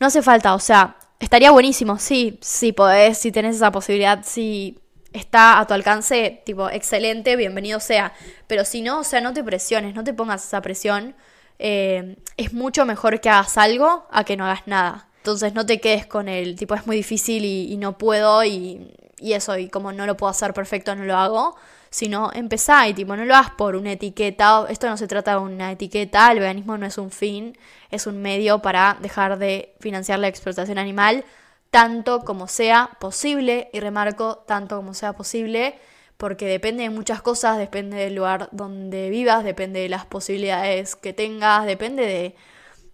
No 0.00 0.08
hace 0.08 0.20
falta, 0.20 0.56
o 0.56 0.58
sea, 0.58 0.96
estaría 1.20 1.52
buenísimo, 1.52 1.96
sí, 2.00 2.40
si 2.42 2.72
podés, 2.72 3.18
si 3.18 3.30
tenés 3.30 3.54
esa 3.54 3.70
posibilidad, 3.70 4.24
si 4.24 4.80
está 5.12 5.58
a 5.58 5.66
tu 5.66 5.74
alcance, 5.74 6.42
tipo, 6.44 6.68
excelente, 6.70 7.36
bienvenido 7.36 7.80
sea. 7.80 8.12
Pero 8.46 8.64
si 8.64 8.82
no, 8.82 9.00
o 9.00 9.04
sea, 9.04 9.20
no 9.20 9.32
te 9.32 9.42
presiones, 9.44 9.94
no 9.94 10.04
te 10.04 10.14
pongas 10.14 10.44
esa 10.44 10.60
presión. 10.62 11.14
Eh, 11.58 12.16
es 12.36 12.52
mucho 12.52 12.84
mejor 12.86 13.20
que 13.20 13.30
hagas 13.30 13.58
algo 13.58 14.06
a 14.10 14.24
que 14.24 14.36
no 14.36 14.44
hagas 14.44 14.66
nada. 14.66 15.08
Entonces 15.18 15.54
no 15.54 15.66
te 15.66 15.80
quedes 15.80 16.06
con 16.06 16.28
el 16.28 16.56
tipo, 16.56 16.74
es 16.74 16.86
muy 16.86 16.96
difícil 16.96 17.44
y, 17.44 17.76
no 17.76 17.98
puedo 17.98 18.44
y, 18.44 18.94
y 19.18 19.32
eso, 19.32 19.58
y 19.58 19.68
como 19.68 19.92
no 19.92 20.06
lo 20.06 20.16
puedo 20.16 20.30
hacer 20.30 20.54
perfecto, 20.54 20.94
no 20.94 21.04
lo 21.04 21.16
hago 21.16 21.56
sino 21.90 22.30
empezá 22.34 22.88
y 22.88 22.94
tipo, 22.94 23.16
no 23.16 23.24
lo 23.24 23.34
hagas 23.34 23.50
por 23.50 23.76
una 23.76 23.92
etiqueta, 23.92 24.66
esto 24.68 24.88
no 24.88 24.96
se 24.96 25.06
trata 25.06 25.32
de 25.32 25.38
una 25.38 25.72
etiqueta, 25.72 26.30
el 26.32 26.40
veganismo 26.40 26.76
no 26.76 26.86
es 26.86 26.98
un 26.98 27.10
fin, 27.10 27.56
es 27.90 28.06
un 28.06 28.20
medio 28.20 28.60
para 28.60 28.98
dejar 29.00 29.38
de 29.38 29.74
financiar 29.80 30.18
la 30.18 30.28
explotación 30.28 30.78
animal 30.78 31.24
tanto 31.70 32.20
como 32.24 32.48
sea 32.48 32.90
posible, 33.00 33.70
y 33.72 33.80
remarco 33.80 34.38
tanto 34.46 34.76
como 34.76 34.94
sea 34.94 35.12
posible, 35.12 35.78
porque 36.16 36.46
depende 36.46 36.82
de 36.82 36.90
muchas 36.90 37.22
cosas, 37.22 37.58
depende 37.58 37.96
del 37.96 38.14
lugar 38.14 38.48
donde 38.52 39.10
vivas, 39.10 39.44
depende 39.44 39.80
de 39.80 39.88
las 39.88 40.04
posibilidades 40.06 40.96
que 40.96 41.12
tengas, 41.12 41.64
depende 41.66 42.04
de, 42.04 42.34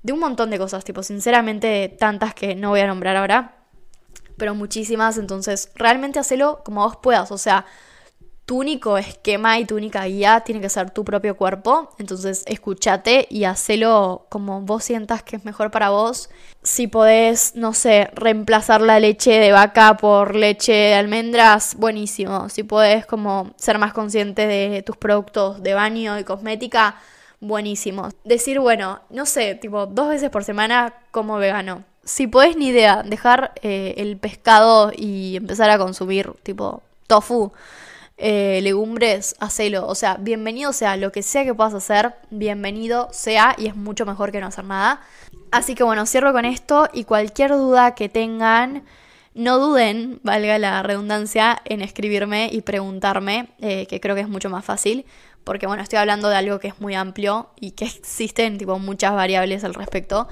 de 0.02 0.12
un 0.12 0.20
montón 0.20 0.50
de 0.50 0.58
cosas, 0.58 0.84
tipo, 0.84 1.02
sinceramente 1.02 1.88
tantas 1.98 2.34
que 2.34 2.54
no 2.54 2.70
voy 2.70 2.80
a 2.80 2.86
nombrar 2.86 3.16
ahora, 3.16 3.56
pero 4.36 4.54
muchísimas, 4.54 5.16
entonces 5.16 5.70
realmente 5.74 6.18
hacelo 6.18 6.62
como 6.64 6.82
vos 6.82 6.96
puedas, 6.96 7.30
o 7.30 7.38
sea, 7.38 7.64
tu 8.46 8.58
único 8.58 8.98
esquema 8.98 9.58
y 9.58 9.64
tu 9.64 9.76
única 9.76 10.04
guía 10.04 10.40
tiene 10.40 10.60
que 10.60 10.68
ser 10.68 10.90
tu 10.90 11.04
propio 11.04 11.36
cuerpo. 11.36 11.90
Entonces 11.98 12.42
escúchate 12.46 13.26
y 13.30 13.44
hacelo 13.44 14.26
como 14.28 14.60
vos 14.60 14.84
sientas 14.84 15.22
que 15.22 15.36
es 15.36 15.44
mejor 15.44 15.70
para 15.70 15.90
vos. 15.90 16.28
Si 16.62 16.86
podés, 16.86 17.56
no 17.56 17.72
sé, 17.72 18.10
reemplazar 18.14 18.80
la 18.80 19.00
leche 19.00 19.32
de 19.38 19.52
vaca 19.52 19.96
por 19.96 20.34
leche 20.34 20.72
de 20.72 20.94
almendras, 20.94 21.74
buenísimo. 21.76 22.48
Si 22.50 22.62
podés 22.62 23.06
como 23.06 23.54
ser 23.56 23.78
más 23.78 23.92
consciente 23.94 24.46
de 24.46 24.82
tus 24.82 24.96
productos 24.96 25.62
de 25.62 25.74
baño 25.74 26.18
y 26.18 26.24
cosmética, 26.24 26.96
buenísimo. 27.40 28.10
Decir, 28.24 28.60
bueno, 28.60 29.00
no 29.10 29.24
sé, 29.24 29.54
tipo 29.54 29.86
dos 29.86 30.08
veces 30.08 30.28
por 30.30 30.44
semana 30.44 30.94
como 31.10 31.36
vegano. 31.36 31.84
Si 32.04 32.26
podés 32.26 32.56
ni 32.56 32.68
idea, 32.68 33.02
dejar 33.02 33.52
eh, 33.62 33.94
el 33.96 34.18
pescado 34.18 34.92
y 34.94 35.36
empezar 35.36 35.70
a 35.70 35.78
consumir 35.78 36.32
tipo 36.42 36.82
tofu 37.06 37.52
eh, 38.16 38.60
legumbres, 38.62 39.34
hacelo. 39.40 39.86
O 39.86 39.94
sea, 39.94 40.16
bienvenido 40.20 40.72
sea 40.72 40.96
lo 40.96 41.10
que 41.10 41.22
sea 41.22 41.44
que 41.44 41.54
puedas 41.54 41.74
hacer, 41.74 42.14
bienvenido 42.30 43.08
sea 43.12 43.54
y 43.58 43.66
es 43.66 43.76
mucho 43.76 44.06
mejor 44.06 44.30
que 44.30 44.40
no 44.40 44.46
hacer 44.46 44.64
nada. 44.64 45.00
Así 45.50 45.74
que 45.74 45.84
bueno, 45.84 46.06
cierro 46.06 46.32
con 46.32 46.44
esto 46.44 46.88
y 46.92 47.04
cualquier 47.04 47.50
duda 47.52 47.94
que 47.94 48.08
tengan, 48.08 48.84
no 49.34 49.58
duden, 49.58 50.20
valga 50.22 50.58
la 50.58 50.82
redundancia, 50.82 51.60
en 51.64 51.82
escribirme 51.82 52.48
y 52.52 52.60
preguntarme, 52.62 53.48
eh, 53.60 53.86
que 53.86 54.00
creo 54.00 54.14
que 54.14 54.20
es 54.22 54.28
mucho 54.28 54.48
más 54.50 54.64
fácil. 54.64 55.06
Porque 55.42 55.66
bueno, 55.66 55.82
estoy 55.82 55.98
hablando 55.98 56.28
de 56.28 56.36
algo 56.36 56.58
que 56.58 56.68
es 56.68 56.80
muy 56.80 56.94
amplio 56.94 57.50
y 57.60 57.72
que 57.72 57.84
existen 57.84 58.58
tipo 58.58 58.78
muchas 58.78 59.12
variables 59.12 59.64
al 59.64 59.74
respecto. 59.74 60.28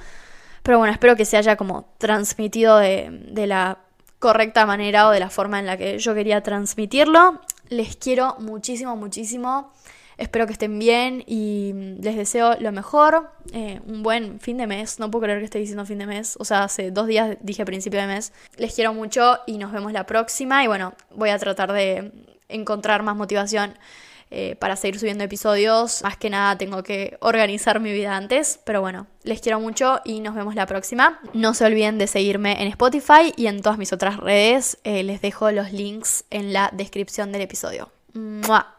Pero 0.62 0.78
bueno, 0.78 0.92
espero 0.92 1.16
que 1.16 1.24
se 1.24 1.36
haya 1.36 1.56
como 1.56 1.92
transmitido 1.98 2.78
de, 2.78 3.08
de 3.10 3.46
la 3.46 3.78
correcta 4.20 4.64
manera 4.66 5.08
o 5.08 5.10
de 5.10 5.20
la 5.20 5.28
forma 5.28 5.58
en 5.58 5.66
la 5.66 5.76
que 5.76 5.98
yo 5.98 6.14
quería 6.14 6.42
transmitirlo. 6.42 7.40
Les 7.72 7.96
quiero 7.96 8.36
muchísimo, 8.38 8.96
muchísimo. 8.96 9.72
Espero 10.18 10.46
que 10.46 10.52
estén 10.52 10.78
bien 10.78 11.24
y 11.26 11.72
les 12.02 12.16
deseo 12.16 12.54
lo 12.60 12.70
mejor. 12.70 13.30
Eh, 13.54 13.80
un 13.86 14.02
buen 14.02 14.40
fin 14.40 14.58
de 14.58 14.66
mes. 14.66 14.98
No 14.98 15.10
puedo 15.10 15.22
creer 15.22 15.38
que 15.38 15.46
esté 15.46 15.58
diciendo 15.58 15.86
fin 15.86 15.98
de 15.98 16.04
mes. 16.04 16.36
O 16.38 16.44
sea, 16.44 16.64
hace 16.64 16.90
dos 16.90 17.06
días 17.06 17.38
dije 17.40 17.64
principio 17.64 17.98
de 17.98 18.08
mes. 18.08 18.34
Les 18.58 18.74
quiero 18.74 18.92
mucho 18.92 19.38
y 19.46 19.56
nos 19.56 19.72
vemos 19.72 19.92
la 19.92 20.04
próxima. 20.04 20.62
Y 20.62 20.66
bueno, 20.66 20.92
voy 21.16 21.30
a 21.30 21.38
tratar 21.38 21.72
de 21.72 22.12
encontrar 22.50 23.02
más 23.02 23.16
motivación 23.16 23.74
eh, 24.34 24.56
para 24.58 24.76
seguir 24.76 24.98
subiendo 24.98 25.24
episodios. 25.24 26.02
Más 26.02 26.16
que 26.16 26.30
nada 26.30 26.56
tengo 26.56 26.82
que 26.82 27.18
organizar 27.20 27.80
mi 27.80 27.92
vida 27.92 28.16
antes. 28.16 28.58
Pero 28.64 28.80
bueno, 28.80 29.06
les 29.24 29.42
quiero 29.42 29.60
mucho 29.60 30.00
y 30.04 30.20
nos 30.20 30.34
vemos 30.34 30.54
la 30.54 30.64
próxima. 30.64 31.20
No 31.34 31.52
se 31.52 31.66
olviden 31.66 31.98
de 31.98 32.06
seguirme 32.06 32.62
en 32.62 32.68
Spotify 32.68 33.34
y 33.36 33.46
en 33.46 33.60
todas 33.60 33.76
mis 33.76 33.92
otras 33.92 34.16
redes. 34.16 34.78
Eh, 34.84 35.02
les 35.02 35.20
dejo 35.20 35.50
los 35.50 35.72
links 35.72 36.24
en 36.30 36.54
la 36.54 36.70
descripción 36.72 37.30
del 37.30 37.42
episodio. 37.42 37.90
¡Mua! 38.14 38.74